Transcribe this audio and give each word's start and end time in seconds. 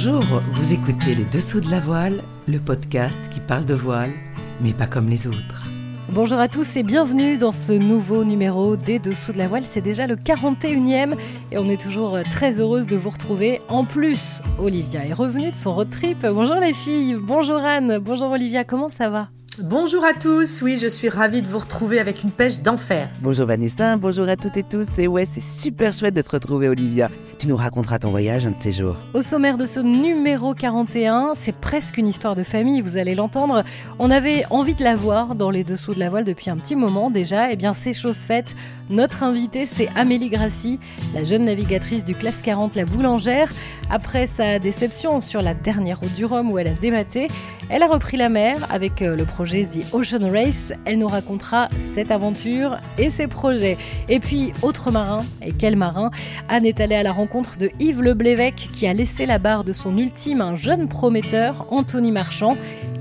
Bonjour, 0.00 0.40
vous 0.52 0.72
écoutez 0.74 1.12
Les 1.12 1.24
Dessous 1.24 1.60
de 1.60 1.72
la 1.72 1.80
Voile, 1.80 2.22
le 2.46 2.60
podcast 2.60 3.18
qui 3.30 3.40
parle 3.40 3.64
de 3.64 3.74
voile, 3.74 4.12
mais 4.60 4.72
pas 4.72 4.86
comme 4.86 5.08
les 5.08 5.26
autres. 5.26 5.66
Bonjour 6.08 6.38
à 6.38 6.46
tous 6.46 6.76
et 6.76 6.84
bienvenue 6.84 7.36
dans 7.36 7.50
ce 7.50 7.72
nouveau 7.72 8.22
numéro 8.22 8.76
des 8.76 9.00
Dessous 9.00 9.32
de 9.32 9.38
la 9.38 9.48
Voile. 9.48 9.64
C'est 9.64 9.80
déjà 9.80 10.06
le 10.06 10.14
41e 10.14 11.16
et 11.50 11.58
on 11.58 11.68
est 11.68 11.82
toujours 11.82 12.16
très 12.30 12.60
heureuse 12.60 12.86
de 12.86 12.96
vous 12.96 13.10
retrouver. 13.10 13.60
En 13.68 13.84
plus, 13.84 14.40
Olivia 14.60 15.04
est 15.04 15.12
revenue 15.12 15.50
de 15.50 15.56
son 15.56 15.74
road 15.74 15.90
trip. 15.90 16.24
Bonjour 16.24 16.60
les 16.60 16.74
filles, 16.74 17.16
bonjour 17.20 17.58
Anne, 17.58 17.98
bonjour 17.98 18.30
Olivia, 18.30 18.62
comment 18.62 18.90
ça 18.90 19.10
va? 19.10 19.30
Bonjour 19.62 20.04
à 20.04 20.12
tous, 20.12 20.62
oui 20.62 20.78
je 20.80 20.86
suis 20.86 21.08
ravie 21.08 21.42
de 21.42 21.48
vous 21.48 21.58
retrouver 21.58 21.98
avec 21.98 22.22
une 22.22 22.30
pêche 22.30 22.60
d'enfer. 22.60 23.08
Bonjour 23.20 23.46
Vanessa, 23.46 23.96
bonjour 23.96 24.28
à 24.28 24.36
toutes 24.36 24.56
et 24.56 24.62
tous, 24.62 24.86
et 24.98 25.08
ouais 25.08 25.24
c'est 25.24 25.42
super 25.42 25.92
chouette 25.92 26.14
de 26.14 26.22
te 26.22 26.30
retrouver 26.30 26.68
Olivia. 26.68 27.10
Tu 27.40 27.48
nous 27.48 27.56
raconteras 27.56 27.98
ton 27.98 28.10
voyage 28.10 28.46
un 28.46 28.50
de 28.50 28.60
ces 28.60 28.72
jours. 28.72 28.96
Au 29.14 29.22
sommaire 29.22 29.58
de 29.58 29.66
ce 29.66 29.80
numéro 29.80 30.54
41, 30.54 31.32
c'est 31.34 31.54
presque 31.54 31.98
une 31.98 32.06
histoire 32.06 32.36
de 32.36 32.44
famille, 32.44 32.80
vous 32.80 32.96
allez 32.96 33.16
l'entendre. 33.16 33.64
On 33.98 34.10
avait 34.10 34.44
envie 34.50 34.74
de 34.74 34.84
la 34.84 34.94
voir 34.94 35.34
dans 35.34 35.50
les 35.50 35.64
dessous 35.64 35.94
de 35.94 36.00
la 36.00 36.10
voile 36.10 36.24
depuis 36.24 36.50
un 36.50 36.56
petit 36.56 36.76
moment 36.76 37.10
déjà, 37.10 37.48
et 37.48 37.54
eh 37.54 37.56
bien 37.56 37.74
c'est 37.74 37.94
chose 37.94 38.18
faite. 38.18 38.54
Notre 38.90 39.22
invitée 39.22 39.66
c'est 39.66 39.88
Amélie 39.94 40.30
Grassi, 40.30 40.80
la 41.14 41.22
jeune 41.22 41.44
navigatrice 41.44 42.04
du 42.04 42.14
classe 42.14 42.40
40 42.40 42.74
La 42.74 42.86
Boulangère. 42.86 43.52
Après 43.90 44.26
sa 44.26 44.58
déception 44.58 45.20
sur 45.20 45.42
la 45.42 45.52
dernière 45.52 46.00
route 46.00 46.14
du 46.14 46.24
Rhum 46.24 46.50
où 46.50 46.58
elle 46.58 46.68
a 46.68 46.72
dématé, 46.72 47.28
elle 47.68 47.82
a 47.82 47.86
repris 47.86 48.16
la 48.16 48.30
mer 48.30 48.56
avec 48.70 49.02
euh, 49.02 49.14
le 49.14 49.26
projet 49.26 49.66
The 49.66 49.92
Ocean 49.92 50.30
Race. 50.30 50.72
Elle 50.86 50.98
nous 50.98 51.06
racontera 51.06 51.68
cette 51.80 52.10
aventure 52.10 52.78
et 52.96 53.10
ses 53.10 53.26
projets. 53.26 53.76
Et 54.08 54.20
puis, 54.20 54.52
autre 54.62 54.90
marin, 54.90 55.22
et 55.42 55.52
quel 55.52 55.76
marin 55.76 56.10
Anne 56.48 56.64
est 56.64 56.80
allée 56.80 56.94
à 56.94 57.02
la 57.02 57.12
rencontre 57.12 57.58
de 57.58 57.70
Yves 57.80 58.00
Leblévec 58.00 58.70
qui 58.72 58.86
a 58.86 58.94
laissé 58.94 59.26
la 59.26 59.38
barre 59.38 59.64
de 59.64 59.74
son 59.74 59.98
ultime 59.98 60.40
un 60.40 60.56
jeune 60.56 60.88
prometteur, 60.88 61.66
Anthony 61.70 62.10
Marchand. 62.10 62.56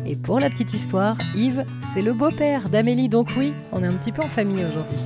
Et 0.05 0.17
pour 0.17 0.41
la 0.41 0.49
petite 0.49 0.73
histoire, 0.73 1.17
Yves, 1.33 1.63
c'est 1.93 2.01
le 2.01 2.11
beau-père 2.11 2.67
d'Amélie. 2.67 3.07
Donc 3.07 3.29
oui, 3.37 3.53
on 3.71 3.81
est 3.83 3.87
un 3.87 3.93
petit 3.93 4.11
peu 4.11 4.21
en 4.21 4.29
famille 4.29 4.65
aujourd'hui. 4.65 4.99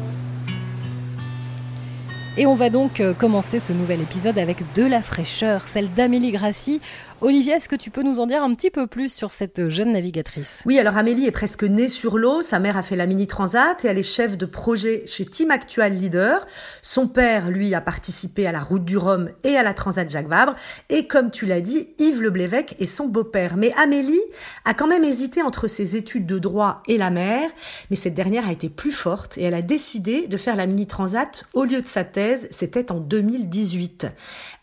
Et 2.38 2.46
on 2.46 2.56
va 2.56 2.70
donc 2.70 3.02
euh, 3.02 3.14
commencer 3.14 3.60
ce 3.60 3.74
nouvel 3.74 4.00
épisode 4.00 4.38
avec 4.38 4.60
de 4.74 4.86
la 4.86 5.02
fraîcheur, 5.02 5.68
celle 5.68 5.94
d'Amélie 5.94 6.32
Grassi. 6.32 6.80
Olivia, 7.24 7.58
est-ce 7.58 7.70
que 7.70 7.76
tu 7.76 7.92
peux 7.92 8.02
nous 8.02 8.20
en 8.20 8.26
dire 8.26 8.42
un 8.42 8.52
petit 8.56 8.72
peu 8.72 8.88
plus 8.88 9.14
sur 9.14 9.30
cette 9.30 9.70
jeune 9.70 9.92
navigatrice? 9.92 10.64
Oui, 10.66 10.80
alors 10.80 10.98
Amélie 10.98 11.28
est 11.28 11.32
presque 11.32 11.64
née 11.64 11.88
sur 11.88 12.18
l'eau. 12.18 12.42
Sa 12.42 12.60
mère 12.60 12.78
a 12.78 12.82
fait 12.82 12.96
la 12.96 13.06
Mini 13.06 13.28
Transat 13.28 13.86
et 13.86 13.90
elle 13.90 14.00
est 14.00 14.04
chef 14.04 14.40
de 14.40 14.48
projet 14.48 15.04
chez 15.06 15.24
Team 15.26 15.52
Actual 15.52 15.94
Leader. 15.94 16.48
Son 16.82 17.08
père, 17.08 17.52
lui, 17.52 17.76
a 17.76 17.82
participé 17.82 18.48
à 18.48 18.52
la 18.52 18.60
Route 18.60 18.86
du 18.86 18.98
Rhum 18.98 19.30
et 19.44 19.56
à 19.56 19.62
la 19.62 19.76
Transat 19.76 20.10
Jacques 20.10 20.30
Vabre. 20.30 20.56
Et 20.90 21.06
comme 21.06 21.30
tu 21.30 21.46
l'as 21.46 21.62
dit, 21.62 21.90
Yves 22.00 22.24
Leblévec 22.24 22.76
est 22.80 22.88
son 22.88 23.08
beau-père. 23.08 23.56
Mais 23.56 23.72
Amélie 23.78 24.20
a 24.66 24.74
quand 24.74 24.88
même 24.88 25.04
hésité 25.04 25.44
entre 25.44 25.68
ses 25.68 25.96
études 25.96 26.26
de 26.26 26.40
droit 26.40 26.82
et 26.88 26.98
la 26.98 27.12
mer. 27.12 27.52
Mais 27.92 27.98
cette 27.98 28.16
dernière 28.16 28.48
a 28.48 28.52
été 28.52 28.68
plus 28.68 28.92
forte 28.92 29.38
et 29.38 29.44
elle 29.44 29.54
a 29.54 29.62
décidé 29.62 30.26
de 30.26 30.38
faire 30.38 30.56
la 30.56 30.66
Mini 30.66 30.88
Transat 30.88 31.46
au 31.54 31.66
lieu 31.66 31.84
de 31.84 31.88
sa 31.88 32.04
thèse. 32.04 32.48
C'était 32.50 32.92
en 32.92 33.00
2018. 33.00 34.08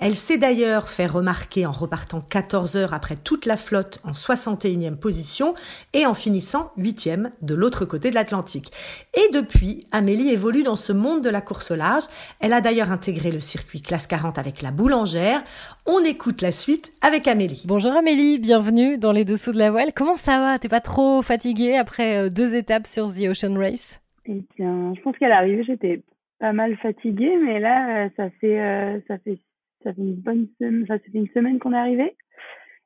Elle 0.00 0.16
s'est 0.16 0.38
d'ailleurs 0.38 0.88
fait 0.88 1.06
remarquer 1.06 1.64
en 1.64 1.72
repartant 1.72 2.20
14 2.48 2.76
heures 2.76 2.94
après 2.94 3.16
toute 3.16 3.44
la 3.44 3.58
flotte 3.58 4.00
en 4.04 4.12
61e 4.12 4.96
position 4.96 5.52
et 5.92 6.06
en 6.06 6.14
finissant 6.14 6.70
8e 6.78 7.30
de 7.42 7.54
l'autre 7.54 7.84
côté 7.84 8.08
de 8.08 8.14
l'Atlantique. 8.14 8.70
Et 9.14 9.34
depuis, 9.34 9.86
Amélie 9.92 10.30
évolue 10.30 10.62
dans 10.62 10.74
ce 10.74 10.94
monde 10.94 11.22
de 11.22 11.28
la 11.28 11.42
course 11.42 11.72
au 11.72 11.76
large. 11.76 12.04
Elle 12.40 12.54
a 12.54 12.62
d'ailleurs 12.62 12.90
intégré 12.90 13.30
le 13.30 13.38
circuit 13.38 13.82
classe 13.82 14.06
40 14.06 14.38
avec 14.38 14.62
la 14.62 14.70
boulangère. 14.70 15.44
On 15.86 16.02
écoute 16.04 16.40
la 16.40 16.50
suite 16.50 16.90
avec 17.02 17.28
Amélie. 17.28 17.64
Bonjour 17.66 17.92
Amélie, 17.92 18.38
bienvenue 18.38 18.96
dans 18.96 19.12
les 19.12 19.26
dessous 19.26 19.52
de 19.52 19.58
la 19.58 19.70
voile. 19.70 19.92
Comment 19.94 20.16
ça 20.16 20.40
va? 20.40 20.58
T'es 20.58 20.68
pas 20.68 20.80
trop 20.80 21.20
fatiguée 21.20 21.76
après 21.76 22.16
euh, 22.16 22.30
deux 22.30 22.54
étapes 22.54 22.86
sur 22.86 23.08
The 23.08 23.28
Ocean 23.28 23.58
Race? 23.58 24.00
Eh 24.24 24.42
bien, 24.56 24.94
je 24.96 25.02
pense 25.02 25.18
qu'à 25.18 25.28
l'arrivée, 25.28 25.64
j'étais 25.64 26.00
pas 26.38 26.54
mal 26.54 26.78
fatiguée, 26.78 27.36
mais 27.44 27.60
là, 27.60 28.06
euh, 28.06 28.08
ça 28.16 28.30
fait, 28.40 28.58
euh, 28.58 29.00
ça 29.06 29.18
fait, 29.18 29.38
ça 29.84 29.92
fait 29.92 30.00
une 30.00 30.14
bonne 30.14 30.48
semaine, 30.58 30.86
ça 30.88 30.98
fait 30.98 31.10
une 31.12 31.28
semaine 31.34 31.58
qu'on 31.58 31.74
est 31.74 31.76
arrivé. 31.76 32.14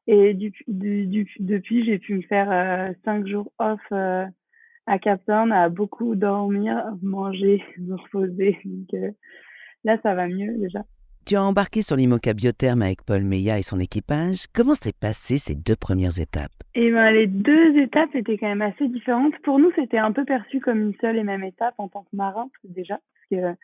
Et 0.06 0.34
du, 0.34 0.52
du, 0.66 1.28
depuis, 1.38 1.84
j'ai 1.84 1.98
pu 1.98 2.14
me 2.16 2.22
faire 2.22 2.50
euh, 2.50 2.92
cinq 3.04 3.26
jours 3.26 3.52
off 3.58 3.80
euh, 3.92 4.26
à 4.86 4.98
Cap 4.98 5.24
Town, 5.26 5.52
à 5.52 5.68
beaucoup 5.68 6.16
dormir, 6.16 6.84
manger, 7.02 7.62
me 7.78 7.94
reposer. 7.94 8.58
Donc 8.64 8.94
euh, 8.94 9.10
là, 9.84 9.98
ça 10.02 10.14
va 10.14 10.26
mieux 10.26 10.56
déjà. 10.58 10.80
Tu 11.24 11.36
as 11.36 11.42
embarqué 11.42 11.82
sur 11.82 11.94
l'IMOCA 11.94 12.34
Biotherme 12.34 12.82
avec 12.82 13.04
Paul 13.04 13.22
Meillat 13.22 13.60
et 13.60 13.62
son 13.62 13.78
équipage. 13.78 14.46
Comment 14.52 14.74
s'est 14.74 14.92
passé 14.92 15.38
ces 15.38 15.54
deux 15.54 15.76
premières 15.76 16.18
étapes? 16.18 16.50
Eh 16.74 16.90
ben, 16.90 17.12
les 17.12 17.28
deux 17.28 17.78
étapes 17.78 18.12
étaient 18.16 18.36
quand 18.38 18.48
même 18.48 18.62
assez 18.62 18.88
différentes. 18.88 19.38
Pour 19.44 19.60
nous, 19.60 19.70
c'était 19.76 19.98
un 19.98 20.10
peu 20.10 20.24
perçu 20.24 20.58
comme 20.58 20.80
une 20.80 20.94
seule 21.00 21.18
et 21.18 21.22
même 21.22 21.44
étape 21.44 21.74
en 21.78 21.86
tant 21.86 22.02
que 22.02 22.16
marin, 22.16 22.48
déjà, 22.64 22.98
parce 23.30 23.42
que 23.42 23.56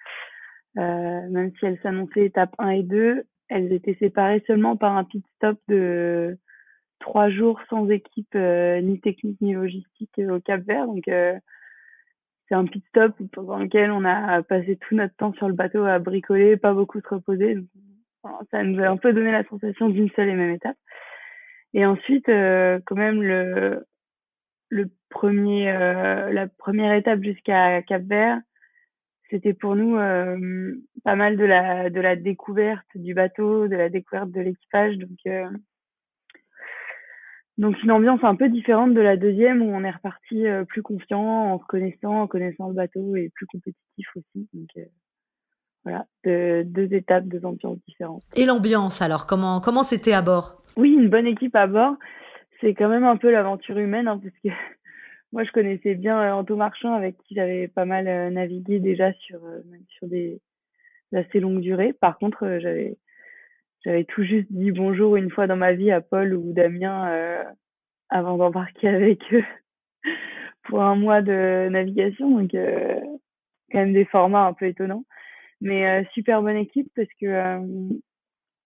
euh, 0.78 1.28
même 1.30 1.50
si 1.58 1.66
elle 1.66 1.80
s'annonçait 1.82 2.26
étape 2.26 2.54
1 2.58 2.68
et 2.70 2.82
2, 2.84 3.24
elles 3.48 3.72
étaient 3.72 3.96
séparées 3.98 4.42
seulement 4.46 4.76
par 4.76 4.96
un 4.96 5.04
pit 5.04 5.24
stop 5.36 5.58
de 5.68 6.38
trois 7.00 7.30
jours 7.30 7.60
sans 7.70 7.88
équipe 7.88 8.34
euh, 8.34 8.80
ni 8.80 9.00
technique 9.00 9.40
ni 9.40 9.54
logistique 9.54 10.18
euh, 10.18 10.36
au 10.36 10.40
Cap 10.40 10.62
Vert. 10.62 10.86
Donc 10.86 11.08
euh, 11.08 11.38
c'est 12.48 12.54
un 12.54 12.66
pit 12.66 12.84
stop 12.88 13.14
pendant 13.32 13.58
lequel 13.58 13.90
on 13.90 14.04
a 14.04 14.42
passé 14.42 14.76
tout 14.76 14.94
notre 14.94 15.14
temps 15.16 15.32
sur 15.34 15.48
le 15.48 15.54
bateau 15.54 15.84
à 15.84 15.98
bricoler, 15.98 16.56
pas 16.56 16.72
beaucoup 16.72 17.00
se 17.00 17.08
reposer. 17.08 17.58
ça 18.50 18.62
nous 18.64 18.82
a 18.82 18.88
un 18.88 18.96
peu 18.96 19.12
donné 19.12 19.32
la 19.32 19.44
sensation 19.44 19.88
d'une 19.88 20.10
seule 20.10 20.28
et 20.28 20.34
même 20.34 20.54
étape. 20.54 20.76
Et 21.74 21.84
ensuite, 21.84 22.26
quand 22.26 22.96
même 22.96 23.22
le 23.22 23.84
le 24.70 24.90
premier 25.10 25.66
la 25.66 26.46
première 26.46 26.94
étape 26.94 27.22
jusqu'à 27.22 27.82
Cap 27.82 28.02
Vert, 28.04 28.40
c'était 29.30 29.54
pour 29.54 29.76
nous 29.76 29.96
euh, 29.96 30.74
pas 31.04 31.16
mal 31.16 31.36
de 31.36 31.44
la 31.44 31.90
de 31.90 32.00
la 32.00 32.16
découverte 32.16 32.86
du 32.94 33.14
bateau, 33.14 33.68
de 33.68 33.76
la 33.76 33.88
découverte 33.88 34.30
de 34.30 34.40
l'équipage. 34.40 34.96
Donc 34.96 35.18
euh, 35.26 35.48
donc 37.58 37.82
une 37.82 37.90
ambiance 37.90 38.20
un 38.22 38.36
peu 38.36 38.48
différente 38.48 38.94
de 38.94 39.00
la 39.00 39.16
deuxième 39.16 39.62
où 39.62 39.66
on 39.66 39.84
est 39.84 39.90
reparti 39.90 40.46
euh, 40.46 40.64
plus 40.64 40.82
confiant, 40.82 41.54
en 41.54 41.58
se 41.58 41.64
connaissant, 41.66 42.22
en 42.22 42.26
connaissant 42.26 42.68
le 42.68 42.74
bateau 42.74 43.16
et 43.16 43.30
plus 43.34 43.46
compétitif 43.46 44.08
aussi. 44.16 44.48
Donc 44.52 44.88
voilà, 45.84 46.06
deux 46.24 46.92
étapes, 46.92 47.24
deux 47.24 47.44
ambiances 47.44 47.78
différentes. 47.86 48.22
Et 48.36 48.44
l'ambiance 48.44 49.02
alors, 49.02 49.26
comment 49.26 49.60
comment 49.60 49.82
c'était 49.82 50.12
à 50.12 50.22
bord? 50.22 50.62
Oui, 50.76 50.92
une 50.92 51.08
bonne 51.08 51.26
équipe 51.26 51.56
à 51.56 51.66
bord. 51.66 51.96
C'est 52.60 52.74
quand 52.74 52.88
même 52.88 53.04
un 53.04 53.16
peu 53.16 53.30
l'aventure 53.30 53.78
humaine 53.78 54.08
hein, 54.08 54.20
parce 54.22 54.34
que 54.42 54.48
moi, 55.32 55.44
je 55.44 55.52
connaissais 55.52 55.94
bien 55.94 56.20
euh, 56.20 56.32
Anto 56.32 56.56
Marchand, 56.56 56.94
avec 56.94 57.18
qui 57.18 57.34
j'avais 57.34 57.68
pas 57.68 57.84
mal 57.84 58.08
euh, 58.08 58.30
navigué 58.30 58.80
déjà 58.80 59.12
sur, 59.14 59.44
euh, 59.44 59.60
sur 59.88 60.08
des 60.08 60.40
assez 61.14 61.40
longues 61.40 61.60
durées. 61.60 61.92
Par 61.92 62.18
contre, 62.18 62.58
j'avais 62.60 62.96
j'avais 63.84 64.04
tout 64.04 64.24
juste 64.24 64.48
dit 64.50 64.72
bonjour 64.72 65.16
une 65.16 65.30
fois 65.30 65.46
dans 65.46 65.56
ma 65.56 65.72
vie 65.72 65.90
à 65.92 66.00
Paul 66.00 66.34
ou 66.34 66.52
Damien 66.52 67.44
avant 68.10 68.36
d'embarquer 68.36 68.88
avec 68.88 69.20
eux 69.32 69.44
pour 70.64 70.82
un 70.82 70.96
mois 70.96 71.22
de 71.22 71.68
navigation. 71.70 72.30
Donc, 72.30 72.50
quand 72.52 73.78
même 73.78 73.92
des 73.92 74.04
formats 74.04 74.46
un 74.46 74.52
peu 74.52 74.66
étonnants. 74.66 75.04
Mais 75.60 76.04
super 76.12 76.42
bonne 76.42 76.56
équipe 76.56 76.90
parce 76.96 77.08
que, 77.20 77.60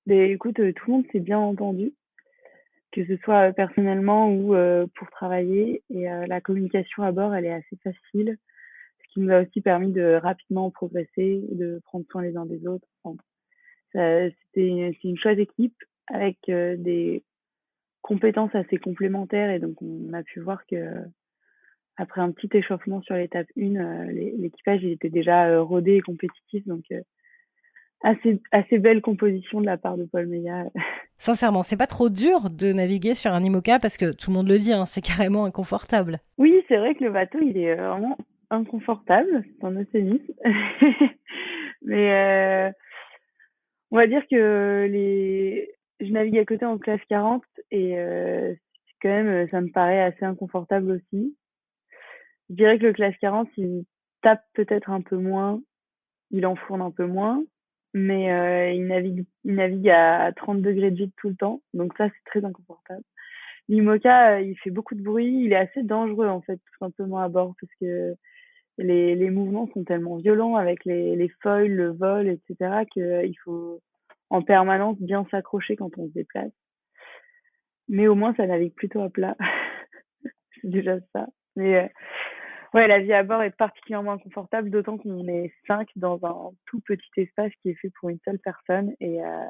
ben, 0.07 0.31
écoute, 0.31 0.57
tout 0.57 0.85
le 0.87 0.93
monde 0.93 1.07
s'est 1.13 1.21
bien 1.21 1.39
entendu 1.39 1.93
que 2.93 3.05
ce 3.07 3.17
soit 3.25 3.49
euh, 3.49 3.53
personnellement 3.53 4.31
ou 4.31 4.55
euh, 4.55 4.87
pour 4.95 5.11
travailler. 5.11 5.83
Et 5.91 6.11
euh, 6.11 6.27
la 6.27 6.41
communication 6.41 7.03
à 7.03 7.11
bord, 7.11 7.35
elle 7.35 7.47
est 7.47 7.53
assez 7.53 7.77
facile, 7.83 8.39
ce 9.03 9.13
qui 9.13 9.21
nous 9.21 9.33
a 9.33 9.43
aussi 9.43 9.61
permis 9.61 9.93
de 9.93 10.21
rapidement 10.23 10.71
progresser, 10.71 11.43
de 11.51 11.81
prendre 11.85 12.07
soin 12.11 12.23
les 12.23 12.37
uns 12.37 12.47
des 12.47 12.67
autres. 12.67 12.87
C'était 13.95 14.95
une 15.05 15.19
chouette 15.19 15.39
équipe 15.39 15.77
avec 16.07 16.39
des 16.47 17.23
compétences 18.01 18.55
assez 18.55 18.79
complémentaires 18.79 19.51
et 19.51 19.59
donc 19.59 19.83
on 19.83 20.13
a 20.15 20.23
pu 20.23 20.41
voir 20.41 20.65
que 20.67 20.95
après 21.99 22.23
un 22.23 22.33
petit 22.33 22.49
échauffement 22.57 23.03
sur 23.03 23.17
l'étape 23.17 23.49
1, 23.55 24.05
l'équipage 24.13 24.83
était 24.83 25.11
déjà 25.11 25.61
rodé 25.61 25.97
et 25.97 26.01
compétitif. 26.01 26.67
Donc 26.67 26.85
assez, 28.03 28.41
assez 28.51 28.79
belle 28.79 29.01
composition 29.01 29.61
de 29.61 29.67
la 29.67 29.77
part 29.77 29.97
de 29.97 30.05
Paul 30.05 30.27
Meillat. 30.27 30.67
Sincèrement, 31.19 31.63
c'est 31.63 31.77
pas 31.77 31.87
trop 31.87 32.09
dur 32.09 32.51
de 32.51 32.73
naviguer 32.73 33.15
sur 33.15 33.33
un 33.33 33.43
IMOCA 33.43 33.79
parce 33.79 33.97
que 33.97 34.13
tout 34.13 34.31
le 34.31 34.37
monde 34.37 34.49
le 34.49 34.59
dit, 34.59 34.73
hein, 34.73 34.85
c'est 34.85 35.01
carrément 35.01 35.45
inconfortable. 35.45 36.19
Oui, 36.39 36.63
c'est 36.69 36.77
vrai 36.77 36.95
que 36.95 37.05
le 37.05 37.13
bateau, 37.13 37.39
il 37.41 37.57
est 37.57 37.79
euh, 37.79 37.89
vraiment 37.89 38.19
inconfortable, 38.51 39.45
c'est 39.47 39.65
un 39.65 39.73
euphémisme. 39.73 40.33
Mais 41.83 42.13
euh, 42.13 42.71
on 43.91 43.97
va 43.97 44.07
dire 44.07 44.23
que 44.31 44.89
les... 44.91 45.71
je 46.01 46.13
navigue 46.13 46.39
à 46.39 46.45
côté 46.45 46.65
en 46.65 46.79
classe 46.79 47.01
40 47.09 47.43
et 47.71 47.99
euh, 47.99 48.55
quand 49.01 49.09
même, 49.09 49.49
ça 49.51 49.61
me 49.61 49.71
paraît 49.71 50.01
assez 50.01 50.25
inconfortable 50.25 50.93
aussi. 50.93 51.37
Je 52.51 52.55
dirais 52.55 52.79
que 52.79 52.87
le 52.87 52.93
classe 52.93 53.17
40, 53.21 53.49
il 53.57 53.85
tape 54.23 54.45
peut-être 54.55 54.91
un 54.91 55.01
peu 55.01 55.17
moins, 55.17 55.61
il 56.31 56.47
enfourne 56.47 56.83
un 56.83 56.91
peu 56.91 57.07
moins, 57.07 57.43
mais 57.95 58.33
euh, 58.33 58.71
il 58.73 58.87
navigue 58.87 59.25
il 59.45 59.55
navigue 59.55 59.89
à 59.91 60.33
30 60.35 60.63
degrés 60.63 60.91
de 60.91 60.97
vide 60.97 61.13
tout 61.17 61.29
le 61.29 61.37
temps, 61.37 61.63
donc 61.75 61.93
ça 61.97 62.09
c'est 62.09 62.25
très 62.31 62.45
inconfortable. 62.45 63.03
L'IMOCA, 63.69 64.37
euh, 64.37 64.41
il 64.41 64.57
fait 64.59 64.71
beaucoup 64.71 64.95
de 64.95 65.03
bruit, 65.03 65.45
il 65.45 65.53
est 65.53 65.57
assez 65.57 65.83
dangereux 65.83 66.29
en 66.29 66.41
fait 66.43 66.57
tout 66.57 66.79
simplement 66.79 67.19
à 67.19 67.29
bord 67.29 67.55
parce 67.61 67.73
que 67.81 68.15
les, 68.79 69.15
les 69.15 69.31
mouvements 69.31 69.69
sont 69.75 69.85
tellement 69.85 70.17
violents 70.17 70.57
avec 70.57 70.85
les, 70.85 71.17
les 71.17 71.29
foils, 71.43 71.69
le 71.69 71.91
vol, 71.93 72.29
etc. 72.29 72.85
qu'il 72.93 73.37
faut 73.45 73.81
en 74.31 74.43
permanence 74.43 74.99
bien 75.01 75.27
s'accrocher 75.31 75.77
quand 75.77 75.97
on 75.99 76.09
se 76.09 76.13
déplace. 76.13 76.53
Mais 77.89 78.09
au 78.09 78.15
moins 78.15 78.35
ça 78.35 78.47
navigue 78.47 78.75
plutôt 78.75 79.03
à 79.03 79.11
plat. 79.11 79.37
c'est 80.63 80.71
déjà 80.71 80.99
ça. 81.15 81.27
Mais 81.57 81.77
euh, 81.77 81.89
ouais, 82.75 82.89
la 82.89 83.01
vie 83.01 83.13
à 83.13 83.23
bord 83.23 83.43
est 83.43 83.57
particulièrement 83.57 84.13
inconfortable, 84.13 84.71
d'autant 84.71 84.99
qu'on 84.99 85.27
est 85.29 85.53
cinq 85.67 85.89
dans 85.97 86.19
un 86.25 86.53
tout 86.67 86.81
petit 86.81 87.11
espace 87.17 87.53
qui 87.63 87.71
est 87.71 87.75
fait 87.75 87.91
pour 87.99 88.09
une 88.09 88.19
seule 88.25 88.39
personne. 88.39 88.95
Et 89.01 89.23
euh, 89.23 89.47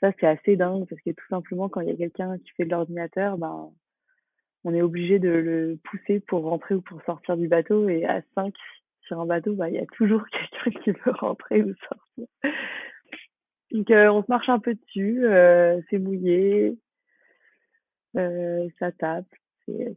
ça, 0.00 0.12
c'est 0.18 0.26
assez 0.26 0.56
dingue 0.56 0.86
parce 0.88 1.00
que 1.02 1.10
tout 1.10 1.26
simplement, 1.28 1.68
quand 1.68 1.80
il 1.80 1.88
y 1.88 1.92
a 1.92 1.96
quelqu'un 1.96 2.38
qui 2.38 2.50
fait 2.56 2.64
de 2.64 2.70
l'ordinateur, 2.70 3.38
ben, 3.38 3.70
on 4.64 4.74
est 4.74 4.82
obligé 4.82 5.18
de 5.18 5.30
le 5.30 5.78
pousser 5.84 6.20
pour 6.20 6.44
rentrer 6.44 6.74
ou 6.74 6.82
pour 6.82 7.02
sortir 7.02 7.36
du 7.36 7.48
bateau. 7.48 7.88
Et 7.88 8.04
à 8.04 8.22
cinq 8.34 8.54
sur 9.02 9.20
un 9.20 9.26
bateau, 9.26 9.54
ben, 9.54 9.68
il 9.68 9.74
y 9.74 9.78
a 9.78 9.86
toujours 9.86 10.24
quelqu'un 10.62 10.80
qui 10.80 10.90
veut 10.92 11.12
rentrer 11.12 11.62
ou 11.62 11.74
sortir. 11.74 12.26
Donc, 13.72 13.90
euh, 13.90 14.08
on 14.08 14.22
se 14.22 14.28
marche 14.28 14.48
un 14.48 14.58
peu 14.60 14.74
dessus, 14.74 15.26
euh, 15.26 15.80
c'est 15.90 15.98
mouillé, 15.98 16.78
euh, 18.16 18.68
ça 18.78 18.92
tape, 18.92 19.26
c'est, 19.66 19.96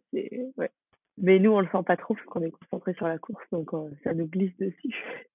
ouais. 0.58 0.70
Mais 1.18 1.40
nous, 1.40 1.52
on 1.52 1.60
le 1.60 1.68
sent 1.72 1.84
pas 1.86 1.98
trop 1.98 2.14
parce 2.14 2.26
qu'on 2.28 2.42
est 2.42 2.52
concentré 2.52 2.94
sur 2.94 3.08
la 3.08 3.18
course, 3.18 3.44
donc 3.52 3.74
euh, 3.74 3.90
ça 4.04 4.14
nous 4.14 4.28
glisse 4.28 4.56
dessus. 4.58 4.96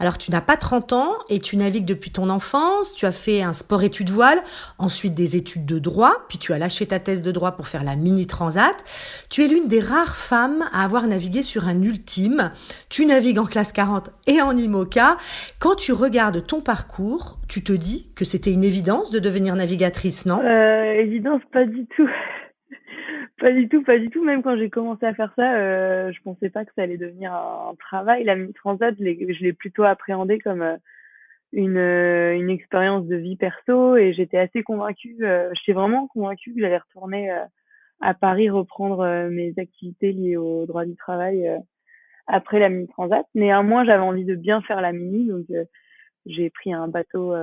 Alors 0.00 0.18
tu 0.18 0.30
n'as 0.30 0.40
pas 0.40 0.56
30 0.56 0.92
ans 0.92 1.12
et 1.28 1.38
tu 1.38 1.56
navigues 1.56 1.84
depuis 1.84 2.10
ton 2.10 2.28
enfance, 2.28 2.92
tu 2.92 3.06
as 3.06 3.12
fait 3.12 3.42
un 3.42 3.52
sport 3.52 3.82
études 3.82 4.10
voile, 4.10 4.38
ensuite 4.78 5.14
des 5.14 5.36
études 5.36 5.66
de 5.66 5.78
droit, 5.78 6.24
puis 6.28 6.38
tu 6.38 6.52
as 6.52 6.58
lâché 6.58 6.86
ta 6.86 6.98
thèse 6.98 7.22
de 7.22 7.30
droit 7.30 7.52
pour 7.52 7.68
faire 7.68 7.84
la 7.84 7.96
mini 7.96 8.26
transat. 8.26 8.74
Tu 9.30 9.44
es 9.44 9.48
l'une 9.48 9.68
des 9.68 9.80
rares 9.80 10.16
femmes 10.16 10.64
à 10.72 10.84
avoir 10.84 11.06
navigué 11.06 11.42
sur 11.42 11.68
un 11.68 11.80
ultime. 11.82 12.50
Tu 12.90 13.06
navigues 13.06 13.38
en 13.38 13.46
classe 13.46 13.72
40 13.72 14.10
et 14.26 14.42
en 14.42 14.56
IMOCA. 14.56 15.16
Quand 15.60 15.76
tu 15.76 15.92
regardes 15.92 16.44
ton 16.46 16.60
parcours, 16.60 17.38
tu 17.48 17.62
te 17.62 17.72
dis 17.72 18.10
que 18.16 18.24
c'était 18.24 18.52
une 18.52 18.64
évidence 18.64 19.10
de 19.10 19.18
devenir 19.18 19.54
navigatrice, 19.54 20.26
non? 20.26 20.40
Euh, 20.42 20.94
Évidence, 20.94 21.42
pas 21.52 21.64
du 21.64 21.86
tout. 21.96 22.08
Pas 23.38 23.52
du 23.52 23.68
tout, 23.68 23.82
pas 23.82 23.98
du 23.98 24.10
tout. 24.10 24.22
Même 24.24 24.42
quand 24.42 24.56
j'ai 24.56 24.70
commencé 24.70 25.04
à 25.06 25.14
faire 25.14 25.32
ça, 25.36 25.56
euh, 25.56 26.12
je 26.12 26.20
pensais 26.22 26.50
pas 26.50 26.64
que 26.64 26.70
ça 26.76 26.82
allait 26.82 26.96
devenir 26.98 27.32
un 27.34 27.74
travail. 27.78 28.24
La 28.24 28.36
mini 28.36 28.52
transat, 28.54 28.94
je 28.98 29.04
l'ai 29.04 29.52
plutôt 29.52 29.82
appréhendé 29.82 30.38
comme 30.38 30.62
euh, 30.62 30.76
une, 31.52 31.76
euh, 31.78 32.36
une 32.36 32.50
expérience 32.50 33.06
de 33.06 33.16
vie 33.16 33.36
perso 33.36 33.96
et 33.96 34.12
j'étais 34.14 34.38
assez 34.38 34.62
convaincue, 34.62 35.16
euh, 35.22 35.50
j'étais 35.54 35.72
vraiment 35.72 36.08
convaincue 36.08 36.54
que 36.54 36.60
j'allais 36.60 36.78
retourner 36.78 37.30
à 38.00 38.14
Paris 38.14 38.50
reprendre 38.50 39.28
mes 39.30 39.54
activités 39.58 40.12
liées 40.12 40.36
au 40.36 40.66
droit 40.66 40.84
du 40.84 40.96
travail 40.96 41.48
après 42.26 42.60
la 42.60 42.68
mini 42.68 42.88
transat. 42.88 43.26
Néanmoins, 43.34 43.84
j'avais 43.84 44.02
envie 44.02 44.24
de 44.24 44.34
bien 44.36 44.62
faire 44.62 44.80
la 44.80 44.92
mini, 44.92 45.26
donc 45.28 45.46
j'ai 46.26 46.50
pris 46.50 46.72
un 46.72 46.88
bateau, 46.88 47.34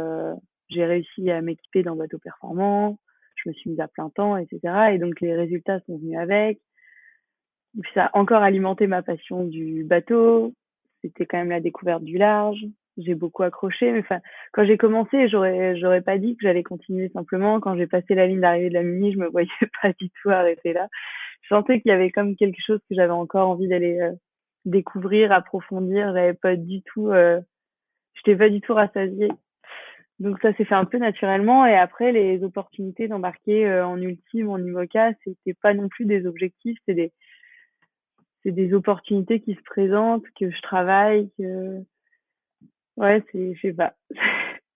j'ai 0.70 0.86
réussi 0.86 1.32
à 1.32 1.42
m'équiper 1.42 1.84
d'un 1.84 1.96
bateau 1.96 2.20
performant 2.20 3.00
je 3.44 3.50
me 3.50 3.54
suis 3.54 3.70
mise 3.72 3.80
à 3.80 3.88
plein 3.88 4.10
temps, 4.10 4.38
etc. 4.38 4.60
Et 4.94 4.98
donc 4.98 5.20
les 5.22 5.36
résultats 5.36 5.80
sont 5.82 5.98
venus 5.98 6.18
avec. 6.18 6.60
ça 7.94 8.06
a 8.06 8.18
encore 8.18 8.44
alimenté 8.44 8.88
ma 8.88 9.02
passion 9.02 9.44
du 9.46 9.84
bateau. 9.84 10.54
C'était 11.02 11.26
quand 11.26 11.38
même 11.38 11.50
la 11.50 11.62
découverte 11.62 12.04
du 12.04 12.18
large. 12.18 12.66
J'ai 12.98 13.16
beaucoup 13.16 13.44
accroché. 13.44 13.92
Mais 13.92 14.00
enfin, 14.00 14.20
quand 14.54 14.66
j'ai 14.66 14.78
commencé, 14.78 15.30
j'aurais, 15.30 15.78
j'aurais 15.78 16.02
pas 16.02 16.18
dit 16.18 16.36
que 16.36 16.44
j'allais 16.44 16.64
continuer 16.64 17.10
simplement. 17.10 17.60
Quand 17.60 17.76
j'ai 17.78 17.88
passé 17.88 18.14
la 18.16 18.28
ligne 18.28 18.42
d'arrivée 18.42 18.70
de 18.70 18.74
la 18.76 18.84
mini, 18.84 19.14
je 19.14 19.18
me 19.18 19.28
voyais 19.28 19.50
pas 19.82 19.94
du 20.00 20.10
tout 20.22 20.30
arrêter 20.30 20.74
là. 20.74 20.88
Je 21.42 21.48
sentais 21.50 21.82
qu'il 21.82 21.90
y 21.90 21.94
avait 21.94 22.12
comme 22.12 22.36
quelque 22.36 22.62
chose 22.66 22.80
que 22.90 22.96
j'avais 22.96 23.12
encore 23.12 23.50
envie 23.50 23.68
d'aller 23.68 24.00
euh, 24.00 24.12
découvrir, 24.66 25.32
approfondir. 25.32 26.14
J'avais 26.14 26.34
pas 26.34 26.56
du 26.56 26.82
tout, 26.84 27.10
euh, 27.10 27.42
j'étais 28.16 28.36
pas 28.38 28.50
du 28.50 28.62
tout 28.62 28.74
rassasiée. 28.74 29.32
Donc 30.22 30.38
ça 30.44 30.54
s'est 30.54 30.66
fait 30.66 30.76
un 30.76 30.86
peu 30.86 31.00
naturellement 31.00 31.66
et 31.66 31.76
après 31.76 32.12
les 32.12 32.44
opportunités 32.44 33.08
d'embarquer 33.08 33.66
euh, 33.66 33.84
en 33.84 34.00
ultime, 34.00 34.50
en 34.50 34.60
IMOCA, 34.60 35.14
c'était 35.24 35.56
pas 35.56 35.74
non 35.74 35.90
plus 35.90 36.06
des 36.06 36.28
objectifs, 36.28 36.78
c'est 36.86 36.94
des 36.94 37.12
c'est 38.44 38.52
des 38.52 38.74
opportunités 38.76 39.40
qui 39.40 39.56
se 39.56 39.64
présentent, 39.66 40.26
que 40.40 40.52
je 40.52 40.62
travaille, 40.62 41.32
que 41.40 41.80
ouais, 42.98 43.24
c'est 43.32 43.56
je 43.56 43.62
sais 43.62 43.74
pas. 43.74 43.96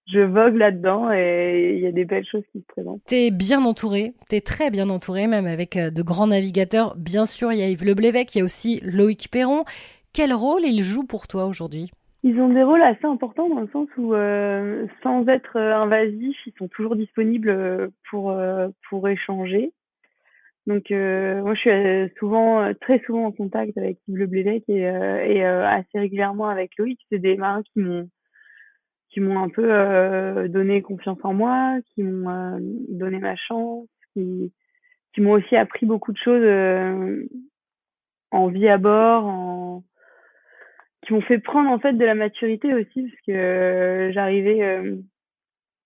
je 0.07 0.19
vogue 0.19 0.56
là-dedans 0.56 1.12
et 1.12 1.74
il 1.75 1.83
y 1.83 1.88
a 1.88 1.92
des 1.92 2.06
belles 2.06 2.25
choses 2.25 2.44
qui 2.51 2.62
se 2.62 2.65
présentent. 2.65 3.03
T'es 3.06 3.30
bien 3.30 3.63
entouré, 3.65 4.15
t'es 4.30 4.42
très 4.42 4.71
bien 4.71 4.89
entouré, 4.89 5.27
même 5.27 5.45
avec 5.45 5.77
euh, 5.77 5.92
de 5.92 6.01
grands 6.01 6.27
navigateurs. 6.27 6.95
Bien 6.95 7.27
sûr, 7.27 7.53
il 7.53 7.59
y 7.59 7.63
a 7.63 7.69
Yves 7.69 7.86
Leblévec, 7.86 8.33
il 8.33 8.39
y 8.39 8.42
a 8.42 8.45
aussi 8.45 8.80
Loïc 8.83 9.30
Perron. 9.30 9.63
Quel 10.12 10.33
rôle 10.33 10.65
il 10.65 10.81
joue 10.81 11.06
pour 11.06 11.27
toi 11.27 11.45
aujourd'hui? 11.45 11.92
Ils 12.25 12.42
ont 12.42 12.50
des 12.50 12.63
rôles 12.63 12.81
assez 12.81 13.06
importants 13.06 13.48
dans 13.50 13.62
le 13.62 13.68
sens 13.68 13.88
où, 13.98 14.16
euh, 14.16 14.88
sans 15.04 15.27
être 15.27 15.57
euh, 15.57 15.75
invasifs, 15.75 16.36
ils 16.48 16.54
sont 16.57 16.68
toujours 16.68 16.95
disponibles 16.95 17.50
euh, 17.50 17.88
pour 18.10 18.36
pour 18.89 19.07
échanger. 19.07 19.72
Donc 20.66 20.89
moi, 20.89 21.54
je 21.54 21.60
suis 21.60 22.18
souvent, 22.18 22.74
très 22.81 23.00
souvent 23.06 23.25
en 23.25 23.31
contact 23.31 23.77
avec 23.77 24.00
Yves 24.07 24.18
Le 24.18 24.48
et, 24.68 25.45
assez 25.45 26.00
régulièrement 26.00 26.48
avec 26.50 26.72
Loïc. 26.80 27.00
C'est 27.12 27.19
des 27.19 27.38
marins 27.38 27.62
qui 27.62 27.80
m'ont 27.80 28.10
qui 29.10 29.19
m'ont 29.19 29.44
un 29.44 29.50
peu 29.50 30.50
donné 30.50 30.81
confiance 30.81 31.19
en 31.21 31.36
moi, 31.36 31.78
qui 31.94 32.01
m'ont 32.01 32.57
donné 32.89 33.19
ma 33.19 33.36
chance, 33.36 33.88
qui 34.16 34.51
m'ont 35.19 35.33
aussi 35.33 35.56
appris 35.56 35.86
beaucoup 35.86 36.12
de 36.12 36.18
choses 36.18 37.28
en 38.31 38.48
vie 38.48 38.68
à 38.68 38.80
bord, 38.80 39.83
qui 41.06 41.13
m'ont 41.13 41.22
fait 41.22 41.40
prendre 41.40 41.69
en 41.69 41.80
fait 41.80 41.94
de 41.94 42.06
la 42.06 42.16
maturité 42.16 42.74
aussi 42.74 43.04
parce 43.04 43.22
que 43.28 43.31
euh, 43.31 44.12
j'arrivais 44.12 44.62
euh, 44.63 44.98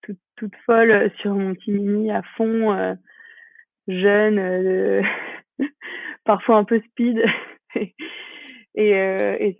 toute, 0.02 0.18
toute 0.36 0.56
folle 0.66 1.10
sur 1.20 1.34
mon 1.34 1.54
petit 1.54 1.72
mini 1.72 2.10
à 2.10 2.22
fond 2.36 2.72
euh, 2.72 2.94
jeune 3.86 5.02
parfois 6.24 6.56
un 6.56 6.64
peu 6.64 6.80
speed. 6.80 7.22
Et 8.76 8.90
et 8.92 9.56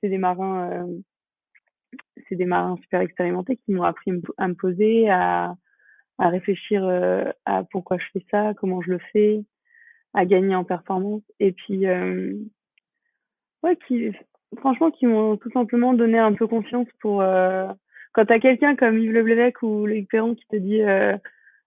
c'est 0.00 0.08
des 0.08 0.16
marins 0.16 0.88
c'est 2.28 2.34
des 2.34 2.46
marins 2.46 2.78
super 2.80 3.02
expérimentés 3.02 3.58
qui 3.58 3.72
m'ont 3.72 3.82
appris 3.82 4.10
à 4.38 4.48
me 4.48 4.54
poser 4.54 5.10
à 5.10 5.54
à 6.16 6.28
réfléchir 6.30 6.82
à 7.44 7.64
pourquoi 7.70 7.98
je 7.98 8.06
fais 8.14 8.24
ça 8.30 8.54
comment 8.56 8.80
je 8.80 8.92
le 8.92 8.98
fais 9.12 9.44
à 10.14 10.24
gagner 10.24 10.54
en 10.54 10.64
performance. 10.64 11.22
Et 11.40 11.52
puis 11.52 11.86
ouais 11.86 13.76
qui 13.86 14.12
franchement, 14.56 14.90
qui 14.90 15.06
m'ont 15.06 15.36
tout 15.36 15.50
simplement 15.50 15.92
donné 15.92 16.18
un 16.18 16.32
peu 16.32 16.46
confiance 16.46 16.88
pour 17.00 17.22
euh, 17.22 17.68
quand 18.12 18.26
t'as 18.26 18.40
quelqu'un 18.40 18.76
comme 18.76 18.98
Yves 18.98 19.12
Leblévec 19.12 19.62
ou 19.62 19.86
Luc 19.86 20.08
Perron 20.08 20.34
qui 20.34 20.46
te 20.48 20.56
dit 20.56 20.82
euh, 20.82 21.16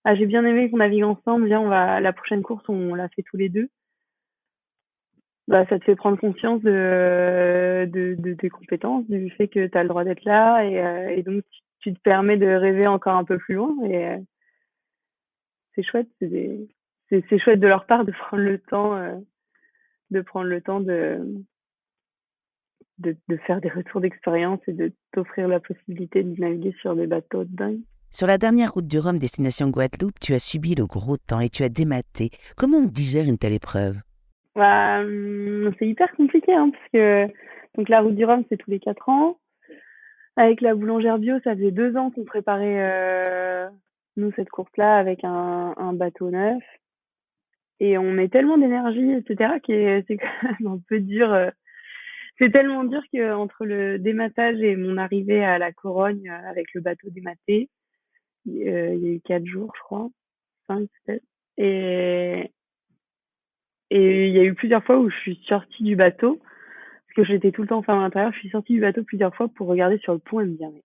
ah 0.04 0.16
j'ai 0.16 0.26
bien 0.26 0.44
aimé 0.46 0.70
qu'on 0.70 0.78
navigue 0.78 1.04
ensemble, 1.04 1.46
viens 1.46 1.62
on 1.62 1.70
va 1.70 2.00
la 2.02 2.14
prochaine 2.14 2.42
course 2.42 2.64
on, 2.68 2.96
l'a 2.96 3.10
fait 3.10 3.24
tous 3.24 3.38
les 3.38 3.50
deux. 3.50 3.70
Bah 5.48 5.66
ça 5.68 5.80
te 5.80 5.86
fait 5.86 5.96
prendre 5.96 6.20
conscience 6.20 6.62
de 6.62 7.88
de, 7.92 8.16
de 8.18 8.34
tes 8.34 8.50
compétences, 8.50 9.08
du 9.10 9.30
fait 9.32 9.48
que 9.48 9.68
tu 9.68 9.78
as 9.78 9.84
le 9.84 9.90
droit 9.90 10.04
d'être 10.04 10.24
là 10.24 10.64
et, 10.64 10.80
euh, 10.80 11.10
et 11.10 11.24
donc 11.24 11.44
tu, 11.80 11.94
te 11.94 12.00
permets 12.00 12.38
de 12.38 12.48
rêver 12.48 12.88
encore 12.88 13.16
un 13.16 13.24
peu 13.24 13.38
plus 13.38 13.56
loin 13.56 13.76
et 13.86 14.08
euh, 14.08 14.18
c'est 15.76 15.84
chouette, 15.84 16.10
c'est 16.20 16.68
c'est 17.10 17.40
chouette 17.40 17.60
de 17.60 17.68
leur 17.68 17.86
part 17.86 18.06
de 18.06 18.12
prendre 18.12 18.44
le 18.44 18.58
temps 18.60 19.22
de 20.12 20.22
prendre 20.22 20.48
le 20.48 20.62
temps 20.62 20.80
de 20.80 21.20
de, 23.02 23.38
faire 23.48 23.62
des 23.62 23.70
retours 23.70 24.02
d'expérience 24.02 24.60
et 24.68 24.74
de 24.74 24.92
t'offrir 25.12 25.48
la 25.48 25.60
possibilité 25.60 26.24
de 26.24 26.40
naviguer 26.40 26.76
sur 26.82 26.96
des 26.96 27.08
bateaux 27.08 27.44
de 27.44 27.56
dingue. 27.56 27.80
Sur 28.10 28.28
la 28.28 28.38
dernière 28.38 28.74
route 28.74 28.88
du 28.88 29.00
Rhum 29.00 29.18
destination 29.18 29.70
Guadeloupe, 29.70 30.20
tu 30.20 30.34
as 30.34 30.40
subi 30.40 30.76
le 30.76 30.86
gros 30.86 31.18
temps 31.18 31.40
et 31.40 31.50
tu 31.50 31.64
as 31.64 31.70
dématé. 31.70 32.30
Comment 32.58 32.80
on 32.80 32.88
digère 32.88 33.28
une 33.28 33.38
telle 33.38 33.54
épreuve? 33.54 33.98
Bah, 34.56 35.00
hum, 35.00 35.72
C'est 35.80 35.88
hyper 35.88 36.12
compliqué, 36.16 36.54
hein, 36.54 36.72
parce 36.72 36.92
que 36.94 37.32
donc, 37.78 37.90
la 37.90 38.02
route 38.02 38.16
du 38.16 38.26
Rhum, 38.26 38.44
c'est 38.50 38.58
tous 38.58 38.70
les 38.70 38.80
quatre 38.80 39.08
ans. 39.10 39.38
Avec 40.36 40.62
la 40.62 40.76
boulangère 40.76 41.20
bio, 41.20 41.40
ça 41.44 41.56
faisait 41.56 41.72
deux 41.72 41.96
ans 41.98 42.12
qu'on 42.12 42.24
préparait 42.24 42.80
euh, 42.80 43.70
nous 44.18 44.32
cette 44.36 44.50
course-là 44.50 44.98
avec 44.98 45.24
un, 45.24 45.74
un, 45.78 45.94
bateau 45.94 46.30
neuf. 46.30 46.64
Et 47.80 47.98
on 47.98 48.12
met 48.12 48.30
tellement 48.30 48.58
d'énergie, 48.58 49.12
etc., 49.12 49.56
que 49.66 50.04
c'est 50.08 50.18
quand 50.42 50.44
même 50.44 50.74
un 50.74 50.80
peu 50.88 51.00
dur 51.00 51.32
euh, 51.34 51.50
c'est 52.38 52.52
tellement 52.52 52.84
dur 52.84 53.02
que 53.14 53.34
entre 53.34 53.66
le 53.66 54.00
dématage 54.00 54.60
et 54.62 54.76
mon 54.76 54.98
arrivée 54.98 55.44
à 55.44 55.58
la 55.58 55.72
Corogne 55.72 56.30
euh, 56.30 56.50
avec 56.50 56.74
le 56.74 56.82
bateau 56.82 57.10
dématé, 57.10 57.70
euh, 58.48 58.96
il 58.96 59.04
y 59.04 59.10
a 59.10 59.14
eu 59.14 59.22
quatre 59.22 59.46
jours, 59.46 59.72
je 59.76 59.82
crois, 59.82 60.10
cinq 60.68 60.90
peut-être. 61.06 61.24
Et 61.58 62.52
et 63.92 64.28
il 64.28 64.34
y 64.34 64.40
a 64.40 64.44
eu 64.44 64.54
plusieurs 64.54 64.84
fois 64.86 65.00
où 65.00 65.10
je 65.10 65.18
suis 65.18 65.42
sortie 65.48 65.84
du 65.84 65.98
bateau 65.98 66.40
parce 66.40 67.16
que 67.16 67.24
j'étais 67.26 67.52
tout 67.52 67.62
le 67.62 67.68
temps 67.68 67.84
en 67.86 68.00
à 68.00 68.02
l'intérieur. 68.02 68.32
Je 68.34 68.40
suis 68.40 68.50
sortie 68.50 68.74
du 68.74 68.82
bateau 68.82 69.04
plusieurs 69.04 69.36
fois 69.36 69.50
pour 69.50 69.68
regarder 69.68 69.98
sur 70.00 70.14
le 70.14 70.20
pont 70.20 70.40
et 70.40 70.46
me 70.46 70.56
dire 70.56 70.70
mais 70.72 70.82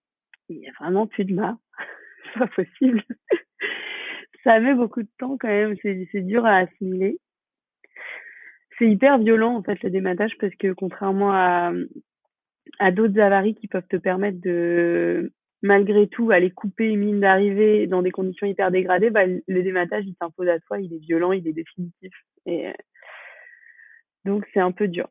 il 0.49 0.59
y 0.59 0.69
a 0.69 0.73
vraiment 0.81 1.07
plus 1.07 1.25
de 1.25 1.35
mât. 1.35 1.59
c'est 2.33 2.38
pas 2.41 2.49
possible. 2.49 3.05
ça 4.45 4.59
met 4.61 4.75
beaucoup 4.75 5.03
de 5.03 5.09
temps 5.19 5.37
quand 5.38 5.49
même. 5.49 5.76
C'est 5.83 6.23
dur 6.23 6.45
à 6.45 6.57
assimiler. 6.59 7.19
C'est 8.78 8.88
hyper 8.88 9.18
violent 9.18 9.54
en 9.56 9.62
fait 9.62 9.83
le 9.83 9.90
dématage 9.90 10.37
parce 10.38 10.54
que 10.56 10.73
contrairement 10.73 11.33
à, 11.33 11.73
à 12.78 12.90
d'autres 12.90 13.18
avaries 13.21 13.54
qui 13.54 13.68
peuvent 13.68 13.87
te 13.88 13.97
permettre 13.97 14.40
de 14.40 15.33
malgré 15.62 16.06
tout 16.09 16.30
aller 16.30 16.50
couper 16.50 16.90
une 16.90 17.00
mine 17.00 17.21
d'arrivée 17.21 17.87
dans 17.87 18.02
des 18.02 18.11
conditions 18.11 18.47
hyper 18.47 18.71
dégradées, 18.71 19.11
bah, 19.11 19.26
le 19.26 19.62
dématage 19.62 20.04
il 20.06 20.14
s'impose 20.21 20.49
à 20.49 20.61
toi, 20.61 20.78
il 20.80 20.92
est 20.92 20.99
violent, 20.99 21.33
il 21.33 21.47
est 21.49 21.52
définitif. 21.52 22.12
Et 22.45 22.73
donc 24.25 24.47
c'est 24.52 24.61
un 24.61 24.73
peu 24.73 24.88
dur. 24.88 25.09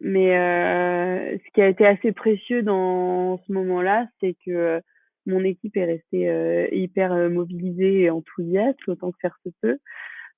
Mais 0.00 0.36
euh, 0.38 1.36
ce 1.38 1.50
qui 1.52 1.60
a 1.60 1.68
été 1.68 1.86
assez 1.86 2.12
précieux 2.12 2.62
dans 2.62 3.38
ce 3.38 3.52
moment-là, 3.52 4.06
c'est 4.20 4.36
que 4.46 4.80
mon 5.26 5.44
équipe 5.44 5.76
est 5.76 5.84
restée 5.84 6.28
euh, 6.28 6.66
hyper 6.72 7.12
euh, 7.12 7.28
mobilisée 7.28 8.02
et 8.02 8.10
enthousiaste 8.10 8.78
autant 8.86 9.12
que 9.12 9.18
faire 9.20 9.36
se 9.44 9.50
peut. 9.60 9.78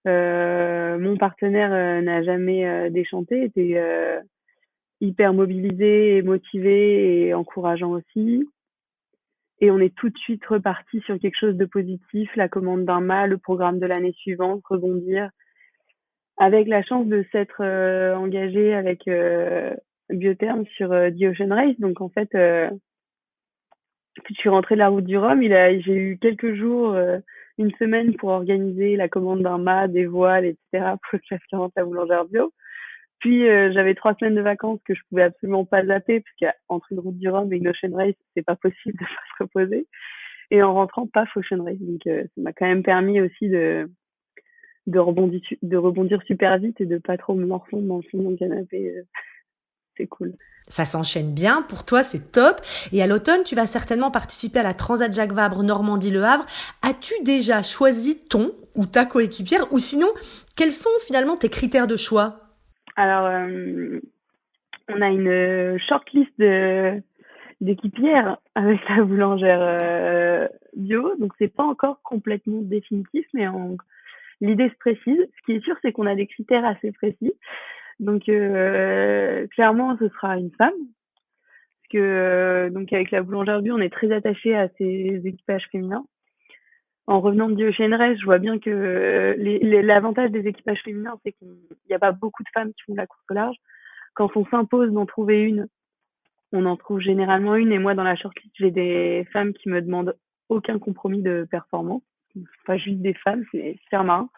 Euh, 0.06 0.98
mon 0.98 1.16
partenaire 1.16 1.70
n'a 2.02 2.22
jamais 2.22 2.90
déchanté, 2.90 3.44
était 3.44 3.80
hyper 5.00 5.32
mobilisé 5.32 6.16
et 6.16 6.22
motivé 6.22 7.26
et 7.26 7.34
encourageant 7.34 7.90
aussi. 7.90 8.48
Et 9.60 9.70
on 9.70 9.78
est 9.78 9.94
tout 9.94 10.08
de 10.08 10.18
suite 10.18 10.44
reparti 10.46 11.00
sur 11.00 11.18
quelque 11.18 11.38
chose 11.38 11.56
de 11.56 11.66
positif, 11.66 12.34
la 12.34 12.48
commande 12.48 12.84
d'un 12.84 13.00
mât, 13.00 13.26
le 13.26 13.36
programme 13.36 13.78
de 13.78 13.86
l'année 13.86 14.12
suivante, 14.12 14.62
rebondir, 14.68 15.30
avec 16.38 16.66
la 16.66 16.82
chance 16.82 17.06
de 17.06 17.24
s'être 17.30 17.62
engagé 18.16 18.74
avec 18.74 19.08
Biotherm 20.08 20.64
sur 20.76 20.88
The 20.88 21.22
Ocean 21.24 21.54
Race. 21.54 21.78
Donc 21.78 22.00
en 22.00 22.08
fait, 22.08 22.30
je 24.28 24.34
suis 24.34 24.48
rentrée 24.48 24.74
de 24.74 24.80
la 24.80 24.88
route 24.88 25.04
du 25.04 25.16
Rhum. 25.16 25.40
J'ai 25.42 25.94
eu 25.94 26.18
quelques 26.18 26.54
jours, 26.54 26.94
euh, 26.94 27.18
une 27.60 27.72
semaine 27.78 28.14
pour 28.16 28.30
organiser 28.30 28.96
la 28.96 29.08
commande 29.08 29.42
d'un 29.42 29.58
mât, 29.58 29.86
des 29.86 30.06
voiles, 30.06 30.46
etc. 30.46 30.60
pour 31.02 31.12
le 31.12 31.18
classe 31.18 31.40
40 31.50 31.72
à 31.76 31.84
Boulangère 31.84 32.24
Bio. 32.24 32.52
Puis 33.18 33.46
euh, 33.48 33.70
j'avais 33.72 33.94
trois 33.94 34.14
semaines 34.14 34.34
de 34.34 34.40
vacances 34.40 34.80
que 34.86 34.94
je 34.94 35.00
pouvais 35.10 35.24
absolument 35.24 35.66
pas 35.66 35.84
zapper 35.84 36.20
parce 36.20 36.54
qu'entre 36.54 36.90
une 36.90 37.00
route 37.00 37.18
du 37.18 37.28
Rhum 37.28 37.52
et 37.52 37.58
une 37.58 37.68
Ocean 37.68 37.94
Race, 37.94 38.14
c'est 38.34 38.44
pas 38.44 38.56
possible 38.56 38.98
de 38.98 39.04
se 39.38 39.42
reposer. 39.44 39.86
Et 40.50 40.62
en 40.62 40.72
rentrant, 40.72 41.06
pas 41.06 41.26
Ocean 41.36 41.62
Race. 41.62 41.78
Donc 41.80 42.06
euh, 42.06 42.24
ça 42.34 42.40
m'a 42.40 42.52
quand 42.52 42.66
même 42.66 42.82
permis 42.82 43.20
aussi 43.20 43.48
de 43.48 43.90
de 44.86 44.98
rebondir 44.98 45.42
de 45.60 45.76
rebondir 45.76 46.22
super 46.22 46.58
vite 46.58 46.80
et 46.80 46.86
de 46.86 46.96
pas 46.96 47.18
trop 47.18 47.34
me 47.34 47.46
morfondre 47.46 47.86
dans 47.86 47.98
le 47.98 48.02
fond 48.10 48.18
de 48.18 48.22
mon 48.22 48.36
canapé 48.36 49.04
c'est 50.00 50.06
cool. 50.06 50.32
Ça 50.68 50.84
s'enchaîne 50.84 51.34
bien, 51.34 51.62
pour 51.62 51.84
toi 51.84 52.02
c'est 52.02 52.32
top. 52.32 52.60
Et 52.92 53.02
à 53.02 53.06
l'automne, 53.06 53.42
tu 53.44 53.54
vas 53.54 53.66
certainement 53.66 54.10
participer 54.10 54.60
à 54.60 54.62
la 54.62 54.74
Transat 54.74 55.12
Jacques 55.12 55.32
Vabre 55.32 55.62
Normandie-Le 55.62 56.22
Havre. 56.22 56.46
As-tu 56.82 57.12
déjà 57.24 57.62
choisi 57.62 58.26
ton 58.28 58.52
ou 58.76 58.86
ta 58.86 59.04
coéquipière 59.04 59.72
Ou 59.72 59.78
sinon, 59.78 60.06
quels 60.56 60.72
sont 60.72 60.90
finalement 61.06 61.36
tes 61.36 61.48
critères 61.48 61.86
de 61.86 61.96
choix? 61.96 62.36
Alors, 62.96 63.26
euh, 63.26 64.00
on 64.88 65.02
a 65.02 65.08
une 65.08 65.78
shortlist 65.88 66.32
de 66.38 67.02
d'équipières 67.60 68.38
avec 68.54 68.80
la 68.88 69.04
boulangère 69.04 69.60
euh, 69.60 70.48
bio, 70.74 71.14
donc 71.18 71.32
c'est 71.38 71.54
pas 71.54 71.64
encore 71.64 72.00
complètement 72.02 72.62
définitif, 72.62 73.26
mais 73.34 73.44
l'idée 74.40 74.70
se 74.70 74.76
précise. 74.76 75.18
Ce 75.36 75.44
qui 75.44 75.52
est 75.52 75.64
sûr, 75.64 75.76
c'est 75.82 75.92
qu'on 75.92 76.06
a 76.06 76.14
des 76.14 76.26
critères 76.26 76.64
assez 76.64 76.90
précis. 76.90 77.34
Donc 78.00 78.28
euh, 78.28 79.46
clairement, 79.48 79.96
ce 79.98 80.08
sera 80.08 80.38
une 80.38 80.50
femme. 80.52 80.72
Parce 80.72 81.88
que 81.92 81.98
euh, 81.98 82.70
donc 82.70 82.92
avec 82.92 83.10
la 83.10 83.22
boulangère 83.22 83.62
bio, 83.62 83.76
on 83.76 83.80
est 83.80 83.92
très 83.92 84.10
attaché 84.10 84.56
à 84.56 84.68
ces 84.78 85.20
équipages 85.24 85.68
féminins. 85.70 86.04
En 87.06 87.20
revenant 87.20 87.48
de 87.48 87.96
Race, 87.96 88.18
je 88.18 88.24
vois 88.24 88.38
bien 88.38 88.58
que 88.58 88.70
euh, 88.70 89.82
l'avantage 89.82 90.30
des 90.30 90.46
équipages 90.46 90.80
féminins, 90.84 91.18
c'est 91.24 91.32
qu'il 91.32 91.48
n'y 91.88 91.94
a 91.94 91.98
pas 91.98 92.12
beaucoup 92.12 92.42
de 92.42 92.48
femmes 92.54 92.72
qui 92.72 92.82
font 92.86 92.92
de 92.92 92.98
la 92.98 93.06
course 93.06 93.24
au 93.30 93.34
large. 93.34 93.56
Quand 94.14 94.30
on 94.36 94.46
s'impose 94.46 94.92
d'en 94.92 95.06
trouver 95.06 95.42
une, 95.42 95.66
on 96.52 96.66
en 96.66 96.76
trouve 96.76 97.00
généralement 97.00 97.56
une. 97.56 97.72
Et 97.72 97.78
moi, 97.78 97.94
dans 97.94 98.04
la 98.04 98.16
shortlist, 98.16 98.54
j'ai 98.58 98.70
des 98.70 99.26
femmes 99.32 99.52
qui 99.52 99.68
me 99.68 99.82
demandent 99.82 100.16
aucun 100.48 100.78
compromis 100.78 101.22
de 101.22 101.46
performance. 101.50 102.02
Pas 102.64 102.76
juste 102.76 103.00
des 103.00 103.14
femmes, 103.14 103.44
c'est 103.50 103.76
super 103.82 104.04
marrant. 104.04 104.30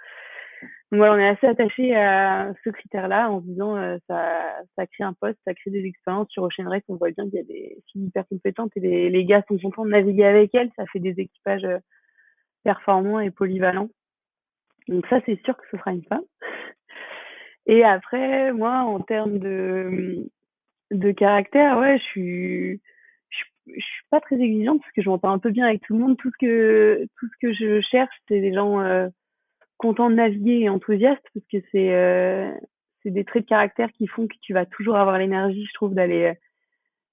Donc 0.91 0.99
voilà, 0.99 1.15
on 1.15 1.19
est 1.19 1.29
assez 1.29 1.47
attaché 1.47 1.95
à 1.97 2.53
ce 2.65 2.71
critère-là 2.71 3.31
en 3.31 3.41
se 3.41 3.47
disant 3.47 3.77
euh, 3.77 3.97
ça, 4.09 4.43
ça 4.77 4.87
crée 4.87 5.05
un 5.05 5.15
poste, 5.15 5.39
ça 5.47 5.55
crée 5.55 5.71
des 5.71 5.85
expériences 5.85 6.29
sur 6.31 6.43
Ocean 6.43 6.69
Race. 6.69 6.83
On 6.89 6.97
voit 6.97 7.11
bien 7.11 7.25
qu'il 7.25 7.35
y 7.35 7.39
a 7.39 7.45
des 7.45 7.79
filles 7.91 8.07
hyper 8.07 8.27
compétentes 8.29 8.73
et 8.77 8.81
les, 8.81 9.11
les 9.11 9.25
gars 9.25 9.43
sont 9.49 9.59
contents 9.59 9.85
de 9.85 9.91
naviguer 9.91 10.25
avec 10.25 10.55
elles. 10.55 10.71
Ça 10.77 10.85
fait 10.93 11.01
des 11.01 11.19
équipages 11.19 11.65
euh, 11.65 11.79
performants 12.63 13.21
et 13.21 13.31
polyvalents. 13.31 13.89
Donc 14.89 15.07
ça, 15.09 15.21
c'est 15.25 15.41
sûr 15.45 15.57
que 15.57 15.65
ce 15.71 15.79
sera 15.79 15.93
une 15.93 16.05
femme. 16.05 16.25
Et 17.67 17.85
après, 17.85 18.53
moi, 18.53 18.81
en 18.81 19.01
termes 19.01 19.39
de, 19.39 20.29
de 20.91 21.13
caractère, 21.13 21.79
ouais, 21.79 21.99
je 21.99 22.05
suis, 22.05 22.83
je, 23.31 23.73
suis 23.73 24.05
pas 24.11 24.21
très 24.21 24.37
exigeante 24.37 24.81
parce 24.81 24.93
que 24.93 25.03
je 25.03 25.09
m'entends 25.09 25.31
un 25.31 25.39
peu 25.39 25.51
bien 25.51 25.67
avec 25.67 25.83
tout 25.83 25.95
le 25.95 26.01
monde. 26.01 26.17
Tout 26.19 26.31
ce 26.31 26.47
que, 26.47 27.07
tout 27.19 27.27
ce 27.29 27.47
que 27.47 27.53
je 27.53 27.81
cherche, 27.81 28.15
c'est 28.29 28.41
des 28.41 28.53
gens 28.53 28.81
euh, 28.81 29.09
content 29.83 30.09
de 30.11 30.15
naviguer 30.15 30.61
et 30.61 30.69
enthousiaste 30.69 31.25
parce 31.35 31.47
que 31.47 31.59
c'est 31.73 31.93
euh, 31.93 32.53
c'est 33.03 33.11
des 33.11 33.25
traits 33.25 33.43
de 33.43 33.49
caractère 33.49 33.91
qui 33.93 34.07
font 34.07 34.29
que 34.29 34.37
tu 34.41 34.55
vas 34.55 34.65
toujours 34.65 34.97
avoir 34.97 35.19
l'énergie, 35.19 35.67
je 35.67 35.75
trouve, 35.75 35.93
d'aller 35.93 36.35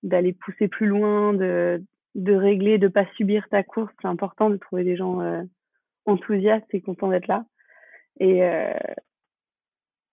d'aller 0.03 0.33
pousser 0.33 0.67
plus 0.67 0.85
loin, 0.85 1.33
de 1.33 1.83
de 2.13 2.33
régler, 2.33 2.77
de 2.77 2.87
pas 2.87 3.07
subir 3.17 3.47
ta 3.49 3.63
course. 3.63 3.91
C'est 4.01 4.07
important 4.07 4.51
de 4.51 4.57
trouver 4.57 4.83
des 4.83 4.95
gens 4.95 5.19
euh, 5.21 5.41
enthousiastes 6.05 6.71
et 6.73 6.81
contents 6.81 7.09
d'être 7.09 7.27
là 7.27 7.45
et 8.19 8.43
euh, 8.43 8.73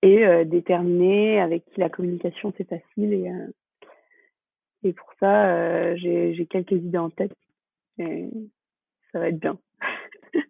et 0.03 0.45
déterminés 0.45 1.41
avec 1.41 1.65
qui 1.67 1.81
la 1.81 1.89
communication 1.91 2.53
c'est 2.57 2.69
facile 2.69 3.13
et 3.13 3.31
et 4.85 4.93
pour 4.93 5.13
ça 5.19 5.97
j'ai 5.97 6.35
j'ai 6.35 6.47
quelques 6.47 6.73
idées 6.73 6.99
en 6.99 7.11
tête 7.11 7.37
et 7.99 8.29
ça 9.13 9.19
va 9.19 9.29
être 9.29 9.41
bien. 9.41 9.59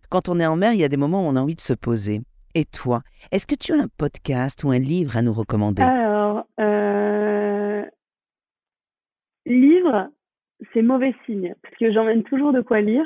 Quand 0.09 0.28
on 0.28 0.38
est 0.38 0.47
en 0.47 0.56
mer, 0.56 0.73
il 0.73 0.78
y 0.78 0.85
a 0.85 0.88
des 0.88 0.97
moments 0.97 1.26
où 1.26 1.28
on 1.28 1.37
a 1.37 1.40
envie 1.40 1.56
de 1.56 1.61
se 1.61 1.73
poser. 1.73 2.21
Et 2.54 2.64
toi, 2.64 3.02
est-ce 3.33 3.47
que 3.47 3.54
tu 3.54 3.73
as 3.73 3.76
un 3.83 3.88
podcast 3.99 4.64
ou 4.64 4.71
un 4.71 4.78
livre 4.78 5.16
à 5.16 5.23
nous 5.23 5.33
recommander? 5.33 5.83
Alors, 5.83 6.47
euh... 6.59 7.85
livre, 9.45 10.09
c'est 10.73 10.83
mauvais 10.83 11.14
signe, 11.26 11.54
parce 11.62 11.75
que 11.76 11.92
j'emmène 11.92 12.23
toujours 12.23 12.52
de 12.52 12.62
quoi 12.62 12.80
lire, 12.80 13.04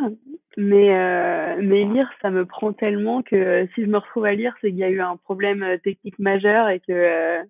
mais, 0.57 0.95
euh... 0.95 1.57
mais 1.63 1.85
lire, 1.85 2.09
ça 2.23 2.31
me 2.31 2.45
prend 2.45 2.73
tellement 2.73 3.23
que 3.23 3.67
si 3.75 3.83
je 3.83 3.89
me 3.89 3.99
retrouve 3.99 4.27
à 4.27 4.35
lire, 4.35 4.55
c'est 4.61 4.69
qu'il 4.69 4.79
y 4.79 4.85
a 4.85 4.91
eu 4.91 5.01
un 5.01 5.17
problème 5.17 5.63
euh, 5.63 5.79
technique 5.79 6.19
majeur 6.19 6.69
et 6.69 6.81
que, 6.81 7.41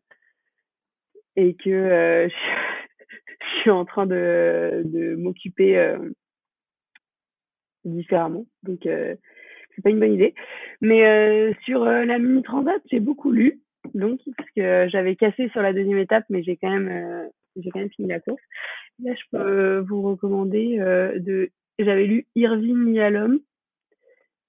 et 1.37 1.55
que 1.55 2.29
je 3.41 3.61
suis 3.61 3.71
en 3.71 3.85
train 3.85 4.07
de, 4.07 4.83
de 4.87 5.17
m'occuper 5.17 5.97
différemment. 7.85 8.47
Donc, 8.63 8.87
c'est 9.75 9.83
pas 9.83 9.91
une 9.91 10.01
bonne 10.01 10.15
idée. 10.15 10.35
Mais 10.81 11.05
euh, 11.07 11.53
sur 11.65 11.83
euh, 11.83 12.05
la 12.05 12.19
mini 12.19 12.43
transat, 12.43 12.81
j'ai 12.91 13.01
beaucoup 13.01 13.33
lu, 13.33 13.61
donc 13.95 14.21
parce 14.37 14.51
que 14.51 14.89
j'avais 14.91 15.17
cassé 15.17 15.49
sur 15.51 15.63
la 15.63 15.73
deuxième 15.73 15.99
étape, 15.99 16.25
mais 16.29 16.43
j'ai 16.43 16.57
quand 16.57 16.71
même 16.71 16.89
euh, 16.89 17.29
j'ai 17.57 17.71
quand 17.71 17.81
même 17.81 17.91
fini 17.91 18.09
la 18.09 18.21
course. 18.21 18.43
Là, 19.03 19.15
je 19.15 19.23
peux 19.33 19.79
vous 19.89 20.03
recommander 20.03 20.79
de 20.79 21.51
j'avais 21.79 22.05
lu 22.05 22.27
Irving 22.35 22.93
Yalom 22.93 23.41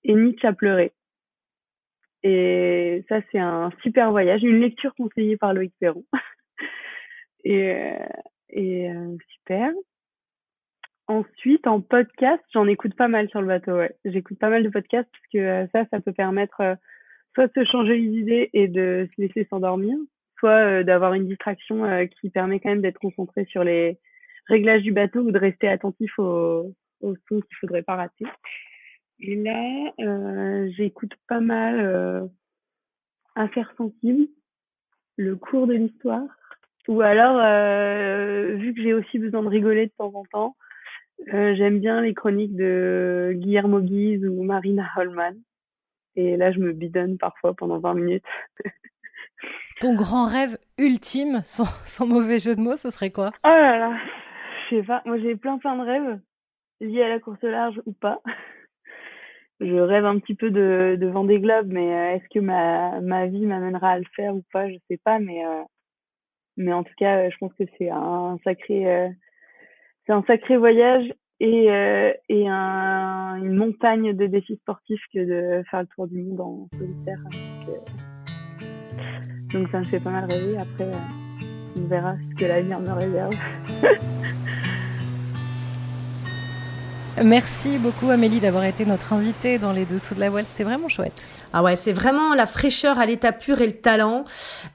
et 0.04 0.14
Nietzsche 0.14 0.46
a 0.46 0.54
pleuré. 0.54 0.92
Et 2.24 3.04
ça, 3.10 3.22
c'est 3.32 3.40
un 3.40 3.72
super 3.82 4.12
voyage, 4.12 4.44
une 4.44 4.60
lecture 4.60 4.94
conseillée 4.96 5.38
par 5.38 5.54
Loïc 5.54 5.74
Perron. 5.80 6.04
et 7.46 7.96
et 8.50 8.90
super. 9.30 9.72
Ensuite, 11.12 11.68
en 11.68 11.82
podcast, 11.82 12.42
j'en 12.54 12.68
écoute 12.68 12.96
pas 12.96 13.10
mal 13.10 13.28
sur 13.28 13.42
le 13.42 13.48
bateau. 13.48 13.74
Ouais. 13.74 13.94
J'écoute 14.06 14.40
pas 14.40 14.48
mal 14.48 14.64
de 14.64 14.70
podcasts 14.70 15.10
parce 15.12 15.28
que 15.34 15.38
euh, 15.40 15.68
ça, 15.74 15.84
ça 15.92 16.00
peut 16.00 16.14
permettre 16.14 16.62
euh, 16.62 16.76
soit 17.34 17.48
de 17.48 17.52
se 17.54 17.70
changer 17.70 17.98
les 17.98 18.18
idées 18.18 18.50
et 18.54 18.70
de 18.70 19.10
se 19.14 19.22
laisser 19.22 19.46
s'endormir, 19.50 19.98
soit 20.40 20.52
euh, 20.52 20.84
d'avoir 20.84 21.14
une 21.14 21.28
distraction 21.28 22.08
qui 22.08 22.30
permet 22.30 22.62
quand 22.62 22.70
même 22.70 22.82
d'être 22.82 22.98
concentré 22.98 23.44
sur 23.44 23.66
les 23.66 24.00
réglages 24.48 24.84
du 24.84 24.94
bateau 24.94 25.20
ou 25.20 25.32
de 25.32 25.38
rester 25.38 25.68
attentif 25.68 26.18
aux, 26.18 26.74
aux 27.02 27.16
sons 27.28 27.42
qu'il 27.42 27.58
faudrait 27.60 27.84
pas 27.84 27.98
rater. 27.98 28.26
Et 29.20 29.36
là, 29.36 30.70
j'écoute 30.78 31.12
pas 31.28 31.42
mal 31.42 32.30
Affaires 33.36 33.74
sensibles, 33.76 34.30
le 35.18 35.36
cours 35.36 35.68
de 35.68 35.74
l'histoire, 35.74 36.28
ou 36.88 37.02
alors, 37.02 37.36
vu 38.58 38.74
que 38.74 38.82
j'ai 38.82 38.94
aussi 38.94 39.20
besoin 39.20 39.44
de 39.44 39.50
rigoler 39.50 39.88
de 39.88 39.94
temps 39.98 40.14
en 40.16 40.24
temps, 40.24 40.56
euh, 41.34 41.56
j'aime 41.56 41.80
bien 41.80 42.02
les 42.02 42.14
chroniques 42.14 42.56
de 42.56 43.34
Guillermo 43.36 43.80
Guise 43.80 44.26
ou 44.26 44.44
Marina 44.44 44.88
Holman. 44.96 45.36
Et 46.16 46.36
là, 46.36 46.52
je 46.52 46.60
me 46.60 46.74
bidonne 46.74 47.18
parfois 47.18 47.54
pendant 47.54 47.80
20 47.80 47.94
minutes. 47.94 48.26
Ton 49.80 49.96
grand 49.96 50.26
rêve 50.26 50.58
ultime, 50.78 51.42
sans, 51.46 52.06
mauvais 52.06 52.40
jeu 52.40 52.56
de 52.56 52.62
mots, 52.62 52.76
ce 52.76 52.90
serait 52.90 53.12
quoi? 53.12 53.32
Oh 53.44 53.48
là 53.48 53.78
là, 53.78 53.98
je 54.70 54.76
sais 54.76 54.84
pas. 54.84 55.02
Moi, 55.06 55.18
j'ai 55.20 55.36
plein 55.36 55.58
plein 55.58 55.76
de 55.78 55.84
rêves. 55.84 56.20
lié 56.82 57.04
à 57.04 57.10
la 57.10 57.20
course 57.20 57.42
large 57.42 57.82
ou 57.86 57.94
pas. 57.94 58.22
je 59.60 59.74
rêve 59.74 60.06
un 60.06 60.20
petit 60.20 60.36
peu 60.36 60.52
de, 60.52 60.98
de 61.00 61.08
Vendée 61.08 61.40
Globe, 61.40 61.68
mais 61.70 61.94
euh, 61.94 62.16
est-ce 62.16 62.28
que 62.30 62.40
ma, 62.40 63.00
ma 63.02 63.28
vie 63.28 63.46
m'amènera 63.46 63.92
à 63.92 64.00
le 64.00 64.06
faire 64.16 64.36
ou 64.36 64.44
pas, 64.52 64.70
je 64.70 64.76
sais 64.90 65.00
pas, 65.04 65.20
mais 65.20 65.46
euh, 65.46 65.64
mais 66.58 66.74
en 66.74 66.84
tout 66.84 66.94
cas, 66.98 67.30
je 67.30 67.38
pense 67.40 67.54
que 67.54 67.64
c'est 67.78 67.90
un 67.90 68.38
sacré 68.44 69.14
c'est 70.12 70.18
un 70.18 70.24
sacré 70.28 70.58
voyage 70.58 71.06
et 71.40 71.68
et 72.28 72.48
un, 72.48 73.36
une 73.38 73.56
montagne 73.56 74.14
de 74.14 74.28
défis 74.28 74.58
sportifs 74.58 75.02
que 75.14 75.20
de 75.20 75.64
faire 75.70 75.82
le 75.82 75.88
tour 75.96 76.08
du 76.08 76.22
monde 76.22 76.42
en 76.42 76.68
solitaire. 76.78 77.20
Donc, 77.32 77.78
donc 79.54 79.70
ça 79.70 79.80
me 79.80 79.86
fait 79.86 80.02
pas 80.02 80.12
mal 80.12 80.26
rêver. 80.26 80.58
Après, 80.58 80.92
on 81.78 81.88
verra 81.88 82.16
ce 82.30 82.36
que 82.36 82.46
l'avenir 82.46 82.80
me 82.82 82.92
réserve. 82.92 83.34
Merci 87.18 87.78
beaucoup 87.78 88.10
Amélie 88.10 88.40
d'avoir 88.40 88.64
été 88.64 88.86
notre 88.86 89.14
invitée 89.14 89.60
dans 89.60 89.74
les 89.74 89.86
dessous 89.86 90.16
de 90.16 90.20
la 90.22 90.30
voile, 90.30 90.46
c'était 90.46 90.64
vraiment 90.64 90.88
chouette. 90.88 91.22
Ah 91.52 91.62
ouais, 91.62 91.76
c'est 91.76 91.92
vraiment 91.92 92.34
la 92.34 92.46
fraîcheur 92.46 92.98
à 93.00 93.06
l'état 93.06 93.34
pur 93.34 93.60
et 93.60 93.68
le 93.68 93.74
talent. 93.74 94.24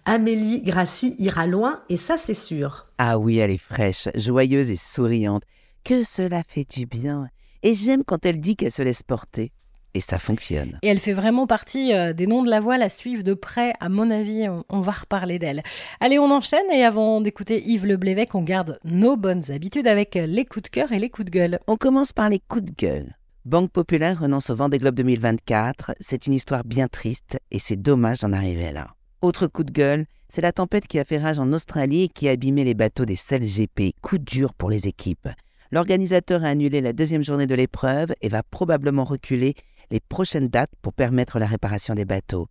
Amélie 0.05 0.63
Grassi 0.63 1.17
ira 1.19 1.47
loin 1.47 1.81
et 1.89 1.97
ça 1.97 2.19
c'est 2.19 2.35
sûr. 2.35 2.87
Ah 2.99 3.19
oui, 3.19 3.39
elle 3.39 3.51
est 3.51 3.59
fraîche, 3.59 4.09
joyeuse 4.15 4.71
et 4.71 4.77
souriante. 4.77 5.45
Que 5.83 6.05
cela 6.05 6.43
fait 6.47 6.69
du 6.69 6.85
bien. 6.85 7.29
Et 7.63 7.75
j'aime 7.75 8.05
quand 8.05 8.27
elle 8.27 8.39
dit 8.39 8.55
qu'elle 8.55 8.71
se 8.71 8.83
laisse 8.83 9.03
porter. 9.03 9.51
Et 9.97 10.03
ça 10.03 10.19
fonctionne. 10.19 10.79
Et 10.83 10.89
elle 10.89 11.01
fait 11.01 11.15
vraiment 11.15 11.47
partie 11.47 11.95
euh, 11.95 12.13
des 12.13 12.27
noms 12.27 12.43
de 12.43 12.51
la 12.51 12.61
voile 12.61 12.83
à 12.83 12.91
suivre 12.91 13.23
de 13.23 13.33
près. 13.33 13.73
À 13.81 13.89
mon 13.89 14.11
avis, 14.11 14.47
on, 14.69 14.81
va 14.81 14.93
reparler 14.93 15.39
d'elle. 15.39 15.63
Allez, 16.01 16.19
on 16.19 16.31
enchaîne 16.31 16.71
et 16.71 16.85
avant 16.85 17.23
d'écouter 17.23 17.63
Yves 17.67 17.87
Le 17.87 17.97
Blévec, 17.97 18.35
on 18.35 18.43
garde 18.43 18.79
nos 18.85 19.17
bonnes 19.17 19.51
habitudes 19.51 19.87
avec 19.87 20.15
les 20.15 20.45
coups 20.45 20.65
de 20.65 20.69
cœur 20.69 20.93
et 20.93 20.99
les 20.99 21.09
coups 21.09 21.25
de 21.25 21.31
gueule. 21.31 21.61
On 21.67 21.79
commence 21.79 22.13
par 22.13 22.29
les 22.29 22.41
coups 22.41 22.65
de 22.65 22.73
gueule. 22.77 23.17
Banque 23.47 23.71
Populaire 23.71 24.21
renonce 24.21 24.51
au 24.51 24.55
Vendée 24.55 24.79
Globe 24.79 24.97
2024. 24.97 25.95
C'est 25.99 26.27
une 26.27 26.35
histoire 26.35 26.65
bien 26.65 26.89
triste 26.89 27.39
et 27.51 27.59
c'est 27.59 27.81
dommage 27.81 28.19
d'en 28.19 28.35
arriver 28.35 28.73
là. 28.73 28.89
Autre 29.23 29.47
coup 29.47 29.65
de 29.65 29.73
gueule, 29.73 30.05
c'est 30.29 30.43
la 30.43 30.53
tempête 30.53 30.87
qui 30.87 30.99
a 30.99 31.05
fait 31.07 31.17
rage 31.17 31.39
en 31.39 31.51
Australie 31.55 32.03
et 32.03 32.09
qui 32.09 32.29
a 32.29 32.33
abîmé 32.33 32.65
les 32.65 32.75
bateaux 32.75 33.07
des 33.07 33.15
GP. 33.15 33.95
Coup 34.03 34.19
dur 34.19 34.53
pour 34.53 34.69
les 34.69 34.89
équipes. 34.89 35.31
L'organisateur 35.73 36.45
a 36.45 36.49
annulé 36.49 36.81
la 36.81 36.93
deuxième 36.93 37.25
journée 37.25 37.47
de 37.47 37.55
l'épreuve 37.55 38.13
et 38.21 38.29
va 38.29 38.43
probablement 38.43 39.05
reculer 39.05 39.55
les 39.91 40.01
prochaines 40.01 40.49
dates 40.49 40.73
pour 40.83 40.93
permettre 40.93 41.39
la 41.39 41.47
réparation 41.47 41.95
des 41.95 42.05
bateaux. 42.05 42.49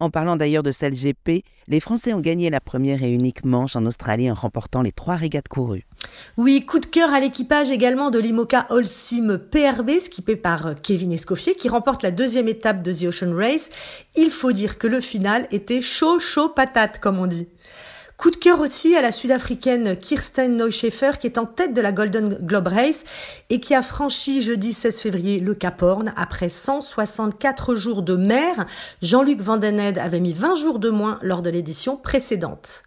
En 0.00 0.10
parlant 0.10 0.36
d'ailleurs 0.36 0.62
de 0.62 0.70
celle 0.70 0.94
GP, 0.94 1.42
les 1.66 1.80
Français 1.80 2.14
ont 2.14 2.20
gagné 2.20 2.50
la 2.50 2.60
première 2.60 3.02
et 3.02 3.10
unique 3.10 3.44
manche 3.44 3.74
en 3.74 3.84
Australie 3.84 4.30
en 4.30 4.34
remportant 4.34 4.80
les 4.80 4.92
trois 4.92 5.16
régates 5.16 5.48
courues. 5.48 5.86
Oui, 6.36 6.64
coup 6.64 6.78
de 6.78 6.86
cœur 6.86 7.12
à 7.12 7.18
l'équipage 7.18 7.72
également 7.72 8.10
de 8.10 8.20
l'IMOCA 8.20 8.66
Holcim 8.70 9.38
PRB, 9.50 9.98
skippé 9.98 10.36
par 10.36 10.80
Kevin 10.82 11.10
Escoffier, 11.10 11.56
qui 11.56 11.68
remporte 11.68 12.04
la 12.04 12.12
deuxième 12.12 12.46
étape 12.46 12.82
de 12.82 12.92
The 12.92 13.06
Ocean 13.06 13.34
Race. 13.34 13.70
Il 14.14 14.30
faut 14.30 14.52
dire 14.52 14.78
que 14.78 14.86
le 14.86 15.00
final 15.00 15.48
était 15.50 15.80
chaud, 15.80 16.20
chaud 16.20 16.48
patate, 16.48 17.00
comme 17.00 17.18
on 17.18 17.26
dit. 17.26 17.48
Coup 18.18 18.32
de 18.32 18.36
cœur 18.36 18.58
aussi 18.58 18.96
à 18.96 19.00
la 19.00 19.12
sud-africaine 19.12 19.96
Kirsten 19.96 20.56
Neuschaeffer 20.56 21.12
qui 21.20 21.28
est 21.28 21.38
en 21.38 21.46
tête 21.46 21.72
de 21.72 21.80
la 21.80 21.92
Golden 21.92 22.36
Globe 22.42 22.66
Race 22.66 23.04
et 23.48 23.60
qui 23.60 23.76
a 23.76 23.80
franchi 23.80 24.42
jeudi 24.42 24.72
16 24.72 24.98
février 24.98 25.38
le 25.38 25.54
Cap 25.54 25.80
Horn 25.80 26.12
après 26.16 26.48
164 26.48 27.76
jours 27.76 28.02
de 28.02 28.16
mer. 28.16 28.66
Jean-Luc 29.02 29.40
Vandened 29.40 29.98
avait 29.98 30.18
mis 30.18 30.32
20 30.32 30.56
jours 30.56 30.80
de 30.80 30.90
moins 30.90 31.20
lors 31.22 31.42
de 31.42 31.50
l'édition 31.50 31.96
précédente. 31.96 32.82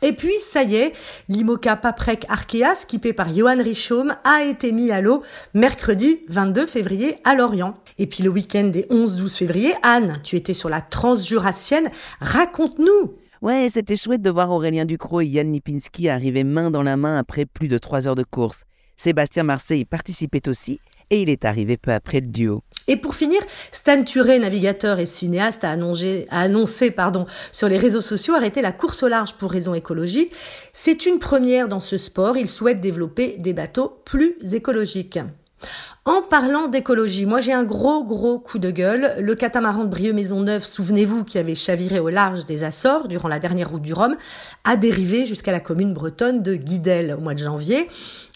Et 0.00 0.14
puis, 0.14 0.32
ça 0.38 0.62
y 0.62 0.76
est, 0.76 0.92
l'IMOCA 1.28 1.76
Paprec 1.76 2.24
Arkea, 2.30 2.74
skippé 2.74 3.12
par 3.12 3.32
Johan 3.32 3.62
Richaume, 3.62 4.16
a 4.24 4.42
été 4.42 4.72
mis 4.72 4.90
à 4.90 5.02
l'eau 5.02 5.22
mercredi 5.52 6.22
22 6.28 6.64
février 6.64 7.18
à 7.24 7.34
Lorient. 7.34 7.74
Et 7.98 8.06
puis 8.06 8.22
le 8.22 8.30
week-end 8.30 8.64
des 8.64 8.84
11-12 8.84 9.36
février, 9.36 9.74
Anne, 9.82 10.20
tu 10.24 10.36
étais 10.36 10.54
sur 10.54 10.70
la 10.70 10.80
Transjurassienne. 10.80 11.90
Raconte-nous 12.20 13.18
Ouais, 13.42 13.68
c'était 13.68 13.96
chouette 13.96 14.22
de 14.22 14.30
voir 14.30 14.52
Aurélien 14.52 14.84
Ducrot 14.84 15.22
et 15.22 15.26
Yann 15.26 15.52
Lipinski 15.52 16.08
arriver 16.08 16.44
main 16.44 16.70
dans 16.70 16.84
la 16.84 16.96
main 16.96 17.18
après 17.18 17.44
plus 17.44 17.66
de 17.66 17.76
trois 17.76 18.06
heures 18.06 18.14
de 18.14 18.22
course. 18.22 18.62
Sébastien 18.96 19.42
Marseille 19.42 19.84
participait 19.84 20.48
aussi 20.48 20.78
et 21.10 21.22
il 21.22 21.28
est 21.28 21.44
arrivé 21.44 21.76
peu 21.76 21.90
après 21.90 22.20
le 22.20 22.28
duo. 22.28 22.62
Et 22.86 22.96
pour 22.96 23.16
finir, 23.16 23.40
Stan 23.72 24.04
Turé, 24.04 24.38
navigateur 24.38 25.00
et 25.00 25.06
cinéaste, 25.06 25.64
a 25.64 25.70
annoncé, 25.70 26.24
a 26.30 26.42
annoncé 26.42 26.92
pardon, 26.92 27.26
sur 27.50 27.66
les 27.66 27.78
réseaux 27.78 28.00
sociaux 28.00 28.34
arrêter 28.34 28.62
la 28.62 28.70
course 28.70 29.02
au 29.02 29.08
large 29.08 29.34
pour 29.34 29.50
raisons 29.50 29.74
écologiques. 29.74 30.32
C'est 30.72 31.04
une 31.06 31.18
première 31.18 31.66
dans 31.66 31.80
ce 31.80 31.98
sport. 31.98 32.36
Il 32.36 32.48
souhaite 32.48 32.80
développer 32.80 33.38
des 33.38 33.54
bateaux 33.54 34.02
plus 34.04 34.36
écologiques. 34.52 35.18
En 36.04 36.20
parlant 36.20 36.66
d'écologie, 36.66 37.26
moi 37.26 37.40
j'ai 37.40 37.52
un 37.52 37.62
gros 37.62 38.02
gros 38.02 38.40
coup 38.40 38.58
de 38.58 38.72
gueule. 38.72 39.14
Le 39.20 39.36
catamaran 39.36 39.84
de 39.84 39.88
Brieux 39.88 40.12
Maisonneuve, 40.12 40.64
souvenez-vous, 40.64 41.22
qui 41.22 41.38
avait 41.38 41.54
chaviré 41.54 42.00
au 42.00 42.08
large 42.08 42.44
des 42.44 42.64
Açores 42.64 43.06
durant 43.06 43.28
la 43.28 43.38
dernière 43.38 43.70
route 43.70 43.82
du 43.82 43.92
Rhum, 43.92 44.16
a 44.64 44.76
dérivé 44.76 45.26
jusqu'à 45.26 45.52
la 45.52 45.60
commune 45.60 45.94
bretonne 45.94 46.42
de 46.42 46.56
Guidel 46.56 47.14
au 47.16 47.20
mois 47.20 47.34
de 47.34 47.38
janvier. 47.38 47.88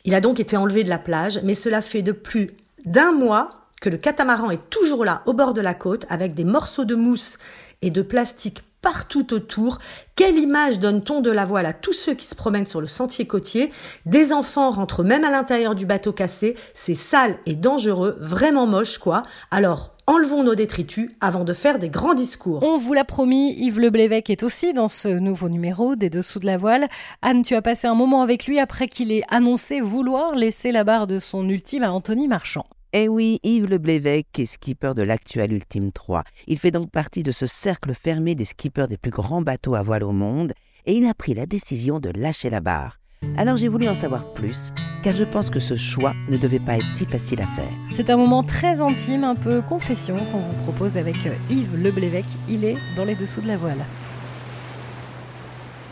Il 0.04 0.14
a 0.14 0.20
donc 0.20 0.38
été 0.38 0.56
enlevé 0.56 0.84
de 0.84 0.88
la 0.88 1.00
plage, 1.00 1.40
mais 1.42 1.54
cela 1.54 1.82
fait 1.82 2.02
de 2.02 2.12
plus 2.12 2.52
d'un 2.84 3.10
mois 3.10 3.50
que 3.80 3.88
le 3.88 3.96
catamaran 3.96 4.52
est 4.52 4.70
toujours 4.70 5.04
là 5.04 5.22
au 5.26 5.32
bord 5.32 5.52
de 5.52 5.60
la 5.60 5.74
côte 5.74 6.06
avec 6.08 6.34
des 6.34 6.44
morceaux 6.44 6.84
de 6.84 6.94
mousse 6.94 7.36
et 7.82 7.90
de 7.90 8.02
plastique 8.02 8.62
partout 8.86 9.34
autour. 9.34 9.80
Quelle 10.14 10.38
image 10.38 10.78
donne-t-on 10.78 11.20
de 11.20 11.32
la 11.32 11.44
voile 11.44 11.66
à 11.66 11.72
tous 11.72 11.92
ceux 11.92 12.14
qui 12.14 12.24
se 12.24 12.36
promènent 12.36 12.66
sur 12.66 12.80
le 12.80 12.86
sentier 12.86 13.26
côtier? 13.26 13.72
Des 14.04 14.32
enfants 14.32 14.70
rentrent 14.70 15.02
même 15.02 15.24
à 15.24 15.30
l'intérieur 15.32 15.74
du 15.74 15.86
bateau 15.86 16.12
cassé. 16.12 16.56
C'est 16.72 16.94
sale 16.94 17.36
et 17.46 17.56
dangereux, 17.56 18.16
vraiment 18.20 18.68
moche 18.68 18.98
quoi. 18.98 19.24
Alors, 19.50 19.96
enlevons 20.06 20.44
nos 20.44 20.54
détritus 20.54 21.10
avant 21.20 21.42
de 21.42 21.52
faire 21.52 21.80
des 21.80 21.88
grands 21.88 22.14
discours. 22.14 22.62
On 22.62 22.76
vous 22.76 22.92
l'a 22.92 23.04
promis, 23.04 23.54
Yves 23.58 23.80
Le 23.80 23.90
Blévec 23.90 24.30
est 24.30 24.44
aussi 24.44 24.72
dans 24.72 24.88
ce 24.88 25.08
nouveau 25.08 25.48
numéro 25.48 25.96
des 25.96 26.08
Dessous 26.08 26.38
de 26.38 26.46
la 26.46 26.56
voile. 26.56 26.86
Anne, 27.22 27.42
tu 27.42 27.56
as 27.56 27.62
passé 27.62 27.88
un 27.88 27.96
moment 27.96 28.22
avec 28.22 28.46
lui 28.46 28.60
après 28.60 28.86
qu'il 28.86 29.10
ait 29.10 29.24
annoncé 29.30 29.80
vouloir 29.80 30.36
laisser 30.36 30.70
la 30.70 30.84
barre 30.84 31.08
de 31.08 31.18
son 31.18 31.48
ultime 31.48 31.82
à 31.82 31.90
Anthony 31.90 32.28
Marchand. 32.28 32.66
Eh 32.98 33.08
oui, 33.08 33.40
Yves 33.42 33.66
Le 33.66 33.76
Blévec 33.76 34.38
est 34.38 34.46
skipper 34.46 34.94
de 34.94 35.02
l'actuel 35.02 35.52
Ultime 35.52 35.92
3. 35.92 36.24
Il 36.46 36.58
fait 36.58 36.70
donc 36.70 36.90
partie 36.90 37.22
de 37.22 37.30
ce 37.30 37.46
cercle 37.46 37.92
fermé 37.92 38.34
des 38.34 38.46
skippers 38.46 38.88
des 38.88 38.96
plus 38.96 39.10
grands 39.10 39.42
bateaux 39.42 39.74
à 39.74 39.82
voile 39.82 40.02
au 40.02 40.12
monde 40.12 40.54
et 40.86 40.94
il 40.94 41.06
a 41.06 41.12
pris 41.12 41.34
la 41.34 41.44
décision 41.44 42.00
de 42.00 42.08
lâcher 42.08 42.48
la 42.48 42.60
barre. 42.60 42.98
Alors 43.36 43.58
j'ai 43.58 43.68
voulu 43.68 43.86
en 43.86 43.94
savoir 43.94 44.32
plus, 44.32 44.72
car 45.02 45.14
je 45.14 45.24
pense 45.24 45.50
que 45.50 45.60
ce 45.60 45.76
choix 45.76 46.14
ne 46.30 46.38
devait 46.38 46.58
pas 46.58 46.78
être 46.78 46.90
si 46.94 47.04
facile 47.04 47.42
à 47.42 47.46
faire. 47.48 47.68
C'est 47.92 48.08
un 48.08 48.16
moment 48.16 48.42
très 48.42 48.80
intime, 48.80 49.24
un 49.24 49.34
peu 49.34 49.60
confession 49.60 50.16
qu'on 50.32 50.40
vous 50.40 50.62
propose 50.62 50.96
avec 50.96 51.16
euh, 51.26 51.34
Yves 51.50 51.76
Le 51.76 51.90
Blévec. 51.90 52.24
Il 52.48 52.64
est 52.64 52.76
dans 52.96 53.04
les 53.04 53.14
dessous 53.14 53.42
de 53.42 53.48
la 53.48 53.58
voile. 53.58 53.84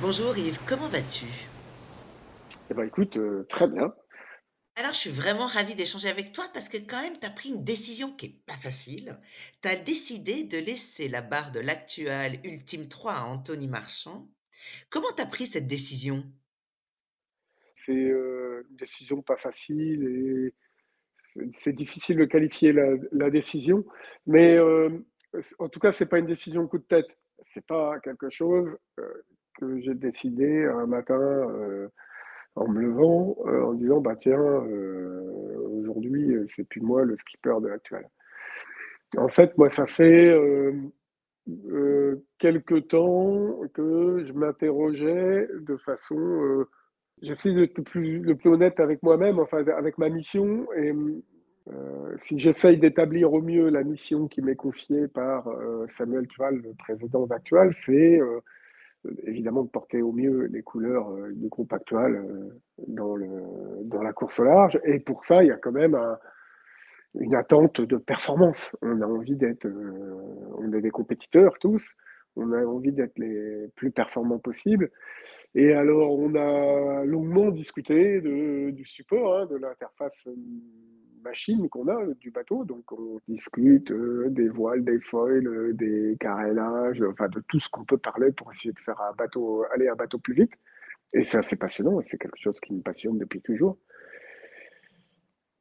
Bonjour 0.00 0.34
Yves, 0.38 0.58
comment 0.64 0.88
vas-tu? 0.88 1.26
Eh 2.70 2.74
bien 2.74 2.84
écoute, 2.84 3.18
euh, 3.18 3.44
très 3.50 3.68
bien. 3.68 3.92
Alors, 4.76 4.92
je 4.92 4.98
suis 4.98 5.10
vraiment 5.10 5.46
ravie 5.46 5.76
d'échanger 5.76 6.08
avec 6.08 6.32
toi 6.32 6.44
parce 6.52 6.68
que 6.68 6.78
quand 6.78 7.00
même, 7.00 7.16
tu 7.16 7.26
as 7.26 7.30
pris 7.30 7.50
une 7.50 7.62
décision 7.62 8.10
qui 8.10 8.26
est 8.26 8.44
pas 8.44 8.54
facile. 8.54 9.16
Tu 9.62 9.68
as 9.68 9.76
décidé 9.76 10.42
de 10.42 10.58
laisser 10.58 11.08
la 11.08 11.22
barre 11.22 11.52
de 11.52 11.60
l'actuel 11.60 12.40
Ultime 12.42 12.88
3 12.88 13.12
à 13.12 13.22
Anthony 13.22 13.68
Marchand. 13.68 14.28
Comment 14.90 15.12
tu 15.16 15.22
as 15.22 15.26
pris 15.26 15.46
cette 15.46 15.68
décision? 15.68 16.24
C'est 17.74 17.92
euh, 17.92 18.66
une 18.68 18.76
décision 18.76 19.22
pas 19.22 19.36
facile 19.36 20.02
et 20.08 20.54
c'est 21.52 21.72
difficile 21.72 22.16
de 22.16 22.24
qualifier 22.24 22.72
la, 22.72 23.30
décision. 23.30 23.84
Mais 24.26 24.56
euh, 24.56 24.90
en 25.60 25.68
tout 25.68 25.78
cas, 25.78 25.92
c'est 25.92 26.06
pas 26.08 26.18
une 26.18 26.26
décision 26.26 26.66
coup 26.66 26.78
de 26.78 26.84
tête. 26.84 27.16
C'est 27.44 27.64
pas 27.64 28.00
quelque 28.00 28.28
chose 28.28 28.76
euh, 28.98 29.22
que 29.56 29.80
j'ai 29.82 29.94
décidé 29.94 30.64
un 30.64 30.86
matin 30.86 31.46
en 32.56 32.68
me 32.68 32.80
levant, 32.80 33.36
euh, 33.46 33.64
en 33.64 33.72
disant 33.74 34.00
bah 34.00 34.16
tiens, 34.16 34.40
euh, 34.40 35.58
aujourd'hui 35.80 36.34
euh, 36.34 36.44
c'est 36.48 36.64
plus 36.64 36.80
moi 36.80 37.04
le 37.04 37.16
skipper 37.16 37.60
de 37.60 37.68
l'actuel. 37.68 38.08
En 39.16 39.28
fait, 39.28 39.56
moi 39.58 39.68
ça 39.70 39.86
fait 39.86 40.36
quelques 42.38 42.88
temps 42.88 43.60
que 43.74 44.24
je 44.24 44.32
m'interrogeais 44.32 45.48
de 45.60 45.76
façon 45.76 46.66
j'essaie 47.22 47.54
d'être 47.54 47.78
le 47.78 47.84
plus, 47.84 48.18
le 48.20 48.34
plus 48.34 48.50
honnête 48.50 48.80
avec 48.80 49.02
moi-même, 49.02 49.38
enfin 49.38 49.64
avec 49.68 49.98
ma 49.98 50.08
mission. 50.08 50.66
Et 50.76 50.92
si 52.22 52.40
j'essaye 52.40 52.78
d'établir 52.78 53.32
au 53.32 53.40
mieux 53.40 53.68
la 53.68 53.84
mission 53.84 54.26
qui 54.26 54.42
m'est 54.42 54.56
confiée 54.56 55.06
par 55.06 55.48
Samuel 55.88 56.26
Tuval, 56.26 56.56
le 56.56 56.74
président 56.74 57.26
d'Actual, 57.26 57.72
c'est 57.72 58.18
évidemment 59.24 59.62
de 59.62 59.68
porter 59.68 60.02
au 60.02 60.12
mieux 60.12 60.46
les 60.46 60.62
couleurs 60.62 61.10
euh, 61.10 61.32
du 61.32 61.48
groupe 61.48 61.72
actuel 61.72 62.14
euh, 62.16 62.60
dans, 62.88 63.16
le, 63.16 63.28
dans 63.84 64.02
la 64.02 64.12
course 64.12 64.38
au 64.40 64.44
large. 64.44 64.78
Et 64.84 65.00
pour 65.00 65.24
ça, 65.24 65.42
il 65.42 65.48
y 65.48 65.52
a 65.52 65.56
quand 65.56 65.72
même 65.72 65.98
une 67.14 67.34
attente 67.34 67.80
de 67.80 67.96
performance. 67.96 68.76
On 68.82 69.00
a 69.00 69.06
envie 69.06 69.36
d'être, 69.36 69.66
euh, 69.66 70.54
on 70.58 70.72
est 70.72 70.80
des 70.80 70.90
compétiteurs 70.90 71.58
tous, 71.60 71.96
on 72.36 72.52
a 72.52 72.64
envie 72.64 72.92
d'être 72.92 73.18
les 73.18 73.68
plus 73.76 73.90
performants 73.90 74.38
possibles. 74.38 74.90
Et 75.54 75.72
alors, 75.72 76.18
on 76.18 76.34
a 76.34 77.04
longuement 77.04 77.50
discuté 77.50 78.20
de, 78.20 78.70
du 78.70 78.84
support, 78.84 79.38
hein, 79.38 79.46
de 79.46 79.56
l'interface 79.56 80.26
machine 81.24 81.68
qu'on 81.68 81.88
a 81.88 82.06
du 82.20 82.30
bateau. 82.30 82.64
Donc 82.64 82.92
on 82.92 83.18
discute 83.26 83.92
des 83.92 84.48
voiles, 84.48 84.84
des 84.84 85.00
foils, 85.00 85.74
des 85.74 86.16
carénages, 86.20 87.02
enfin 87.02 87.28
de 87.28 87.40
tout 87.48 87.58
ce 87.58 87.68
qu'on 87.68 87.84
peut 87.84 87.98
parler 87.98 88.30
pour 88.30 88.52
essayer 88.52 88.72
de 88.72 88.78
faire 88.78 89.00
un 89.00 89.12
bateau, 89.14 89.64
aller 89.72 89.88
un 89.88 89.96
bateau 89.96 90.18
plus 90.18 90.34
vite. 90.34 90.52
Et 91.12 91.22
c'est 91.22 91.38
assez 91.38 91.56
passionnant, 91.56 92.00
c'est 92.04 92.18
quelque 92.18 92.38
chose 92.38 92.60
qui 92.60 92.72
me 92.72 92.82
passionne 92.82 93.18
depuis 93.18 93.40
toujours. 93.40 93.78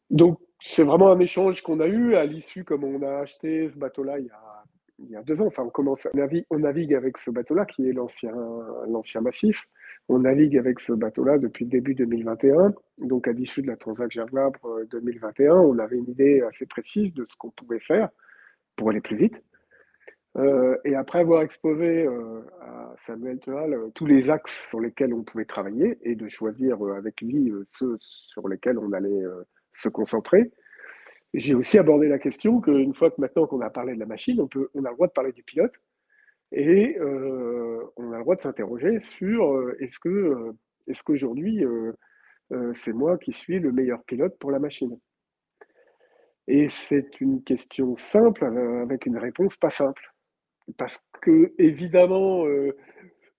Donc 0.10 0.40
c'est 0.62 0.84
vraiment 0.84 1.12
un 1.12 1.20
échange 1.20 1.62
qu'on 1.62 1.80
a 1.80 1.88
eu 1.88 2.16
à 2.16 2.26
l'issue, 2.26 2.64
comme 2.64 2.84
on 2.84 3.02
a 3.02 3.22
acheté 3.22 3.70
ce 3.70 3.78
bateau-là 3.78 4.20
il 4.20 4.26
y 4.26 4.30
a, 4.30 4.64
il 5.00 5.10
y 5.10 5.16
a 5.16 5.24
deux 5.24 5.42
ans. 5.42 5.48
Enfin, 5.48 5.64
on 5.64 5.70
commence, 5.70 6.08
on 6.50 6.60
navigue, 6.60 6.94
avec 6.94 7.18
ce 7.18 7.32
bateau-là 7.32 7.66
qui 7.66 7.90
est 7.90 7.94
l'ancien 7.94 9.22
massif. 9.22 9.68
On 10.10 10.20
navigue 10.20 10.58
avec 10.58 10.80
ce 10.80 10.94
bateau-là 10.94 11.38
depuis 11.38 11.66
le 11.66 11.72
début 11.72 11.96
2021. 11.96 12.74
Donc, 13.00 13.28
à 13.28 13.32
l'issue 13.32 13.62
de 13.62 13.68
la 13.68 13.78
transaction 13.78 14.26
Gervabre 14.26 14.82
2021, 14.92 15.56
on 15.56 15.80
avait 15.80 15.98
une 15.98 16.10
idée 16.10 16.42
assez 16.42 16.66
précise 16.66 17.14
de 17.14 17.26
ce 17.28 17.36
qu'on 17.38 17.52
pouvait 17.52 17.80
faire 17.80 18.10
pour 18.76 18.90
aller 18.90 19.02
plus 19.02 19.16
vite. 19.16 19.42
Euh, 20.36 20.78
et 20.84 20.96
après 20.96 21.20
avoir 21.20 21.44
exposé 21.44 22.06
euh, 22.06 22.42
à 22.62 22.94
Samuel 22.98 23.40
Tual 23.40 23.74
euh, 23.74 23.90
tous 23.94 24.08
les 24.08 24.32
axes 24.32 24.70
sur 24.70 24.80
lesquels 24.80 25.14
on 25.14 25.22
pouvait 25.22 25.46
travailler 25.46 26.00
et 26.02 26.16
de 26.16 26.28
choisir 26.28 26.82
avec 26.98 27.22
lui 27.22 27.52
ceux 27.68 27.98
sur 28.00 28.50
lesquels 28.50 28.80
on 28.80 28.94
allait 28.94 29.24
se 29.74 29.90
concentrer, 29.90 30.52
j'ai 31.36 31.54
aussi 31.54 31.78
abordé 31.78 32.08
la 32.08 32.20
question 32.20 32.62
qu'une 32.62 32.96
fois 32.96 33.12
que 33.12 33.22
maintenant 33.22 33.46
qu'on 33.46 33.62
a 33.62 33.70
parlé 33.70 33.94
de 33.94 34.00
la 34.00 34.06
machine, 34.06 34.42
on, 34.42 34.48
peut, 34.48 34.70
on 34.74 34.86
a 34.86 34.90
le 34.90 34.96
droit 34.96 35.08
de 35.08 35.14
parler 35.14 35.32
du 35.32 35.44
pilote 35.44 35.74
et 36.54 36.98
on 37.02 38.12
a 38.12 38.18
le 38.18 38.22
droit 38.22 38.36
de 38.36 38.42
s'interroger 38.42 39.00
sur 39.00 39.72
est-ce 39.80 40.00
que 40.00 40.54
est-ce 40.88 41.04
qu'aujourd'hui 41.04 41.64
c'est 42.74 42.94
moi 42.94 43.18
qui 43.18 43.34
suis 43.34 43.60
le 43.60 43.72
meilleur 43.72 44.04
pilote 44.04 44.38
pour 44.40 44.52
la 44.52 44.60
machine? 44.60 44.98
Et 46.48 46.68
c'est 46.70 47.22
une 47.22 47.44
question 47.44 47.96
simple 47.96 48.46
avec 48.46 49.06
une 49.06 49.18
réponse 49.18 49.58
pas 49.58 49.70
simple. 49.70 50.14
Parce 50.78 51.04
que, 51.22 51.54
évidemment, 51.58 52.46
euh, 52.46 52.76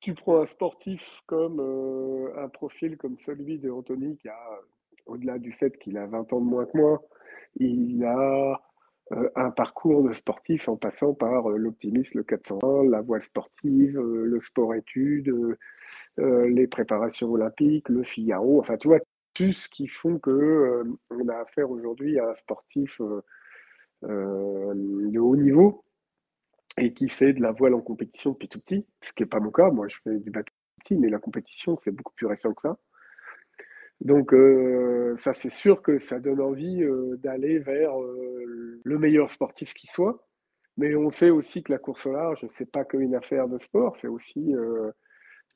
tu 0.00 0.14
prends 0.14 0.40
un 0.40 0.46
sportif 0.46 1.22
comme 1.26 1.60
euh, 1.60 2.44
un 2.44 2.48
profil 2.48 2.96
comme 2.96 3.16
celui 3.16 3.58
de 3.58 3.70
Anthony, 3.70 4.16
qui 4.18 4.28
a, 4.28 4.60
au-delà 5.06 5.38
du 5.38 5.52
fait 5.52 5.76
qu'il 5.78 5.96
a 5.96 6.06
20 6.06 6.32
ans 6.32 6.40
de 6.40 6.46
moins 6.46 6.66
que 6.66 6.76
moi, 6.76 7.02
il 7.56 8.04
a 8.04 8.52
euh, 8.52 8.54
un 9.10 9.50
parcours 9.50 10.02
de 10.02 10.12
sportif 10.12 10.68
en 10.68 10.76
passant 10.76 11.14
par 11.14 11.48
l'optimisme, 11.48 12.18
le 12.18 12.24
401, 12.24 12.88
la 12.90 13.00
voie 13.00 13.20
sportive, 13.20 14.00
le 14.00 14.40
sport-études, 14.40 15.34
les 16.18 16.66
préparations 16.66 17.30
olympiques, 17.30 17.88
le 17.88 18.02
Figaro, 18.02 18.60
enfin, 18.60 18.76
tu 18.76 18.88
vois, 18.88 19.00
tout 19.34 19.52
ce 19.52 19.68
qui 19.68 19.88
font 19.88 20.18
que 20.18 20.84
on 21.10 21.28
a 21.28 21.36
affaire 21.36 21.70
aujourd'hui 21.70 22.18
à 22.18 22.30
un 22.30 22.34
sportif 22.34 23.00
de 24.02 25.18
haut 25.18 25.36
niveau 25.36 25.84
et 26.78 26.92
qui 26.92 27.08
fait 27.08 27.32
de 27.32 27.40
la 27.40 27.52
voile 27.52 27.74
en 27.74 27.80
compétition 27.80 28.32
depuis 28.32 28.48
tout 28.48 28.58
petit, 28.58 28.86
ce 29.02 29.12
qui 29.12 29.22
n'est 29.22 29.28
pas 29.28 29.40
mon 29.40 29.50
cas. 29.50 29.70
Moi, 29.70 29.86
je 29.88 29.98
fais 30.02 30.18
du 30.18 30.30
bateau 30.30 30.52
petit, 30.80 30.96
mais 30.96 31.08
la 31.08 31.18
compétition, 31.18 31.76
c'est 31.76 31.92
beaucoup 31.92 32.14
plus 32.14 32.26
récent 32.26 32.52
que 32.52 32.62
ça. 32.62 32.78
Donc, 34.00 34.32
euh, 34.34 35.16
ça, 35.18 35.32
c'est 35.32 35.50
sûr 35.50 35.82
que 35.82 35.98
ça 35.98 36.20
donne 36.20 36.40
envie 36.40 36.82
euh, 36.82 37.16
d'aller 37.18 37.58
vers 37.58 38.00
euh, 38.00 38.80
le 38.82 38.98
meilleur 38.98 39.30
sportif 39.30 39.74
qui 39.74 39.86
soit. 39.86 40.26
Mais 40.76 40.94
on 40.96 41.10
sait 41.10 41.30
aussi 41.30 41.62
que 41.62 41.72
la 41.72 41.78
course 41.78 42.06
au 42.06 42.12
large, 42.12 42.44
c'est 42.50 42.70
pas 42.70 42.84
qu'une 42.84 43.14
affaire 43.14 43.48
de 43.48 43.58
sport, 43.58 43.96
c'est 43.96 44.08
aussi 44.08 44.54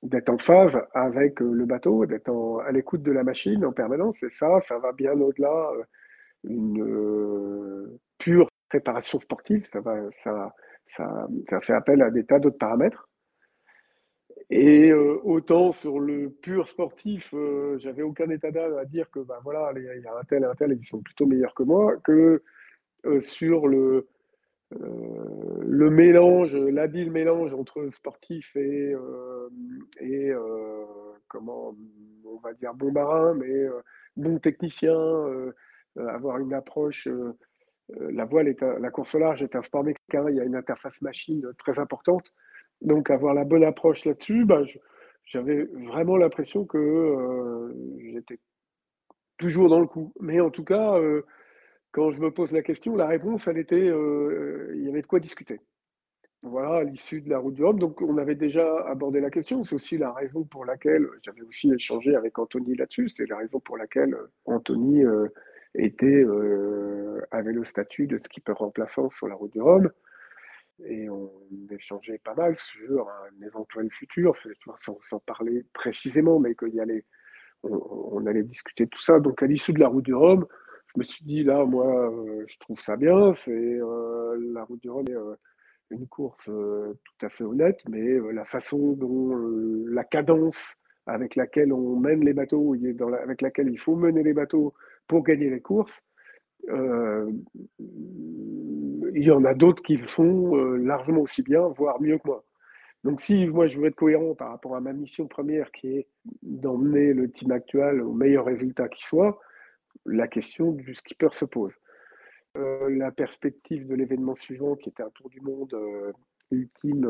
d'être 0.04 0.28
en 0.28 0.38
phase 0.38 0.80
avec 0.94 1.40
le 1.40 1.64
bateau, 1.66 2.06
d'être 2.06 2.62
à 2.64 2.70
l'écoute 2.70 3.02
de 3.02 3.10
la 3.10 3.24
machine 3.24 3.64
en 3.64 3.72
permanence. 3.72 4.22
Et 4.22 4.30
ça, 4.30 4.60
ça 4.60 4.78
va 4.78 4.92
bien 4.92 5.20
au-delà 5.20 5.72
d'une 6.44 7.98
pure 8.18 8.48
préparation 8.68 9.18
sportive. 9.18 9.64
Ça 9.66 9.80
va, 9.80 10.08
ça, 10.12 10.54
ça, 10.90 11.60
fait 11.62 11.74
appel 11.74 12.02
à 12.02 12.10
des 12.10 12.24
tas 12.24 12.38
d'autres 12.38 12.58
paramètres. 12.58 13.07
Et 14.50 14.90
euh, 14.90 15.20
autant 15.24 15.72
sur 15.72 16.00
le 16.00 16.30
pur 16.30 16.66
sportif, 16.68 17.34
euh, 17.34 17.76
j'avais 17.78 18.02
aucun 18.02 18.30
état 18.30 18.50
d'âme 18.50 18.78
à 18.78 18.86
dire 18.86 19.10
que 19.10 19.20
bah, 19.20 19.40
voilà, 19.44 19.72
il 19.76 20.02
y 20.02 20.06
a 20.06 20.18
un 20.18 20.24
tel 20.24 20.42
et 20.42 20.46
un 20.46 20.54
tel 20.54 20.78
qui 20.78 20.84
sont 20.86 21.02
plutôt 21.02 21.26
meilleurs 21.26 21.54
que 21.54 21.62
moi, 21.64 21.96
que 21.98 22.42
euh, 23.04 23.20
sur 23.20 23.68
le, 23.68 24.08
le 24.70 25.90
mélange, 25.90 26.56
l'habile 26.56 27.10
mélange 27.10 27.52
entre 27.54 27.88
sportif 27.90 28.54
et, 28.56 28.94
comment 31.28 31.74
on 32.24 32.36
va 32.38 32.52
dire 32.54 32.74
bon 32.74 32.92
marin, 32.92 33.34
mais 33.34 33.66
bon 34.16 34.38
technicien, 34.38 34.94
avoir 35.96 36.38
une 36.38 36.52
approche 36.52 37.08
la 37.88 38.26
voile 38.26 38.48
est 38.48 38.60
la 38.60 38.90
course 38.90 39.14
au 39.14 39.18
large 39.18 39.42
est 39.42 39.56
un 39.56 39.62
sport 39.62 39.84
mécanique, 39.84 40.04
il 40.30 40.36
y 40.36 40.40
a 40.40 40.44
une 40.44 40.56
interface 40.56 41.00
machine 41.00 41.46
très 41.56 41.78
importante. 41.78 42.34
Donc 42.82 43.10
avoir 43.10 43.34
la 43.34 43.44
bonne 43.44 43.64
approche 43.64 44.04
là-dessus, 44.04 44.44
bah, 44.44 44.62
j'avais 45.24 45.64
vraiment 45.64 46.16
l'impression 46.16 46.64
que 46.64 46.78
euh, 46.78 47.74
j'étais 48.12 48.38
toujours 49.38 49.68
dans 49.68 49.80
le 49.80 49.86
coup. 49.86 50.12
Mais 50.20 50.40
en 50.40 50.50
tout 50.50 50.64
cas, 50.64 50.96
euh, 50.98 51.22
quand 51.92 52.12
je 52.12 52.20
me 52.20 52.30
pose 52.30 52.52
la 52.52 52.62
question, 52.62 52.96
la 52.96 53.06
réponse, 53.06 53.48
elle 53.48 53.58
était, 53.58 53.86
il 53.86 54.82
y 54.84 54.88
avait 54.88 55.02
de 55.02 55.06
quoi 55.06 55.20
discuter. 55.20 55.60
Voilà, 56.42 56.78
à 56.78 56.84
l'issue 56.84 57.20
de 57.20 57.30
la 57.30 57.38
route 57.40 57.54
du 57.54 57.64
Rhum. 57.64 57.80
Donc, 57.80 58.00
on 58.00 58.16
avait 58.16 58.36
déjà 58.36 58.86
abordé 58.86 59.20
la 59.20 59.30
question. 59.30 59.64
C'est 59.64 59.74
aussi 59.74 59.98
la 59.98 60.12
raison 60.12 60.44
pour 60.44 60.64
laquelle 60.64 61.04
j'avais 61.24 61.42
aussi 61.42 61.72
échangé 61.72 62.14
avec 62.14 62.38
Anthony 62.38 62.76
là-dessus. 62.76 63.08
C'est 63.08 63.28
la 63.28 63.38
raison 63.38 63.58
pour 63.58 63.76
laquelle 63.76 64.16
Anthony 64.44 65.04
était, 65.74 66.24
euh, 66.24 67.20
avait 67.30 67.52
le 67.52 67.64
statut 67.64 68.06
de 68.06 68.18
skipper 68.18 68.52
remplaçant 68.52 69.10
sur 69.10 69.28
la 69.28 69.34
route 69.34 69.52
du 69.52 69.60
Rhum. 69.60 69.90
Et 70.84 71.08
on 71.10 71.30
échangeait 71.70 72.18
pas 72.18 72.34
mal 72.34 72.56
sur 72.56 73.08
un 73.08 73.46
éventuel 73.46 73.90
futur, 73.90 74.34
sans, 74.76 75.18
parler 75.20 75.64
précisément, 75.72 76.38
mais 76.38 76.54
qu'il 76.54 76.74
y 76.74 76.80
allait, 76.80 77.04
on, 77.62 78.24
allait 78.26 78.44
discuter 78.44 78.84
de 78.84 78.90
tout 78.90 79.02
ça. 79.02 79.18
Donc 79.20 79.42
à 79.42 79.46
l'issue 79.46 79.72
de 79.72 79.80
la 79.80 79.88
route 79.88 80.04
du 80.04 80.14
Rhum, 80.14 80.46
je 80.94 81.00
me 81.00 81.04
suis 81.04 81.24
dit, 81.24 81.42
là, 81.42 81.64
moi, 81.64 82.10
euh, 82.12 82.44
je 82.46 82.58
trouve 82.58 82.80
ça 82.80 82.96
bien. 82.96 83.32
C'est 83.34 83.52
euh, 83.52 84.36
la 84.52 84.64
route 84.64 84.80
du 84.80 84.90
Rhum 84.90 85.04
est 85.08 85.94
une 85.94 86.06
course 86.06 86.44
tout 86.44 87.26
à 87.26 87.28
fait 87.28 87.44
honnête, 87.44 87.80
mais 87.88 88.18
la 88.32 88.44
façon 88.44 88.92
dont 88.92 89.34
la 89.88 90.04
cadence 90.04 90.76
avec 91.08 91.36
laquelle 91.36 91.72
on 91.72 91.96
mène 91.96 92.24
les 92.24 92.34
bateaux, 92.34 92.76
avec 93.22 93.40
laquelle 93.40 93.68
il 93.70 93.78
faut 93.78 93.96
mener 93.96 94.22
les 94.22 94.34
bateaux 94.34 94.74
pour 95.06 95.22
gagner 95.22 95.50
les 95.50 95.60
courses. 95.60 96.04
Euh, 99.18 99.20
il 99.20 99.26
y 99.26 99.30
en 99.30 99.44
a 99.44 99.54
d'autres 99.54 99.82
qui 99.82 99.96
le 99.96 100.06
font 100.06 100.56
euh, 100.56 100.76
largement 100.76 101.22
aussi 101.22 101.42
bien, 101.42 101.68
voire 101.68 102.00
mieux 102.00 102.18
que 102.18 102.26
moi. 102.26 102.44
Donc 103.04 103.20
si 103.20 103.46
moi 103.46 103.68
je 103.68 103.78
veux 103.78 103.86
être 103.86 103.96
cohérent 103.96 104.34
par 104.34 104.50
rapport 104.50 104.74
à 104.74 104.80
ma 104.80 104.92
mission 104.92 105.28
première 105.28 105.70
qui 105.70 105.98
est 105.98 106.08
d'emmener 106.42 107.12
le 107.12 107.30
team 107.30 107.52
actuel 107.52 108.02
au 108.02 108.12
meilleur 108.12 108.44
résultat 108.44 108.88
qui 108.88 109.04
soit, 109.04 109.38
la 110.04 110.26
question 110.26 110.72
du 110.72 110.94
skipper 110.94 111.28
se 111.32 111.44
pose. 111.44 111.74
Euh, 112.56 112.88
la 112.90 113.12
perspective 113.12 113.86
de 113.86 113.94
l'événement 113.94 114.34
suivant 114.34 114.74
qui 114.74 114.88
était 114.88 115.04
un 115.04 115.10
tour 115.10 115.30
du 115.30 115.40
monde 115.40 115.76
ultime, 116.50 117.06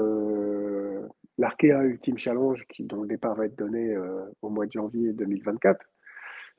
l'Arkea 1.38 1.84
Ultime 1.84 2.18
Challenge 2.18 2.66
dont 2.80 3.02
le 3.02 3.08
départ 3.08 3.36
va 3.36 3.46
être 3.46 3.56
donné 3.56 3.96
au 4.42 4.50
mois 4.50 4.66
de 4.66 4.72
janvier 4.72 5.12
2024, 5.12 5.78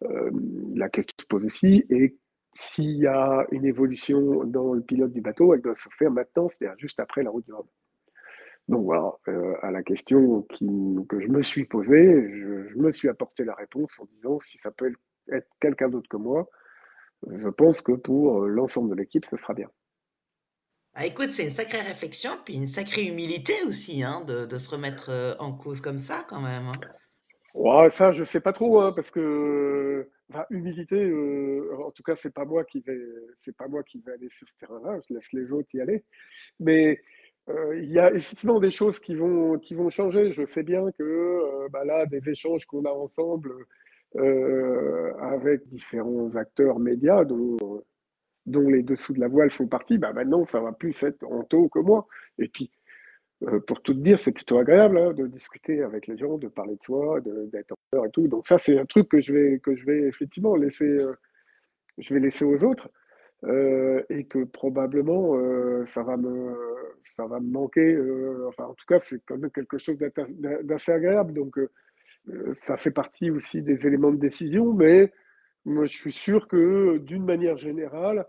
euh, 0.04 0.32
la 0.76 0.90
question 0.90 1.16
se 1.20 1.26
pose 1.26 1.46
aussi. 1.46 1.86
Et 1.90 2.18
s'il 2.54 2.98
y 2.98 3.08
a 3.08 3.46
une 3.52 3.66
évolution 3.66 4.44
dans 4.44 4.74
le 4.74 4.82
pilote 4.82 5.12
du 5.12 5.22
bateau, 5.22 5.54
elle 5.54 5.62
doit 5.62 5.76
se 5.76 5.90
faire 5.98 6.12
maintenant, 6.12 6.50
c'est-à-dire 6.50 6.78
juste 6.78 7.00
après 7.00 7.24
la 7.24 7.30
route 7.30 7.46
du 7.46 7.54
Rhum. 7.54 7.66
Donc 8.68 8.84
voilà, 8.84 9.12
euh, 9.28 9.56
à 9.62 9.72
la 9.72 9.82
question 9.82 10.44
que 10.44 11.20
je 11.20 11.28
me 11.28 11.42
suis 11.42 11.66
posée, 11.66 12.30
je, 12.32 12.78
me 12.78 12.92
suis 12.92 13.10
apporté 13.10 13.44
la 13.44 13.56
réponse 13.56 13.92
en 14.00 14.06
disant 14.06 14.40
si 14.40 14.58
ça 14.58 14.72
peut 14.72 14.94
être 15.32 15.48
quelqu'un 15.60 15.90
d'autre 15.90 16.08
que 16.08 16.18
moi, 16.18 16.48
je 17.28 17.50
pense 17.50 17.82
que 17.82 17.94
pour 17.94 18.42
l'ensemble 18.42 18.92
de 18.92 18.96
l'équipe, 18.96 19.26
ce 19.26 19.38
sera 19.38 19.54
bien. 19.54 19.70
Ah, 20.94 21.06
écoute, 21.06 21.32
c'est 21.32 21.44
une 21.44 21.50
sacrée 21.50 21.82
réflexion, 21.82 22.32
puis 22.44 22.56
une 22.56 22.68
sacrée 22.68 23.06
humilité 23.06 23.54
aussi, 23.68 24.04
hein, 24.04 24.24
de, 24.26 24.46
de, 24.46 24.58
se 24.58 24.70
remettre 24.70 25.10
euh, 25.10 25.36
en 25.40 25.54
cause 25.54 25.82
comme 25.82 26.00
ça 26.00 26.26
quand 26.28 26.42
même. 26.42 26.68
Hein. 26.68 26.99
Ouais, 27.56 27.90
ça, 27.90 28.12
je 28.12 28.24
sais 28.24 28.40
pas 28.42 28.54
trop, 28.54 28.80
hein, 28.82 28.92
parce 28.94 29.10
que 29.12 30.10
humilité, 30.52 30.96
euh, 31.04 31.76
en 31.84 31.92
tout 31.92 32.04
cas, 32.04 32.16
c'est 32.16 32.34
pas 32.34 32.46
pas 33.58 33.68
moi 33.68 33.84
qui 33.84 34.00
vais 34.00 34.14
aller 34.14 34.30
sur 34.30 34.48
ce 34.48 34.56
terrain-là. 34.58 35.00
Je 35.08 35.14
laisse 35.16 35.34
les 35.34 35.52
autres 35.54 35.70
y 35.74 35.82
aller. 35.82 36.06
Mais 36.60 37.02
euh, 37.50 37.78
il 37.80 37.92
y 37.92 38.00
a 38.00 38.14
effectivement 38.14 38.60
des 38.60 38.72
choses 38.72 39.00
qui 39.00 39.16
vont, 39.16 39.60
qui 39.60 39.76
vont 39.76 39.90
changer. 39.90 40.32
Je 40.32 40.46
sais 40.46 40.64
bien 40.64 40.92
que 40.94 41.04
euh, 41.04 41.68
bah 41.72 41.86
là, 41.86 42.06
des 42.06 42.30
échanges 42.30 42.66
qu'on 42.66 42.86
a 42.86 42.92
ensemble 42.92 43.54
avec 45.22 45.68
différents 45.68 46.36
acteurs 46.36 46.80
médias, 46.80 47.26
dont, 47.26 47.58
dont 48.46 48.70
les 48.70 48.84
dessous 48.84 49.14
de 49.14 49.20
la 49.20 49.28
voile 49.28 49.50
font 49.52 49.68
partie, 49.68 49.98
bah 49.98 50.14
maintenant, 50.14 50.44
ça 50.44 50.60
va 50.62 50.72
plus 50.72 51.02
être 51.04 51.24
en 51.26 51.44
taux 51.44 51.70
que 51.70 51.80
moi. 51.80 52.08
Et 52.40 52.48
puis, 52.50 52.72
euh, 53.48 53.60
pour 53.60 53.82
tout 53.82 53.94
dire, 53.94 54.20
c'est 54.20 54.34
plutôt 54.34 54.58
agréable 54.58 54.98
hein, 54.98 55.14
de 55.14 55.26
discuter 55.28 55.82
avec 55.82 56.08
les 56.08 56.18
gens, 56.18 56.38
de 56.38 56.48
parler 56.50 56.76
de 56.76 56.84
soi, 56.84 57.22
d'être 57.22 57.72
en 57.72 57.76
peur 57.92 58.06
et 58.06 58.12
tout. 58.12 58.28
Donc 58.28 58.46
ça, 58.46 58.58
c'est 58.58 58.78
un 58.78 58.86
truc 58.86 59.08
que 59.08 59.22
je 59.22 59.34
vais, 59.34 59.60
que 59.60 59.76
je 59.76 59.86
vais 59.86 60.02
effectivement 60.02 60.56
laisser, 60.56 60.90
euh, 60.90 61.14
je 61.98 62.14
vais 62.14 62.20
laisser 62.20 62.44
aux 62.46 62.64
autres. 62.64 62.90
et 64.10 64.26
que 64.26 64.44
probablement 64.44 65.38
ça 65.86 66.04
va 66.04 66.18
me 66.18 66.56
ça 67.02 67.26
va 67.26 67.40
me 67.40 67.50
manquer 67.50 67.98
enfin 68.50 68.66
en 68.66 68.74
tout 68.74 68.86
cas 68.86 69.00
c'est 69.00 69.22
quand 69.26 69.38
même 69.38 69.52
quelque 69.52 69.78
chose 69.78 69.98
d'assez 70.70 70.92
agréable 70.92 71.34
donc 71.34 71.58
ça 72.54 72.76
fait 72.76 72.92
partie 72.92 73.32
aussi 73.32 73.62
des 73.62 73.88
éléments 73.88 74.12
de 74.12 74.18
décision 74.20 74.74
mais 74.74 75.14
moi 75.64 75.86
je 75.86 75.96
suis 75.98 76.12
sûr 76.12 76.50
que 76.50 76.98
d'une 76.98 77.24
manière 77.24 77.56
générale 77.58 78.26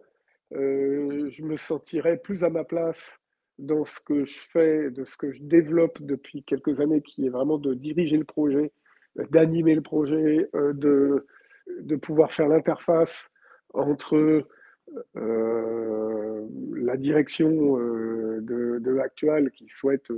je 0.52 1.42
me 1.42 1.56
sentirais 1.56 2.16
plus 2.16 2.44
à 2.44 2.50
ma 2.50 2.62
place 2.62 3.19
dans 3.60 3.84
ce 3.84 4.00
que 4.00 4.24
je 4.24 4.38
fais, 4.52 4.90
de 4.90 5.04
ce 5.04 5.16
que 5.16 5.30
je 5.30 5.42
développe 5.42 6.00
depuis 6.00 6.42
quelques 6.42 6.80
années, 6.80 7.02
qui 7.02 7.26
est 7.26 7.30
vraiment 7.30 7.58
de 7.58 7.74
diriger 7.74 8.16
le 8.16 8.24
projet, 8.24 8.72
d'animer 9.30 9.74
le 9.74 9.82
projet, 9.82 10.48
euh, 10.54 10.72
de, 10.72 11.26
de 11.80 11.96
pouvoir 11.96 12.32
faire 12.32 12.48
l'interface 12.48 13.30
entre 13.74 14.46
euh, 15.16 16.46
la 16.74 16.96
direction 16.96 17.78
euh, 17.78 18.40
de, 18.40 18.90
l'actuel 18.90 19.50
qui 19.52 19.68
souhaite 19.68 20.10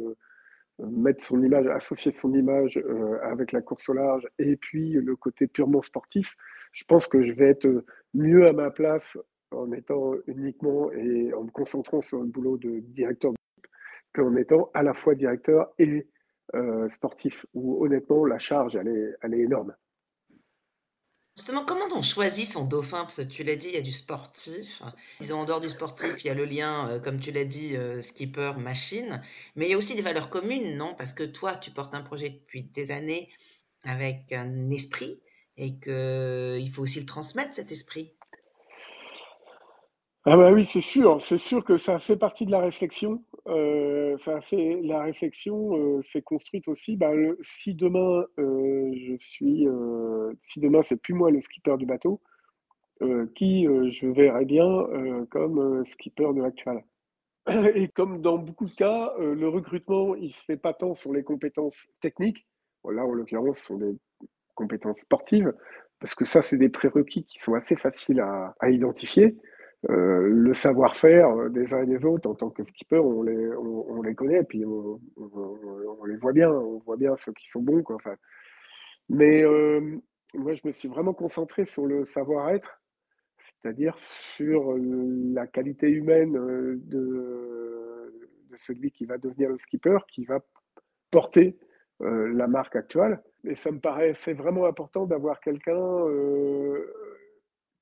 mettre 0.78 1.24
son 1.24 1.42
image, 1.42 1.66
associer 1.66 2.10
son 2.10 2.32
image 2.32 2.82
avec 3.22 3.52
la 3.52 3.60
course 3.60 3.88
au 3.88 3.92
large, 3.92 4.26
et 4.38 4.56
puis 4.56 4.92
le 4.92 5.14
côté 5.14 5.46
purement 5.46 5.82
sportif. 5.82 6.34
Je 6.72 6.84
pense 6.84 7.06
que 7.06 7.22
je 7.22 7.32
vais 7.32 7.50
être 7.50 7.84
mieux 8.14 8.46
à 8.46 8.52
ma 8.52 8.70
place 8.70 9.18
en 9.54 9.72
étant 9.72 10.14
uniquement 10.26 10.90
et 10.92 11.32
en 11.34 11.44
me 11.44 11.50
concentrant 11.50 12.00
sur 12.00 12.20
le 12.20 12.26
boulot 12.26 12.56
de 12.56 12.80
directeur 12.80 13.32
qu'en 14.12 14.36
étant 14.36 14.70
à 14.74 14.82
la 14.82 14.94
fois 14.94 15.14
directeur 15.14 15.72
et 15.78 16.08
euh, 16.54 16.88
sportif, 16.90 17.46
où 17.54 17.82
honnêtement 17.84 18.26
la 18.26 18.38
charge 18.38 18.76
elle 18.76 18.88
est, 18.88 19.14
elle 19.22 19.34
est 19.34 19.40
énorme. 19.40 19.74
Justement, 21.36 21.64
comment 21.64 21.86
on 21.94 22.02
choisit 22.02 22.44
son 22.44 22.66
dauphin? 22.66 23.00
Parce 23.00 23.16
que 23.16 23.22
tu 23.22 23.42
l'as 23.42 23.56
dit, 23.56 23.68
il 23.68 23.74
y 23.74 23.78
a 23.78 23.82
du 23.82 23.90
sportif. 23.90 24.82
Ils 25.18 25.32
ont 25.32 25.38
en 25.38 25.44
dehors 25.46 25.62
du 25.62 25.70
sportif, 25.70 26.22
il 26.22 26.26
y 26.26 26.30
a 26.30 26.34
le 26.34 26.44
lien, 26.44 26.90
euh, 26.90 27.00
comme 27.00 27.18
tu 27.18 27.32
l'as 27.32 27.46
dit, 27.46 27.74
euh, 27.74 28.02
skipper, 28.02 28.52
machine. 28.58 29.22
Mais 29.56 29.66
il 29.66 29.70
y 29.70 29.74
a 29.74 29.78
aussi 29.78 29.96
des 29.96 30.02
valeurs 30.02 30.28
communes, 30.28 30.76
non? 30.76 30.94
Parce 30.94 31.14
que 31.14 31.22
toi, 31.22 31.54
tu 31.54 31.70
portes 31.70 31.94
un 31.94 32.02
projet 32.02 32.28
depuis 32.28 32.64
des 32.64 32.90
années 32.90 33.30
avec 33.84 34.30
un 34.32 34.68
esprit 34.68 35.22
et 35.56 35.78
qu'il 35.78 36.70
faut 36.70 36.82
aussi 36.82 37.00
le 37.00 37.06
transmettre, 37.06 37.54
cet 37.54 37.72
esprit. 37.72 38.14
Ah 40.24 40.36
bah 40.36 40.52
oui, 40.52 40.64
c'est 40.64 40.80
sûr, 40.80 41.20
c'est 41.20 41.36
sûr 41.38 41.64
que 41.64 41.76
ça 41.76 41.98
fait 41.98 42.16
partie 42.16 42.46
de 42.46 42.52
la 42.52 42.60
réflexion. 42.60 43.24
Euh, 43.48 44.16
ça 44.18 44.40
fait 44.40 44.80
la 44.82 45.02
réflexion 45.02 45.76
euh, 45.76 46.00
s'est 46.02 46.22
construite 46.22 46.68
aussi. 46.68 46.96
Bah, 46.96 47.10
si 47.40 47.74
demain 47.74 48.24
euh, 48.38 48.92
je 48.94 49.16
suis, 49.18 49.66
si 50.40 50.60
demain 50.60 50.82
c'est 50.82 50.96
plus 51.00 51.14
moi 51.14 51.30
le 51.32 51.40
skipper 51.40 51.76
du 51.76 51.86
bateau, 51.86 52.20
qui 53.34 53.64
je 53.64 54.06
verrais 54.06 54.44
bien 54.44 54.66
comme 55.30 55.84
skipper 55.84 56.32
de 56.34 56.40
l'actuel. 56.42 56.84
Et 57.76 57.88
comme 57.88 58.22
dans 58.22 58.38
beaucoup 58.38 58.66
de 58.66 58.74
cas, 58.74 59.14
le 59.18 59.48
recrutement 59.48 60.14
il 60.16 60.32
se 60.32 60.44
fait 60.44 60.56
pas 60.56 60.74
tant 60.74 60.94
sur 60.94 61.12
les 61.12 61.24
compétences 61.24 61.90
techniques. 62.00 62.46
là 62.84 63.04
en 63.04 63.12
l'occurrence, 63.12 63.58
ce 63.60 63.66
sont 63.66 63.78
des 63.78 63.96
compétences 64.54 65.00
sportives 65.00 65.52
parce 66.00 66.14
que 66.14 66.24
ça 66.24 66.42
c'est 66.42 66.58
des 66.58 66.68
prérequis 66.70 67.24
qui 67.26 67.38
sont 67.40 67.54
assez 67.54 67.76
faciles 67.76 68.20
à, 68.20 68.54
à 68.60 68.70
identifier. 68.70 69.36
Euh, 69.90 70.28
le 70.28 70.54
savoir-faire 70.54 71.50
des 71.50 71.74
uns 71.74 71.82
et 71.82 71.86
des 71.86 72.04
autres 72.04 72.30
en 72.30 72.36
tant 72.36 72.50
que 72.50 72.62
skipper, 72.62 72.98
on 72.98 73.22
les, 73.22 73.48
on, 73.56 74.00
les 74.02 74.14
connaît, 74.14 74.38
et 74.38 74.44
puis 74.44 74.64
on, 74.64 75.00
les 76.06 76.16
voit 76.16 76.32
bien, 76.32 76.50
on 76.52 76.78
voit 76.78 76.96
bien 76.96 77.16
ceux 77.16 77.32
qui 77.32 77.48
sont 77.48 77.62
bons. 77.62 77.82
Quoi, 77.82 77.96
enfin. 77.96 78.14
Mais 79.08 79.42
euh, 79.42 79.98
moi, 80.34 80.54
je 80.54 80.60
me 80.64 80.70
suis 80.70 80.88
vraiment 80.88 81.14
concentré 81.14 81.64
sur 81.64 81.84
le 81.86 82.04
savoir-être, 82.04 82.80
c'est-à-dire 83.38 83.98
sur 83.98 84.76
la 84.78 85.48
qualité 85.48 85.90
humaine 85.90 86.36
euh, 86.36 86.76
de, 86.84 88.14
de, 88.50 88.56
celui 88.58 88.92
qui 88.92 89.04
va 89.04 89.18
devenir 89.18 89.48
le 89.48 89.58
skipper, 89.58 89.98
qui 90.08 90.24
va 90.24 90.40
porter 91.10 91.58
la 92.00 92.48
marque 92.48 92.74
actuelle. 92.74 93.22
Et 93.44 93.54
ça 93.54 93.70
me 93.70 93.78
paraissait 93.78 94.32
vraiment 94.32 94.66
important 94.66 95.06
d'avoir 95.06 95.38
quelqu'un 95.40 95.78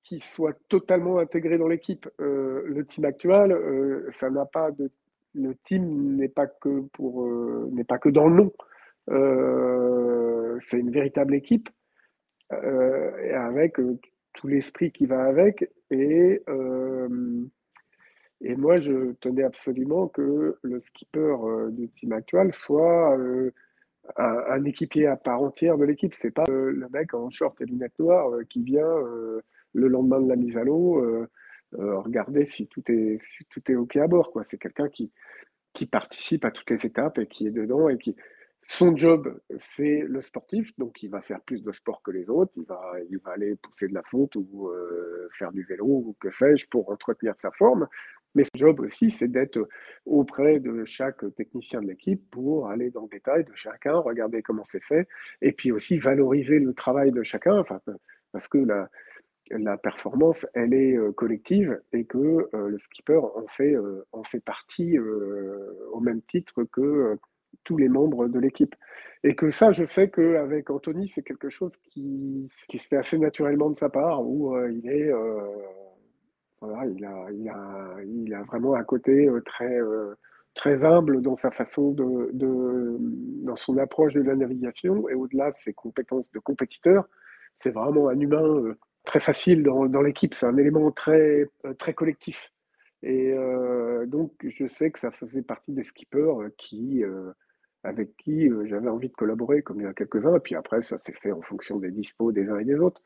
qui 0.02 0.20
soit 0.20 0.56
totalement 0.68 1.18
intégré 1.18 1.58
dans 1.58 1.68
l'équipe. 1.68 2.08
Euh, 2.20 2.62
le 2.66 2.84
team 2.84 3.04
actuel, 3.04 3.52
euh, 3.52 4.06
ça 4.10 4.30
n'a 4.30 4.46
pas 4.46 4.70
de, 4.70 4.90
le 5.34 5.54
team 5.54 6.16
n'est 6.16 6.28
pas 6.28 6.46
que 6.46 6.80
pour, 6.92 7.24
euh, 7.26 7.68
n'est 7.72 7.84
pas 7.84 7.98
que 7.98 8.08
dans 8.08 8.28
le 8.28 8.36
nom. 8.36 8.52
c'est 10.60 10.78
une 10.78 10.90
véritable 10.90 11.34
équipe 11.34 11.68
avec 12.50 13.76
tout 14.34 14.48
l'esprit 14.48 14.92
qui 14.92 15.06
va 15.06 15.24
avec 15.24 15.70
et 15.90 16.42
et 18.42 18.56
moi, 18.56 18.78
je 18.78 19.12
tenais 19.20 19.42
absolument 19.42 20.08
que 20.08 20.56
le 20.62 20.80
skipper 20.80 21.36
du 21.72 21.90
team 21.90 22.12
actuel 22.12 22.54
soit 22.54 23.16
un, 24.16 24.64
équipier 24.64 25.06
à 25.06 25.16
part 25.16 25.42
entière 25.42 25.76
de 25.76 25.84
l'équipe. 25.84 26.14
C'est 26.14 26.30
pas 26.30 26.44
le 26.48 26.88
mec 26.90 27.12
en 27.14 27.28
short 27.30 27.60
et 27.60 27.66
lunettes 27.66 27.98
noires 27.98 28.30
qui 28.48 28.62
vient 28.62 28.96
le 29.72 29.88
lendemain 29.88 30.20
de 30.20 30.28
la 30.28 30.36
mise 30.36 30.56
à 30.56 30.64
l'eau, 30.64 31.02
euh, 31.04 31.28
euh, 31.78 31.98
regarder 32.00 32.46
si 32.46 32.66
tout 32.66 32.82
est, 32.90 33.74
OK 33.74 33.96
à 33.96 34.06
bord. 34.06 34.32
C'est 34.42 34.58
quelqu'un 34.58 34.88
qui, 34.88 35.12
participe 35.90 36.44
à 36.44 36.50
toutes 36.50 36.70
les 36.70 36.84
étapes 36.84 37.18
et 37.18 37.26
qui 37.26 37.46
est 37.46 37.52
dedans. 37.52 37.88
Son 38.66 38.96
job, 38.96 39.40
c'est 39.56 40.04
le 40.06 40.22
sportif, 40.22 40.76
donc 40.78 41.02
il 41.02 41.10
va 41.10 41.22
faire 41.22 41.40
plus 41.40 41.62
de 41.62 41.72
sport 41.72 42.02
que 42.02 42.10
les 42.10 42.28
autres. 42.28 42.52
Il 42.56 43.18
va, 43.18 43.32
aller 43.32 43.56
pousser 43.56 43.88
de 43.88 43.94
la 43.94 44.02
fonte 44.02 44.36
ou 44.36 44.68
euh, 44.68 45.28
faire 45.38 45.52
du 45.52 45.64
vélo 45.64 45.86
ou 45.86 46.16
que 46.20 46.30
sais-je 46.30 46.68
pour 46.68 46.90
entretenir 46.90 47.34
sa 47.36 47.50
forme. 47.52 47.88
Mais 48.34 48.44
son 48.44 48.50
job 48.54 48.80
aussi, 48.80 49.10
c'est 49.10 49.28
d'être 49.28 49.68
auprès 50.06 50.60
de 50.60 50.84
chaque 50.84 51.24
technicien 51.34 51.80
de 51.80 51.88
l'équipe 51.88 52.22
pour 52.30 52.68
aller 52.68 52.90
dans 52.90 53.02
le 53.02 53.08
détail 53.08 53.44
de 53.44 53.54
chacun, 53.54 53.96
regarder 53.96 54.42
comment 54.42 54.64
c'est 54.64 54.84
fait, 54.84 55.08
et 55.42 55.52
puis 55.52 55.72
aussi 55.72 55.98
valoriser 55.98 56.60
le 56.60 56.72
travail 56.72 57.10
de 57.10 57.24
chacun, 57.24 57.64
parce 58.32 58.46
que 58.46 58.58
la, 58.58 58.88
la 59.50 59.76
performance, 59.76 60.46
elle 60.54 60.74
est 60.74 60.96
euh, 60.96 61.12
collective 61.12 61.80
et 61.92 62.04
que 62.04 62.48
euh, 62.54 62.68
le 62.68 62.78
skipper 62.78 63.16
en 63.18 63.46
fait, 63.48 63.74
euh, 63.74 64.06
en 64.12 64.22
fait 64.24 64.40
partie 64.40 64.98
au 64.98 66.00
même 66.00 66.22
titre 66.22 66.64
que 66.64 67.18
tous 67.64 67.76
les 67.76 67.88
membres 67.88 68.28
de 68.28 68.38
l'équipe. 68.38 68.74
Et 69.22 69.34
que 69.34 69.50
ça, 69.50 69.72
je 69.72 69.84
sais 69.84 70.08
qu'avec 70.08 70.70
Anthony, 70.70 71.08
c'est 71.08 71.22
quelque 71.22 71.50
chose 71.50 71.76
qui, 71.76 72.48
qui, 72.68 72.78
se 72.78 72.88
fait 72.88 72.96
assez 72.96 73.18
naturellement 73.18 73.68
de 73.68 73.76
sa 73.76 73.90
part, 73.90 74.26
où 74.26 74.56
il 74.68 74.88
est... 74.88 75.12
voilà, 76.60 76.86
il 76.86 77.04
a, 77.04 77.26
il, 77.30 77.48
a, 77.48 77.96
il 78.02 78.34
a 78.34 78.42
vraiment 78.44 78.74
un 78.74 78.84
côté 78.84 79.28
très, 79.44 79.78
très 80.54 80.84
humble 80.86 81.20
dans 81.20 81.36
sa 81.36 81.50
façon 81.50 81.90
de, 81.90 82.30
de, 82.32 82.96
dans 83.44 83.56
son 83.56 83.76
approche 83.76 84.14
de 84.14 84.22
la 84.22 84.36
navigation 84.36 85.06
et 85.10 85.14
au-delà 85.14 85.50
de 85.50 85.56
ses 85.56 85.74
compétences 85.74 86.30
de 86.30 86.38
compétiteur, 86.38 87.06
c'est 87.54 87.70
vraiment 87.70 88.08
un 88.08 88.18
humain 88.18 88.74
très 89.10 89.18
facile 89.18 89.64
dans, 89.64 90.02
l'équipe. 90.02 90.34
C'est 90.34 90.46
un 90.46 90.56
élément 90.56 90.92
très, 90.92 91.48
euh, 91.64 91.74
très 91.74 91.94
collectif. 91.94 92.52
Et 93.02 93.32
euh, 93.32 94.06
donc, 94.06 94.32
je 94.44 94.68
sais 94.68 94.92
que 94.92 95.00
ça 95.00 95.10
faisait 95.10 95.42
partie 95.42 95.72
des 95.72 95.82
skippers 95.82 96.42
euh, 96.42 96.54
qui, 96.56 97.02
avec 97.82 98.16
qui 98.18 98.48
j'avais 98.66 98.88
envie 98.88 99.08
de 99.08 99.14
collaborer, 99.14 99.62
comme 99.62 99.80
il 99.80 99.84
y 99.84 99.86
en 99.88 99.90
a 99.90 99.94
quelques-uns. 99.94 100.36
Et 100.36 100.40
puis 100.40 100.54
après, 100.54 100.82
ça 100.82 100.96
s'est 100.98 101.14
fait 101.20 101.32
en 101.32 101.42
fonction 101.42 101.78
des 101.78 101.90
dispos 101.90 102.30
des 102.30 102.48
uns 102.48 102.60
et 102.60 102.64
des 102.64 102.76
autres. 102.76 103.02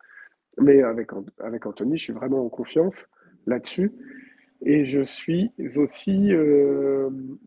Mais 0.59 0.83
avec, 0.83 1.09
avec 1.39 1.65
Anthony, 1.65 1.97
je 1.97 2.05
suis 2.05 2.13
vraiment 2.13 2.45
en 2.45 2.51
confiance 2.51 3.09
là-dessus. 3.47 3.91
Et 4.61 4.85
je 4.85 5.03
suis 5.03 5.53
aussi 5.77 6.33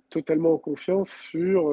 totalement 0.10 0.54
en 0.54 0.58
confiance 0.58 1.12
sur, 1.12 1.72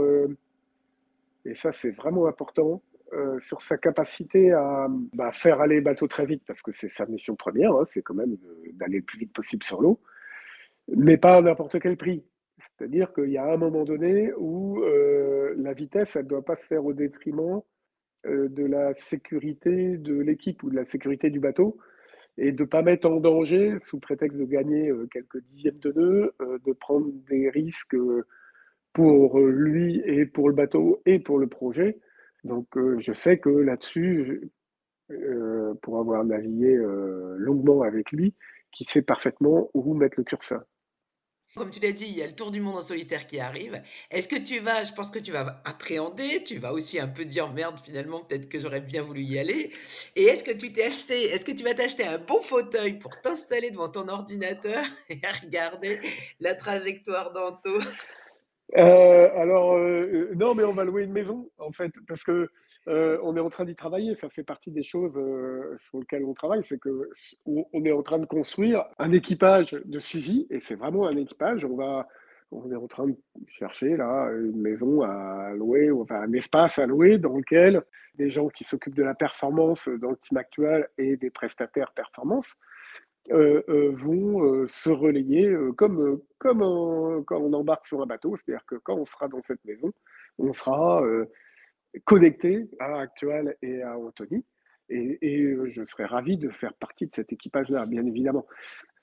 et 1.44 1.55
ça 1.55 1.73
c'est 1.73 1.90
vraiment 1.90 2.27
important, 2.27 2.83
euh, 3.14 3.38
sur 3.38 3.62
sa 3.62 3.79
capacité 3.79 4.50
à 4.53 4.88
bah, 5.12 5.31
faire 5.31 5.61
aller 5.61 5.77
le 5.77 5.83
bateau 5.83 6.09
très 6.09 6.27
vite, 6.27 6.42
parce 6.46 6.62
que 6.62 6.72
c'est 6.72 6.88
sa 6.88 7.07
mission 7.07 7.37
première, 7.37 7.72
hein, 7.72 7.85
c'est 7.85 8.03
quand 8.03 8.14
même 8.14 8.37
d'aller 8.72 8.98
le 8.98 9.05
plus 9.05 9.18
vite 9.18 9.33
possible 9.33 9.62
sur 9.62 9.81
l'eau, 9.81 10.00
mais 10.88 11.16
pas 11.16 11.37
à 11.37 11.42
n'importe 11.42 11.79
quel 11.81 11.96
prix. 11.96 12.24
C'est-à-dire 12.59 13.12
qu'il 13.12 13.31
y 13.31 13.38
a 13.38 13.53
un 13.53 13.57
moment 13.57 13.85
donné 13.85 14.33
où 14.37 14.83
euh, 14.83 15.55
la 15.59 15.74
vitesse, 15.74 16.16
elle 16.16 16.24
ne 16.24 16.29
doit 16.29 16.44
pas 16.44 16.57
se 16.57 16.66
faire 16.66 16.85
au 16.85 16.92
détriment 16.92 17.62
euh, 18.27 18.48
de 18.48 18.64
la 18.64 18.94
sécurité 18.94 19.96
de 19.96 20.18
l'équipe 20.18 20.62
ou 20.64 20.70
de 20.70 20.77
la 20.77 20.85
sécurité 20.85 21.31
du 21.31 21.40
bateau, 21.40 21.79
et 22.37 22.50
de 22.50 22.62
ne 22.64 22.68
pas 22.68 22.83
mettre 22.83 23.09
en 23.09 23.20
danger, 23.20 23.79
sous 23.79 24.00
prétexte 24.00 24.38
de 24.38 24.44
gagner 24.44 24.92
quelques 25.12 25.40
dixièmes 25.53 25.79
de 25.79 25.92
nœuds, 25.92 26.35
de 26.66 26.72
prendre 26.72 27.07
des 27.29 27.48
risques 27.48 27.96
pour 28.92 29.38
lui 29.38 30.03
et 30.05 30.27
pour 30.27 30.48
le 30.48 30.55
bateau 30.57 31.00
et 31.07 31.20
pour 31.20 31.38
le 31.38 31.46
projet, 31.46 31.98
donc 32.44 32.76
euh, 32.76 32.98
je 32.98 33.12
sais 33.12 33.38
que 33.38 33.48
là-dessus, 33.48 34.50
euh, 35.11 35.74
pour 35.83 35.98
avoir 35.98 36.24
navigué 36.24 36.76
euh, 36.76 37.35
longuement 37.38 37.83
avec 37.83 38.12
lui, 38.12 38.35
qu'il 38.72 38.88
sait 38.88 39.02
parfaitement 39.02 39.70
où 39.74 39.94
mettre 39.94 40.14
le 40.18 40.24
curseur. 40.24 40.62
Comme 41.57 41.70
tu 41.70 41.78
l'as 41.78 41.92
dit, 41.92 42.07
il 42.07 42.18
y 42.18 42.22
a 42.22 42.26
le 42.26 42.33
tour 42.33 42.50
du 42.50 42.61
monde 42.61 42.76
en 42.76 42.83
solitaire 42.83 43.28
qui 43.28 43.38
arrive. 43.38 43.80
Est-ce 44.11 44.26
que 44.26 44.35
tu 44.35 44.59
vas, 44.59 44.83
je 44.83 44.92
pense 44.92 45.12
que 45.12 45.20
tu 45.20 45.30
vas 45.30 45.62
appréhender, 45.64 46.42
tu 46.42 46.59
vas 46.59 46.72
aussi 46.72 46.98
un 46.98 47.07
peu 47.07 47.24
dire 47.24 47.52
merde 47.52 47.78
finalement, 47.78 48.24
peut-être 48.24 48.48
que 48.48 48.59
j'aurais 48.59 48.80
bien 48.80 49.02
voulu 49.02 49.20
y 49.20 49.38
aller. 49.38 49.70
Et 50.16 50.24
est-ce 50.24 50.42
que 50.42 50.50
tu 50.50 50.72
t'es 50.72 50.85
acheté, 50.85 51.26
est-ce 51.26 51.44
que 51.44 51.52
tu 51.52 51.62
vas 51.62 51.74
t'acheter 51.74 52.04
un 52.04 52.18
bon 52.18 52.42
fauteuil 52.42 52.98
pour 52.98 53.20
t'installer 53.20 53.70
devant 53.70 53.88
ton 53.88 54.09
ordinateur 54.09 54.83
et 55.09 55.20
regarder 55.44 56.00
la 56.40 56.57
trajectoire 56.57 57.33
d'Anto 57.33 57.78
euh, 58.77 59.29
alors, 59.37 59.77
euh, 59.77 60.31
euh, 60.31 60.35
non, 60.35 60.55
mais 60.55 60.64
on 60.64 60.72
va 60.72 60.85
louer 60.85 61.05
une 61.05 61.12
maison, 61.12 61.48
en 61.59 61.70
fait, 61.70 61.92
parce 62.09 62.24
que 62.24 62.48
on 62.87 63.35
est 63.35 63.40
en 63.40 63.48
train 63.48 63.64
d'y 63.64 63.74
travailler. 63.74 64.14
Ça 64.14 64.29
fait 64.29 64.42
partie 64.42 64.70
des 64.70 64.83
choses 64.83 65.18
sur 65.79 65.98
lesquelles 65.98 66.24
on 66.24 66.35
travaille, 66.35 66.62
c'est 66.62 66.79
que 66.79 67.09
on 67.46 67.85
est 67.85 67.92
en 67.92 68.03
train 68.03 68.18
de 68.18 68.27
construire 68.27 68.85
un 68.98 69.11
équipage 69.12 69.72
de 69.72 69.98
suivi, 69.98 70.46
et 70.50 70.61
c'est 70.61 70.74
vraiment 70.74 71.07
un 71.07 71.16
équipage. 71.16 71.64
On 71.64 71.77
va, 71.77 72.07
on 72.53 72.70
est 72.70 72.77
en 72.77 72.87
train 72.87 73.07
de 73.07 73.16
chercher 73.48 73.96
là 73.96 74.29
une 74.33 74.61
maison 74.61 75.00
à 75.00 75.53
louer, 75.55 75.90
ou 75.90 76.03
enfin 76.03 76.20
un 76.20 76.33
espace 76.35 76.79
à 76.79 76.85
louer 76.85 77.16
dans 77.16 77.38
lequel 77.38 77.83
des 78.16 78.29
gens 78.29 78.48
qui 78.48 78.64
s'occupent 78.64 78.94
de 78.94 79.03
la 79.03 79.14
performance 79.14 79.88
dans 79.88 80.11
le 80.11 80.16
team 80.16 80.37
actuel 80.37 80.87
et 80.98 81.16
des 81.16 81.31
prestataires 81.31 81.90
performance 81.92 82.55
euh, 83.31 83.63
euh, 83.71 83.91
vont 83.95 84.45
euh, 84.45 84.69
se 84.69 84.91
relayer 84.91 85.51
comme, 85.79 86.21
comme 86.37 87.25
quand 87.25 87.41
on 87.41 87.55
embarque 87.55 87.87
sur 87.87 88.03
un 88.03 88.07
bateau, 88.07 88.37
c'est-à-dire 88.37 88.67
que 88.67 88.75
quand 88.75 88.97
on 88.97 89.05
sera 89.05 89.29
dans 89.29 89.41
cette 89.41 89.65
maison, 89.65 89.93
on 90.39 90.53
sera 90.53 91.03
connecté 92.05 92.69
à 92.81 93.01
Actual 93.01 93.57
et 93.63 93.83
à 93.83 93.99
Anthony. 93.99 94.45
Et, 94.91 95.57
je 95.65 95.85
serais 95.87 96.05
ravi 96.05 96.37
de 96.37 96.51
faire 96.51 96.75
partie 96.75 97.07
de 97.07 97.15
cet 97.15 97.33
équipage-là, 97.33 97.87
bien 97.87 98.05
évidemment. 98.05 98.47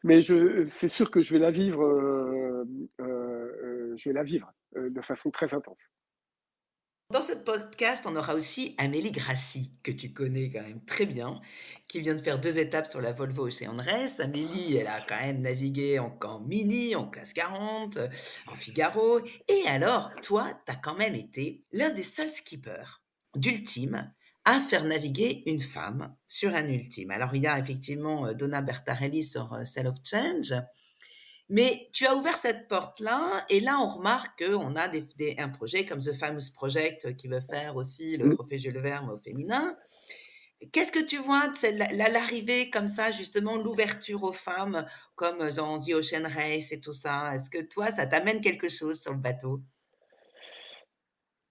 Mais 0.04 0.22
c'est 0.22 0.90
sûr 0.90 1.10
que 1.10 1.22
je 1.22 1.34
vais 1.34 1.40
la 1.40 1.52
vivre, 1.52 1.84
je 3.00 4.10
vais 4.10 4.14
la 4.14 4.24
vivre 4.24 4.54
de 4.76 5.02
façon 5.02 5.32
très 5.32 5.54
intense. 5.56 5.92
Dans 7.12 7.22
ce 7.22 7.34
podcast, 7.34 8.06
on 8.08 8.16
aura 8.16 8.34
aussi 8.36 8.74
Amélie 8.78 9.12
Grassi, 9.12 9.74
que 9.84 9.92
tu 9.92 10.14
connais 10.14 10.50
quand 10.50 10.62
même 10.62 10.80
très 10.86 11.06
bien, 11.06 11.42
qui 11.90 12.00
vient 12.00 12.16
de 12.16 12.22
faire 12.22 12.40
deux 12.40 12.58
étapes 12.58 12.90
sur 12.90 13.02
la 13.02 13.12
Volvo 13.12 13.48
Ocean 13.48 13.76
Race. 13.76 14.22
Amélie, 14.22 14.78
elle 14.78 14.88
a 14.88 15.02
quand 15.02 15.20
même 15.20 15.42
navigué 15.42 16.00
en, 16.00 16.18
en 16.24 16.40
mini, 16.40 16.96
en 16.96 17.10
classe 17.10 17.34
40, 17.34 18.00
en 18.48 18.56
Figaro. 18.56 19.20
Et 19.50 19.68
alors, 19.68 20.12
toi, 20.22 20.48
tu 20.66 20.72
as 20.72 20.78
quand 20.78 20.96
même 20.96 21.16
été 21.16 21.66
l'un 21.74 21.90
des 21.90 22.04
seuls 22.04 22.30
skippers 22.30 23.02
d'Ultime 23.36 24.14
à 24.46 24.60
faire 24.62 24.86
naviguer 24.86 25.44
une 25.48 25.60
femme 25.60 26.16
sur 26.28 26.56
un 26.56 26.66
Ultime. 26.66 27.12
Alors, 27.12 27.36
il 27.36 27.44
y 27.44 27.48
a 27.48 27.60
effectivement 27.60 28.26
euh, 28.26 28.34
Donna 28.34 28.62
Bertarelli 28.62 29.22
sur 29.22 29.54
euh, 29.54 29.66
Cell 29.66 29.88
of 29.88 29.98
Change, 30.04 30.54
mais 31.52 31.90
tu 31.92 32.06
as 32.06 32.16
ouvert 32.16 32.36
cette 32.36 32.70
porte-là, 32.70 33.46
et 33.50 33.60
là, 33.60 33.78
on 33.82 33.88
remarque 33.88 34.42
qu'on 34.44 34.76
a 34.78 34.88
des, 34.88 35.36
un 35.38 35.50
projet 35.50 35.86
comme 35.86 36.00
The 36.00 36.14
Famous 36.14 36.54
Project 36.56 37.16
qui 37.18 37.28
veut 37.28 37.42
faire 37.42 37.76
aussi 37.76 38.16
le 38.16 38.28
mmh. 38.28 38.34
trophée 38.36 38.58
Jules 38.58 38.80
Verne 38.80 39.10
au 39.10 39.18
féminin. 39.18 39.76
Qu'est-ce 40.72 40.94
que 40.94 41.04
tu 41.04 41.18
vois 41.18 41.48
de 41.50 42.14
l'arrivée 42.14 42.70
comme 42.70 42.88
ça, 42.88 43.12
justement, 43.12 43.58
l'ouverture 43.58 44.24
aux 44.24 44.32
femmes, 44.32 44.86
comme 45.16 45.50
dans 45.50 45.78
The 45.78 45.94
Ocean 45.94 46.24
Race 46.24 46.72
et 46.72 46.80
tout 46.80 46.94
ça? 46.94 47.36
Est-ce 47.36 47.50
que 47.50 47.62
toi, 47.62 47.88
ça 47.88 48.06
t'amène 48.06 48.40
quelque 48.40 48.70
chose 48.70 49.02
sur 49.02 49.12
le 49.12 49.18
bateau? 49.18 49.60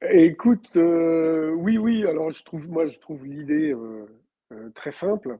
Écoute, 0.08 0.76
euh, 0.76 1.50
oui, 1.50 1.76
oui. 1.76 2.06
Alors, 2.06 2.30
je 2.30 2.42
trouve, 2.42 2.70
moi, 2.70 2.86
je 2.86 2.98
trouve 3.00 3.26
l'idée 3.26 3.74
euh, 3.74 4.06
euh, 4.52 4.70
très 4.70 4.92
simple. 4.92 5.38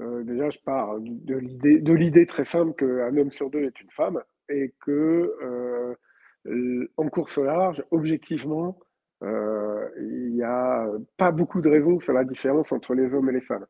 Euh, 0.00 0.22
déjà, 0.24 0.50
je 0.50 0.58
pars 0.58 0.98
de 1.00 1.92
l'idée, 1.92 2.26
très 2.26 2.44
simple 2.44 2.74
qu'un 2.74 3.16
homme 3.16 3.32
sur 3.32 3.50
deux 3.50 3.64
est 3.64 3.80
une 3.80 3.90
femme 3.90 4.22
et 4.48 4.74
que 4.80 5.34
euh, 5.42 5.94
en 6.96 7.08
course 7.08 7.38
au 7.38 7.44
large, 7.44 7.84
objectivement, 7.90 8.78
euh, 9.22 9.88
il 9.98 10.34
n'y 10.34 10.42
a 10.42 10.86
pas 11.18 11.30
beaucoup 11.30 11.60
de 11.60 11.68
raisons 11.68 11.96
de 11.96 12.02
faire 12.02 12.14
la 12.14 12.24
différence 12.24 12.72
entre 12.72 12.94
les 12.94 13.14
hommes 13.14 13.28
et 13.28 13.34
les 13.34 13.40
femmes. 13.42 13.66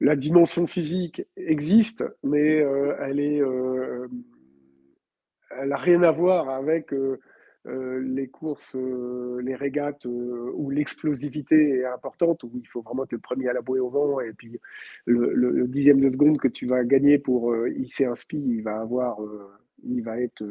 La 0.00 0.16
dimension 0.16 0.66
physique 0.66 1.22
existe, 1.36 2.04
mais 2.24 2.56
elle 3.00 3.20
est, 3.20 3.40
elle 5.50 5.68
n'a 5.68 5.76
rien 5.76 6.02
à 6.02 6.10
voir 6.10 6.48
avec 6.48 6.92
euh, 7.66 7.98
les 8.04 8.28
courses, 8.28 8.76
euh, 8.76 9.40
les 9.42 9.54
régates 9.54 10.04
euh, 10.04 10.50
où 10.54 10.68
l'explosivité 10.68 11.78
est 11.78 11.86
importante, 11.86 12.42
où 12.42 12.50
il 12.54 12.66
faut 12.68 12.82
vraiment 12.82 13.04
être 13.04 13.12
le 13.12 13.18
premier 13.18 13.48
à 13.48 13.54
la 13.54 13.62
bouée 13.62 13.80
au 13.80 13.88
vent, 13.88 14.20
et 14.20 14.34
puis 14.34 14.60
le, 15.06 15.66
dixième 15.66 15.98
de 15.98 16.10
seconde 16.10 16.38
que 16.38 16.48
tu 16.48 16.66
vas 16.66 16.84
gagner 16.84 17.18
pour 17.18 17.56
hisser 17.68 18.04
un 18.04 18.14
spi, 18.14 18.36
il 18.36 18.62
va 18.62 18.80
avoir, 18.80 19.18
il 19.82 20.02
va 20.02 20.20
être 20.20 20.44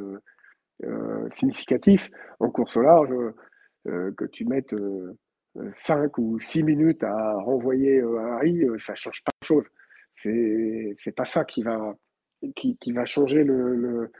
significatif. 1.31 2.09
En 2.39 2.49
course 2.49 2.77
au 2.77 2.81
large, 2.81 3.13
que 3.85 4.25
tu 4.25 4.45
mettes 4.45 4.75
5 5.71 6.17
ou 6.17 6.39
6 6.39 6.63
minutes 6.63 7.03
à 7.03 7.35
renvoyer 7.35 8.01
un 8.01 8.37
riz, 8.39 8.65
ça 8.77 8.95
change 8.95 9.23
pas 9.23 9.31
de 9.41 9.45
chose. 9.45 9.65
C'est, 10.11 11.15
pas 11.15 11.25
ça 11.25 11.45
qui 11.45 11.63
va, 11.63 11.95
qui, 12.55 12.91
va 12.91 13.05
changer 13.05 13.43
le 13.43 14.11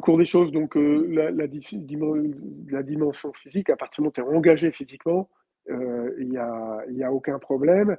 cours 0.00 0.18
des 0.18 0.26
choses, 0.26 0.52
donc 0.52 0.76
euh, 0.76 1.30
la, 1.32 2.82
dimension 2.82 3.32
physique, 3.32 3.70
à 3.70 3.76
partir 3.76 4.02
du 4.02 4.02
moment 4.02 4.10
où 4.10 4.12
tu 4.12 4.20
es 4.20 4.36
engagé 4.36 4.70
physiquement, 4.70 5.30
euh, 5.70 6.14
il 6.18 6.28
n'y 6.28 6.36
a, 6.36 6.84
a, 7.06 7.10
aucun 7.10 7.38
problème. 7.38 7.96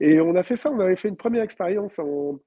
Et 0.00 0.18
on 0.20 0.34
a 0.34 0.42
fait 0.42 0.56
ça, 0.56 0.70
on 0.70 0.80
avait 0.80 0.96
fait 0.96 1.08
une 1.08 1.16
première 1.16 1.42
expérience 1.42 1.98
en, 1.98 2.40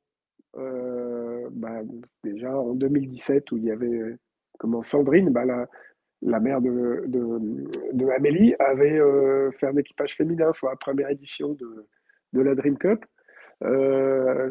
euh, 0.57 1.47
bah, 1.51 1.81
déjà 2.23 2.57
en 2.57 2.73
2017 2.73 3.51
où 3.51 3.57
il 3.57 3.65
y 3.65 3.71
avait 3.71 4.17
comment 4.57 4.81
Sandrine, 4.81 5.29
bah, 5.29 5.45
la, 5.45 6.39
mère 6.39 6.59
de, 6.59 8.11
Amélie, 8.15 8.55
avait 8.57 8.99
fait 9.51 9.67
un 9.67 9.77
équipage 9.77 10.15
féminin 10.15 10.51
sur 10.51 10.67
la 10.67 10.75
première 10.75 11.09
édition 11.09 11.55
de, 12.33 12.41
la 12.41 12.55
Dream 12.55 12.77
Cup. 12.79 13.05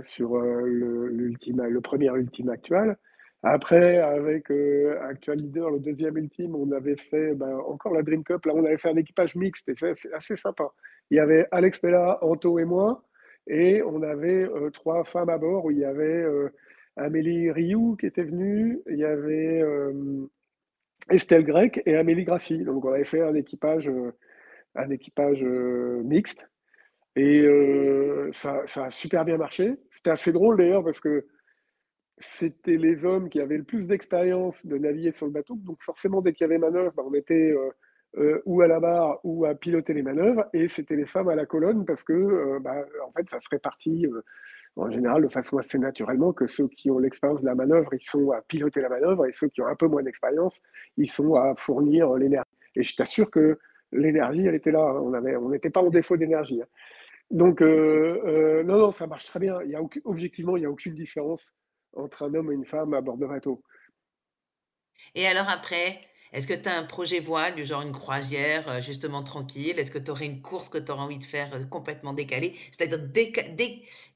sur 0.01 0.39
le, 0.39 1.09
le 1.09 1.81
premier 1.81 2.11
ultime 2.15 2.51
actuel. 2.51 2.97
Après, 3.43 3.99
avec 3.99 4.51
euh, 4.51 5.01
Actual 5.03 5.39
Leader, 5.39 5.71
le 5.71 5.79
deuxième 5.79 6.17
ultime, 6.17 6.57
on 6.57 6.73
avait 6.73 6.97
fait 6.97 7.35
ben, 7.35 7.57
encore 7.69 7.95
la 7.95 8.03
Dream 8.03 8.25
Cup. 8.25 8.45
Là, 8.47 8.53
on 8.55 8.65
avait 8.65 8.77
fait 8.77 8.91
un 8.91 8.97
équipage 8.97 9.37
mixte 9.37 9.69
et 9.69 9.75
c'est 9.77 10.13
assez 10.13 10.35
sympa. 10.35 10.65
Il 11.11 11.19
y 11.19 11.21
avait 11.21 11.47
Alex 11.53 11.79
Pella, 11.79 12.19
Anto 12.23 12.59
et 12.59 12.65
moi. 12.65 13.05
Et 13.47 13.81
on 13.83 14.03
avait 14.03 14.45
euh, 14.45 14.71
trois 14.71 15.05
femmes 15.05 15.29
à 15.31 15.39
bord 15.39 15.65
où 15.67 15.71
il 15.71 15.79
y 15.79 15.85
avait 15.85 16.05
euh, 16.05 16.53
Amélie 16.97 17.51
Rioux 17.53 17.97
qui 17.97 18.07
était 18.07 18.25
venue, 18.25 18.81
il 18.89 18.99
y 18.99 19.05
avait 19.05 19.63
Estelle 21.11 21.45
Grec 21.45 21.81
et 21.87 21.97
Amélie 21.97 22.25
Grassi. 22.25 22.65
Donc 22.65 22.85
on 22.85 22.93
avait 22.93 23.05
fait 23.05 23.23
un 23.23 23.35
équipage, 23.35 23.91
un 24.75 24.91
équipage 24.91 25.45
mixte. 25.45 26.51
Et 27.15 27.47
ça, 28.33 28.63
ça, 28.67 28.87
a 28.87 28.91
super 28.91 29.25
bien 29.25 29.37
marché. 29.37 29.77
C'était 29.91 30.11
assez 30.11 30.33
drôle 30.33 30.57
d'ailleurs 30.59 30.83
parce 30.83 30.99
que 31.01 31.25
c'était 32.21 32.77
les 32.77 33.05
hommes 33.05 33.29
qui 33.29 33.41
avaient 33.41 33.59
le 33.59 33.65
plus 33.65 33.89
d'expérience 33.89 34.67
de 34.67 34.77
naviguer 34.77 35.11
sur 35.11 35.27
le 35.27 35.33
bateau. 35.33 35.55
Donc 35.57 35.83
forcément, 35.83 36.21
dès 36.21 36.33
qu'il 36.33 36.45
y 36.45 36.51
avait 36.51 36.59
manœuvre, 36.59 36.93
bah, 36.97 37.03
on 37.07 37.15
était 37.15 37.53
euh, 37.53 37.71
euh, 38.19 38.43
ou 38.45 38.63
à 38.63 38.67
la 38.67 38.81
barre 38.81 39.21
ou 39.25 39.45
à 39.45 39.55
piloter 39.55 39.95
les 39.95 40.03
manœuvres. 40.03 40.47
Et 40.53 40.69
c'était 40.69 40.97
les 40.97 41.07
femmes 41.07 41.29
à 41.29 41.35
la 41.35 41.47
colonne 41.47 41.85
parce 41.85 42.03
que, 42.03 42.13
euh, 42.13 42.59
bah, 42.61 42.85
en 43.07 43.13
fait, 43.13 43.29
ça 43.29 43.39
se 43.39 43.49
répartit 43.51 44.07
en 44.77 44.91
général 44.91 45.23
de 45.23 45.29
façon 45.29 45.59
assez 45.59 45.79
naturellement 45.79 46.33
que 46.33 46.47
ceux 46.47 46.69
qui 46.69 46.91
ont 46.91 46.99
l'expérience 46.99 47.43
de 47.43 47.47
la 47.47 47.55
manœuvre, 47.55 47.93
ils 47.95 48.03
sont 48.03 48.31
à 48.31 48.43
piloter 48.43 48.81
la 48.81 48.89
manœuvre 48.89 49.27
et 49.27 49.33
ceux 49.33 49.49
qui 49.49 49.61
ont 49.61 49.67
un 49.67 49.77
peu 49.77 49.87
moins 49.87 50.03
d'expérience, 50.03 50.63
ils 50.97 51.11
sont 51.11 51.35
à 51.35 51.55
fournir 51.57 52.15
l'énergie. 52.15 52.49
Et 52.77 52.83
je 52.83 52.95
t'assure 52.97 53.31
que 53.31 53.59
l'énergie, 53.93 54.47
elle 54.47 54.55
était 54.55 54.71
là. 54.71 54.81
Hein. 54.81 55.01
On 55.03 55.15
avait, 55.15 55.37
on 55.37 55.51
n'était 55.51 55.71
pas 55.71 55.81
en 55.81 55.91
défaut 55.91 56.17
d'énergie. 56.17 56.63
Hein. 56.63 56.67
Donc, 57.31 57.61
non, 57.61 58.79
non, 58.79 58.91
ça 58.91 59.07
marche 59.07 59.27
très 59.27 59.41
bien. 59.41 59.61
Il 59.65 59.71
y 59.71 59.77
a 59.77 59.83
objectivement, 60.05 60.57
il 60.57 60.61
n'y 60.61 60.67
a 60.67 60.71
aucune 60.71 60.95
différence 60.95 61.59
entre 61.97 62.25
un 62.25 62.35
homme 62.35 62.53
et 62.53 62.55
une 62.55 62.67
femme 62.67 62.95
à 62.95 63.01
bord 63.01 63.17
de 63.17 63.27
bateau. 63.27 63.63
Et 65.15 65.27
alors 65.27 65.49
après, 65.49 66.01
est-ce 66.33 66.47
que 66.47 66.55
tu 66.55 66.69
as 66.69 66.77
un 66.77 66.85
projet 66.85 67.21
voile, 67.21 67.55
du 67.55 67.65
genre 67.65 67.83
une 67.83 67.93
croisière, 67.93 68.69
euh, 68.69 68.81
justement 68.81 69.23
tranquille? 69.23 69.79
Est-ce 69.79 69.91
que 69.91 69.99
tu 69.99 70.11
aurais 70.11 70.27
une 70.27 70.43
course 70.43 70.69
que 70.69 70.79
tu 70.79 70.93
aurais 70.93 71.03
envie 71.03 71.19
de 71.19 71.25
faire 71.25 71.49
euh, 71.55 71.65
complètement 71.65 72.13
décalée, 72.13 72.55
c'est-à-dire 72.71 73.01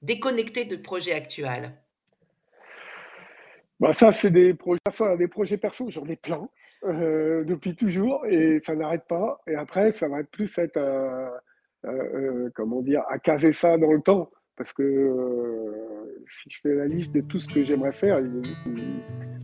déconnectée 0.03 0.64
du 0.64 0.78
projet 0.78 1.12
actuel 1.12 1.72
bah 3.80 3.92
ça, 3.92 4.12
c'est 4.12 4.30
des 4.30 4.55
projets 4.55 4.78
perso, 4.84 5.16
des 5.16 5.26
projets 5.26 5.57
perso, 5.57 5.90
j'en 5.90 6.05
ai 6.05 6.14
plein 6.14 6.49
euh, 6.84 7.42
depuis 7.42 7.74
toujours 7.74 8.24
et 8.26 8.61
ça 8.64 8.76
n'arrête 8.76 9.09
pas. 9.09 9.40
Et 9.49 9.57
après, 9.57 9.90
ça 9.90 10.07
va 10.07 10.20
être 10.20 10.30
plus 10.30 10.57
être, 10.57 10.78
comment 12.55 12.80
dire, 12.80 13.03
à 13.09 13.18
caser 13.18 13.51
ça 13.51 13.78
dans 13.78 13.90
le 13.92 14.01
temps 14.01 14.30
parce 14.57 14.72
que 14.72 14.82
euh, 14.82 16.22
si 16.26 16.50
je 16.50 16.61
fais 16.61 16.74
la 16.74 16.86
liste 16.86 17.12
de 17.12 17.20
tout 17.20 17.40
ce 17.40 17.48
que 17.48 17.62
j'aimerais 17.62 17.92
faire, 17.92 18.20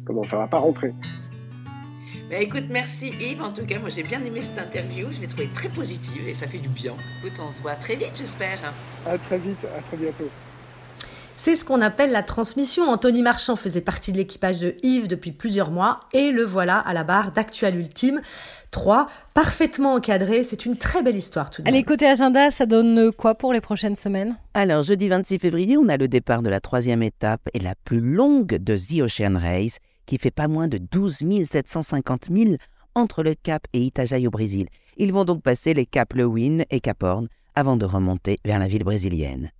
comment 0.04 0.22
ça 0.22 0.38
va 0.38 0.46
pas 0.46 0.59
rentrer. 0.59 0.92
Bah 2.30 2.36
écoute, 2.38 2.64
merci 2.70 3.14
Yves. 3.20 3.42
En 3.42 3.52
tout 3.52 3.64
cas, 3.64 3.78
moi 3.78 3.88
j'ai 3.88 4.02
bien 4.02 4.22
aimé 4.22 4.42
cette 4.42 4.59
interview. 4.59 5.09
Je 5.11 5.20
l'ai 5.20 5.26
trouvée 5.26 5.48
très 5.48 5.70
positive 5.70 6.28
et 6.28 6.34
ça 6.34 6.46
fait 6.46 6.59
du 6.59 6.68
bien. 6.68 6.94
Écoute, 7.20 7.40
on 7.46 7.50
se 7.50 7.62
voit 7.62 7.74
très 7.74 7.96
vite, 7.96 8.12
j'espère. 8.16 8.59
À 9.06 9.16
très 9.16 9.38
vite, 9.38 9.64
à 9.76 9.80
très 9.82 9.96
bientôt. 9.96 10.28
C'est 11.41 11.55
ce 11.55 11.64
qu'on 11.64 11.80
appelle 11.82 12.11
la 12.11 12.24
transmission. 12.24 12.91
Anthony 12.91 13.22
Marchand 13.22 13.55
faisait 13.55 13.80
partie 13.80 14.11
de 14.11 14.16
l'équipage 14.16 14.59
de 14.59 14.74
Yves 14.82 15.07
depuis 15.07 15.30
plusieurs 15.30 15.70
mois 15.70 16.01
et 16.12 16.32
le 16.32 16.43
voilà 16.45 16.80
à 16.80 16.93
la 16.93 17.05
barre 17.05 17.30
d'Actual 17.30 17.76
Ultime. 17.76 18.20
3, 18.72 19.09
parfaitement 19.34 19.95
encadré. 19.95 20.43
C'est 20.43 20.66
une 20.66 20.76
très 20.76 21.01
belle 21.01 21.14
histoire 21.14 21.51
tout 21.51 21.62
de 21.62 21.66
même. 21.66 21.72
Allez, 21.72 21.84
côté 21.84 22.09
agenda, 22.09 22.51
ça 22.51 22.66
donne 22.66 23.12
quoi 23.12 23.36
pour 23.36 23.53
les 23.53 23.61
prochaines 23.61 23.95
semaines? 23.95 24.36
Alors, 24.53 24.82
jeudi 24.82 25.09
26 25.09 25.39
février, 25.39 25.78
on 25.78 25.89
a 25.89 25.97
le 25.97 26.09
départ 26.09 26.43
de 26.43 26.51
la 26.51 26.59
troisième 26.59 27.05
étape 27.05 27.49
et 27.55 27.61
la 27.61 27.76
plus 27.84 28.01
longue 28.01 28.57
de 28.57 28.76
The 28.76 29.03
Ocean 29.03 29.39
Race, 29.39 29.78
qui 30.07 30.18
fait 30.18 30.32
pas 30.32 30.49
moins 30.49 30.66
de 30.66 30.78
12 30.78 31.22
750 31.49 32.30
milles 32.30 32.59
entre 32.97 33.22
le 33.22 33.36
Cap 33.41 33.62
et 33.72 33.82
Itajaí 33.82 34.26
au 34.26 34.30
Brésil. 34.30 34.66
Ils 34.97 35.12
vont 35.12 35.24
donc 35.24 35.45
passer 35.45 35.72
les 35.72 35.86
caps 35.86 36.16
Lewin 36.16 36.64
et 36.70 36.80
Cap 36.80 37.01
Horn 37.01 37.28
avant 37.55 37.76
de 37.76 37.84
remonter 37.84 38.39
vers 38.45 38.59
la 38.59 38.66
ville 38.66 38.82
brésilienne. 38.82 39.53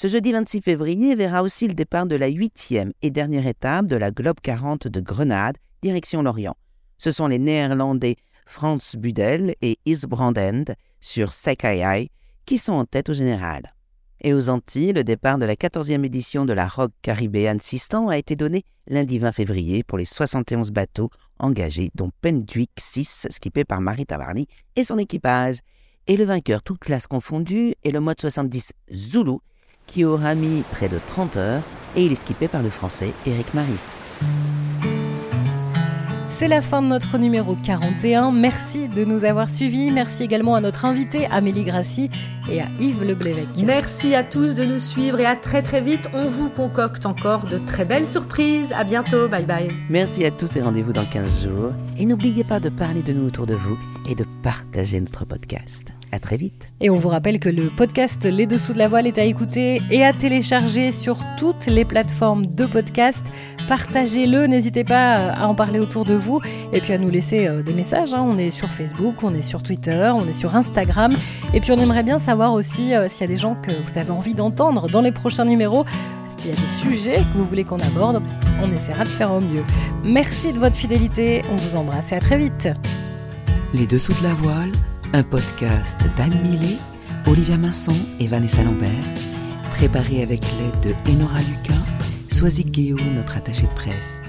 Ce 0.00 0.06
jeudi 0.06 0.30
26 0.30 0.60
février 0.60 1.16
verra 1.16 1.42
aussi 1.42 1.66
le 1.66 1.74
départ 1.74 2.06
de 2.06 2.14
la 2.14 2.28
huitième 2.28 2.92
et 3.02 3.10
dernière 3.10 3.48
étape 3.48 3.86
de 3.86 3.96
la 3.96 4.12
Globe 4.12 4.38
40 4.40 4.86
de 4.86 5.00
Grenade, 5.00 5.56
direction 5.82 6.22
l'Orient. 6.22 6.56
Ce 6.98 7.10
sont 7.10 7.26
les 7.26 7.40
Néerlandais 7.40 8.14
Frans 8.46 8.78
Budel 8.96 9.56
et 9.60 9.76
Isbrandend 9.86 10.66
sur 11.00 11.32
Sekayai 11.32 12.12
qui 12.46 12.58
sont 12.58 12.74
en 12.74 12.84
tête 12.84 13.08
au 13.08 13.12
général. 13.12 13.74
Et 14.20 14.34
aux 14.34 14.50
Antilles, 14.50 14.92
le 14.92 15.02
départ 15.02 15.36
de 15.36 15.46
la 15.46 15.56
14e 15.56 16.04
édition 16.04 16.44
de 16.44 16.52
la 16.52 16.68
Rock 16.68 16.92
Caribbean 17.02 17.58
Sistan 17.58 18.06
a 18.06 18.18
été 18.18 18.36
donné 18.36 18.62
lundi 18.86 19.18
20 19.18 19.32
février 19.32 19.82
pour 19.82 19.98
les 19.98 20.04
71 20.04 20.70
bateaux 20.70 21.10
engagés, 21.40 21.90
dont 21.96 22.12
Pendwick 22.20 22.70
6, 22.78 23.26
skippé 23.30 23.64
par 23.64 23.80
Marie 23.80 24.06
Tavarny 24.06 24.46
et 24.76 24.84
son 24.84 24.98
équipage. 24.98 25.58
Et 26.06 26.16
le 26.16 26.24
vainqueur, 26.24 26.62
toute 26.62 26.78
classe 26.78 27.08
confondue, 27.08 27.74
est 27.82 27.90
le 27.90 27.98
mode 27.98 28.20
70 28.20 28.70
Zulu, 28.94 29.38
qui 29.88 30.04
aura 30.04 30.36
mis 30.36 30.62
près 30.70 30.88
de 30.88 31.00
30 31.08 31.36
heures 31.36 31.62
et 31.96 32.04
il 32.04 32.12
est 32.12 32.16
skippé 32.16 32.46
par 32.46 32.62
le 32.62 32.70
français 32.70 33.12
Eric 33.26 33.52
Maris. 33.54 33.88
C'est 36.38 36.46
la 36.46 36.62
fin 36.62 36.82
de 36.82 36.86
notre 36.86 37.18
numéro 37.18 37.56
41. 37.56 38.30
Merci 38.30 38.86
de 38.86 39.04
nous 39.04 39.24
avoir 39.24 39.50
suivis. 39.50 39.90
Merci 39.90 40.22
également 40.22 40.54
à 40.54 40.60
notre 40.60 40.84
invité 40.84 41.26
Amélie 41.26 41.64
Grassi 41.64 42.10
et 42.48 42.60
à 42.60 42.66
Yves 42.78 43.02
Leblévec. 43.02 43.48
Merci 43.56 44.14
à 44.14 44.22
tous 44.22 44.54
de 44.54 44.64
nous 44.64 44.78
suivre 44.78 45.18
et 45.18 45.26
à 45.26 45.34
très 45.34 45.62
très 45.62 45.80
vite. 45.80 46.08
On 46.14 46.28
vous 46.28 46.48
concocte 46.48 47.06
encore 47.06 47.46
de 47.46 47.58
très 47.58 47.84
belles 47.84 48.06
surprises. 48.06 48.72
À 48.72 48.84
bientôt. 48.84 49.26
Bye 49.26 49.46
bye. 49.46 49.68
Merci 49.90 50.24
à 50.24 50.30
tous 50.30 50.54
et 50.54 50.60
rendez-vous 50.60 50.92
dans 50.92 51.04
15 51.06 51.42
jours. 51.42 51.72
Et 51.98 52.06
n'oubliez 52.06 52.44
pas 52.44 52.60
de 52.60 52.68
parler 52.68 53.02
de 53.02 53.12
nous 53.12 53.26
autour 53.26 53.46
de 53.46 53.54
vous 53.54 53.76
et 54.08 54.14
de 54.14 54.24
partager 54.44 55.00
notre 55.00 55.24
podcast. 55.24 55.97
À 56.10 56.18
très 56.18 56.38
vite. 56.38 56.66
Et 56.80 56.88
on 56.88 56.96
vous 56.96 57.10
rappelle 57.10 57.38
que 57.38 57.50
le 57.50 57.64
podcast 57.68 58.24
Les 58.24 58.46
Dessous 58.46 58.72
de 58.72 58.78
la 58.78 58.88
Voile 58.88 59.06
est 59.06 59.18
à 59.18 59.24
écouter 59.24 59.82
et 59.90 60.04
à 60.04 60.14
télécharger 60.14 60.90
sur 60.92 61.18
toutes 61.38 61.66
les 61.66 61.84
plateformes 61.84 62.46
de 62.46 62.64
podcast. 62.64 63.26
Partagez-le, 63.68 64.46
n'hésitez 64.46 64.84
pas 64.84 65.32
à 65.32 65.46
en 65.46 65.54
parler 65.54 65.78
autour 65.78 66.06
de 66.06 66.14
vous 66.14 66.40
et 66.72 66.80
puis 66.80 66.94
à 66.94 66.98
nous 66.98 67.10
laisser 67.10 67.46
euh, 67.46 67.62
des 67.62 67.74
messages. 67.74 68.14
hein. 68.14 68.24
On 68.26 68.38
est 68.38 68.50
sur 68.50 68.70
Facebook, 68.70 69.22
on 69.22 69.34
est 69.34 69.42
sur 69.42 69.62
Twitter, 69.62 70.10
on 70.14 70.26
est 70.26 70.32
sur 70.32 70.56
Instagram. 70.56 71.12
Et 71.52 71.60
puis 71.60 71.72
on 71.72 71.78
aimerait 71.78 72.02
bien 72.04 72.18
savoir 72.20 72.54
aussi 72.54 72.94
euh, 72.94 73.06
s'il 73.10 73.20
y 73.20 73.24
a 73.24 73.26
des 73.26 73.36
gens 73.36 73.54
que 73.54 73.70
vous 73.70 73.98
avez 73.98 74.10
envie 74.10 74.32
d'entendre 74.34 74.88
dans 74.88 75.02
les 75.02 75.12
prochains 75.12 75.44
numéros. 75.44 75.84
Est-ce 76.26 76.36
qu'il 76.38 76.50
y 76.50 76.54
a 76.54 76.56
des 76.56 76.68
sujets 76.68 77.18
que 77.18 77.36
vous 77.38 77.44
voulez 77.44 77.64
qu'on 77.64 77.76
aborde? 77.80 78.22
On 78.62 78.72
essaiera 78.72 79.04
de 79.04 79.08
faire 79.10 79.30
au 79.32 79.40
mieux. 79.40 79.62
Merci 80.02 80.54
de 80.54 80.58
votre 80.58 80.76
fidélité, 80.76 81.42
on 81.52 81.56
vous 81.56 81.76
embrasse 81.76 82.12
et 82.12 82.14
à 82.14 82.20
très 82.20 82.38
vite. 82.38 82.68
Les 83.74 83.86
Dessous 83.86 84.14
de 84.14 84.22
la 84.26 84.32
Voile, 84.34 84.72
un 85.12 85.22
podcast 85.22 85.96
d'Anne 86.16 86.40
Millet, 86.42 86.76
Olivia 87.26 87.56
Masson 87.56 87.94
et 88.20 88.26
Vanessa 88.26 88.62
Lambert, 88.62 88.90
préparé 89.74 90.22
avec 90.22 90.40
l'aide 90.42 90.94
de 90.94 91.10
Enora 91.12 91.40
Lucas, 91.40 91.84
Soisic 92.30 92.70
Guéot, 92.70 92.98
notre 93.14 93.36
attaché 93.36 93.62
de 93.62 93.74
presse. 93.74 94.22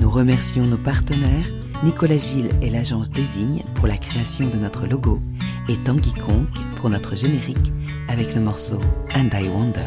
Nous 0.00 0.10
remercions 0.10 0.64
nos 0.64 0.76
partenaires, 0.76 1.46
Nicolas 1.82 2.18
Gilles 2.18 2.50
et 2.60 2.70
l'agence 2.70 3.10
Désigne 3.10 3.62
pour 3.74 3.86
la 3.86 3.96
création 3.96 4.48
de 4.48 4.56
notre 4.56 4.86
logo 4.86 5.20
et 5.68 5.76
Tanguy 5.78 6.12
Conk 6.14 6.48
pour 6.76 6.90
notre 6.90 7.16
générique 7.16 7.72
avec 8.08 8.34
le 8.34 8.40
morceau 8.40 8.80
And 9.14 9.28
I 9.32 9.48
Wonder. 9.48 9.80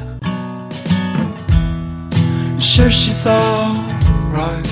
Sure, 2.60 2.92
she's 2.92 3.26
alright. 3.26 4.68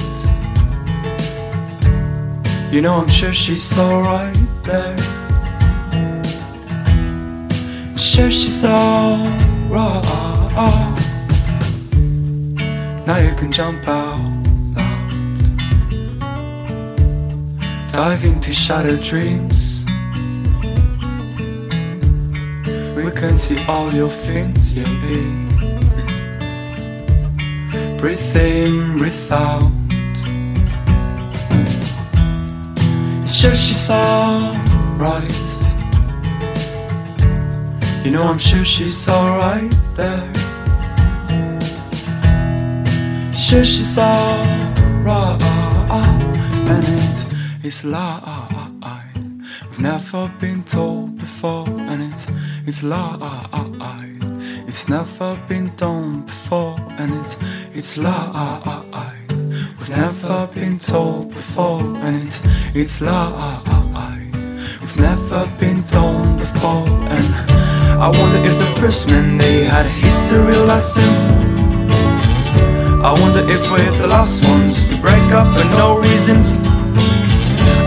You 2.72 2.82
know, 2.82 2.96
I'm 2.96 3.08
sure 3.08 3.34
she's 3.34 3.78
alright 3.78 4.36
there. 4.64 5.13
Sure, 8.14 8.30
she's 8.30 8.64
alright. 8.64 10.06
Now 13.08 13.18
you 13.18 13.34
can 13.34 13.52
jump 13.52 13.88
out 13.88 14.20
loud. 14.76 15.10
Dive 17.92 18.24
into 18.24 18.54
shattered 18.54 19.02
dreams. 19.02 19.84
We 22.96 23.10
can 23.20 23.40
see 23.40 23.58
all 23.66 23.92
your 23.92 24.12
fins, 24.12 24.74
yeah. 24.74 24.84
Breathe 28.00 28.36
in, 28.36 29.00
breathe 29.00 29.32
out. 29.32 29.72
It's 33.24 33.42
just 33.42 33.68
she's 33.68 33.90
alright. 33.90 35.53
You 38.04 38.12
know, 38.12 38.24
I'm 38.24 38.38
sure 38.38 38.66
she's 38.66 39.08
alright 39.08 39.74
there. 39.96 40.34
Sure, 43.34 43.64
she's 43.64 43.98
alright. 43.98 45.42
And 46.66 46.84
it 46.84 47.66
is 47.66 47.86
lie. 47.86 49.10
We've 49.70 49.80
never 49.80 50.30
been 50.42 50.64
told 50.66 51.18
before, 51.18 51.66
and 51.70 52.04
it 52.04 52.28
it's 52.68 52.84
lie. 52.84 53.48
It's 54.68 54.90
never 54.90 55.40
been 55.48 55.72
done 55.78 56.26
before, 56.26 56.76
and 56.98 57.12
it 57.14 57.38
it's 57.74 57.98
lie. 57.98 59.16
We've 59.80 59.90
never 59.90 60.48
been 60.48 60.78
told 60.78 61.34
before, 61.34 61.82
and 61.82 62.28
it 62.28 62.42
it's 62.76 63.00
lie. 63.00 63.62
It's 64.82 64.98
never 64.98 65.48
been 65.58 65.82
done 65.84 66.38
before, 66.38 66.86
I 68.00 68.08
wonder 68.08 68.40
if 68.40 68.58
the 68.58 68.80
first 68.80 69.08
men 69.08 69.38
they 69.38 69.64
had 69.64 69.86
history 69.86 70.56
lessons. 70.56 71.20
I 73.04 73.12
wonder 73.12 73.44
if 73.48 73.62
we're 73.72 73.98
the 73.98 74.08
last 74.08 74.44
ones 74.44 74.88
to 74.90 74.98
break 74.98 75.32
up 75.32 75.48
for 75.56 75.66
no 75.78 76.00
reasons. 76.00 76.60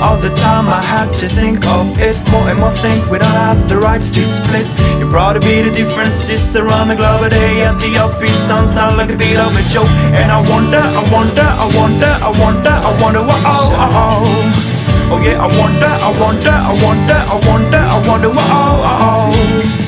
All 0.01 0.19
the 0.19 0.33
time 0.37 0.69
I 0.69 0.81
had 0.81 1.13
to 1.21 1.29
think 1.29 1.67
of 1.67 1.99
it 1.99 2.17
more 2.31 2.49
and 2.49 2.61
more 2.61 2.73
think 2.85 3.11
we 3.11 3.19
don't 3.19 3.33
have 3.33 3.67
the 3.67 3.79
right 3.79 4.01
to 4.01 4.23
split 4.29 4.67
You 5.01 5.09
brought 5.09 5.33
to 5.33 5.41
be 5.41 5.63
the 5.63 5.71
differences 5.71 6.55
around 6.55 6.89
the 6.89 6.97
globe 6.97 7.23
a 7.23 7.31
day 7.31 7.63
at 7.63 7.79
the 7.79 7.97
office 7.97 8.37
sounds 8.47 8.73
now 8.73 8.95
like 8.95 9.11
a 9.11 9.17
bit 9.17 9.39
of 9.39 9.57
a 9.57 9.63
joke 9.73 9.89
And 10.13 10.31
I 10.31 10.41
wonder, 10.51 10.79
I 10.79 11.03
wonder, 11.11 11.49
I 11.49 11.67
wonder, 11.75 12.13
I 12.13 12.31
wonder, 12.39 12.71
I 12.71 13.03
wonder 13.03 13.21
what 13.25 13.41
oh, 13.45 13.73
oh, 13.73 14.01
oh 14.05 14.77
Oh 15.09 15.19
yeah, 15.23 15.43
I 15.43 15.49
wonder, 15.59 15.87
I 15.87 16.11
wonder, 16.21 16.51
I 16.51 16.73
wonder, 16.85 17.19
I 17.33 17.37
wonder, 17.49 17.79
I 17.79 18.09
wonder 18.09 18.29
what 18.29 18.47
oh, 18.51 18.83
oh, 18.85 19.81
oh 19.81 19.86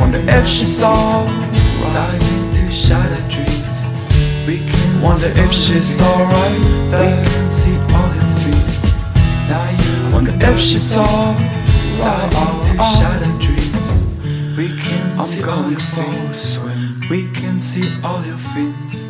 wonder 0.00 0.22
if 0.28 0.46
she 0.46 0.64
saw 0.66 1.24
Dive 1.92 2.22
into 2.22 2.70
shattered 2.70 3.28
dreams. 3.30 4.46
We 4.46 4.58
can 4.58 5.00
wonder 5.00 5.32
if 5.34 5.52
she's 5.52 6.00
alright 6.00 6.58
We 6.58 7.08
can 7.24 7.50
see 7.50 7.76
all 7.94 8.08
her 8.08 8.26
now 9.48 10.12
wonder 10.12 10.36
if 10.40 10.58
she 10.58 10.78
saw 10.78 11.34
Dive 11.98 12.34
into 12.34 12.76
shattered 12.98 13.38
dreams. 13.40 14.56
We 14.56 14.68
can 14.68 15.18
I'm 15.18 15.24
see 15.24 15.42
going 15.42 15.76
for 15.76 16.02
a 16.02 16.34
swim. 16.34 17.00
We 17.10 17.30
can 17.32 17.60
see 17.60 17.88
all 18.02 18.24
your 18.24 18.38
fins 18.38 19.04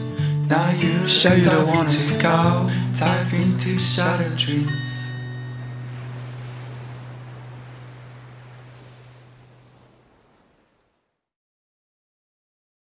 Now 0.49 0.70
you 0.70 1.09
show 1.09 1.35
you 1.35 1.45
the 1.45 1.64
one 1.64 1.87
to 1.87 2.18
go 2.18 2.70
Dive 2.99 3.33
into 3.33 3.79
shattered 3.79 4.37
dreams 4.37 5.06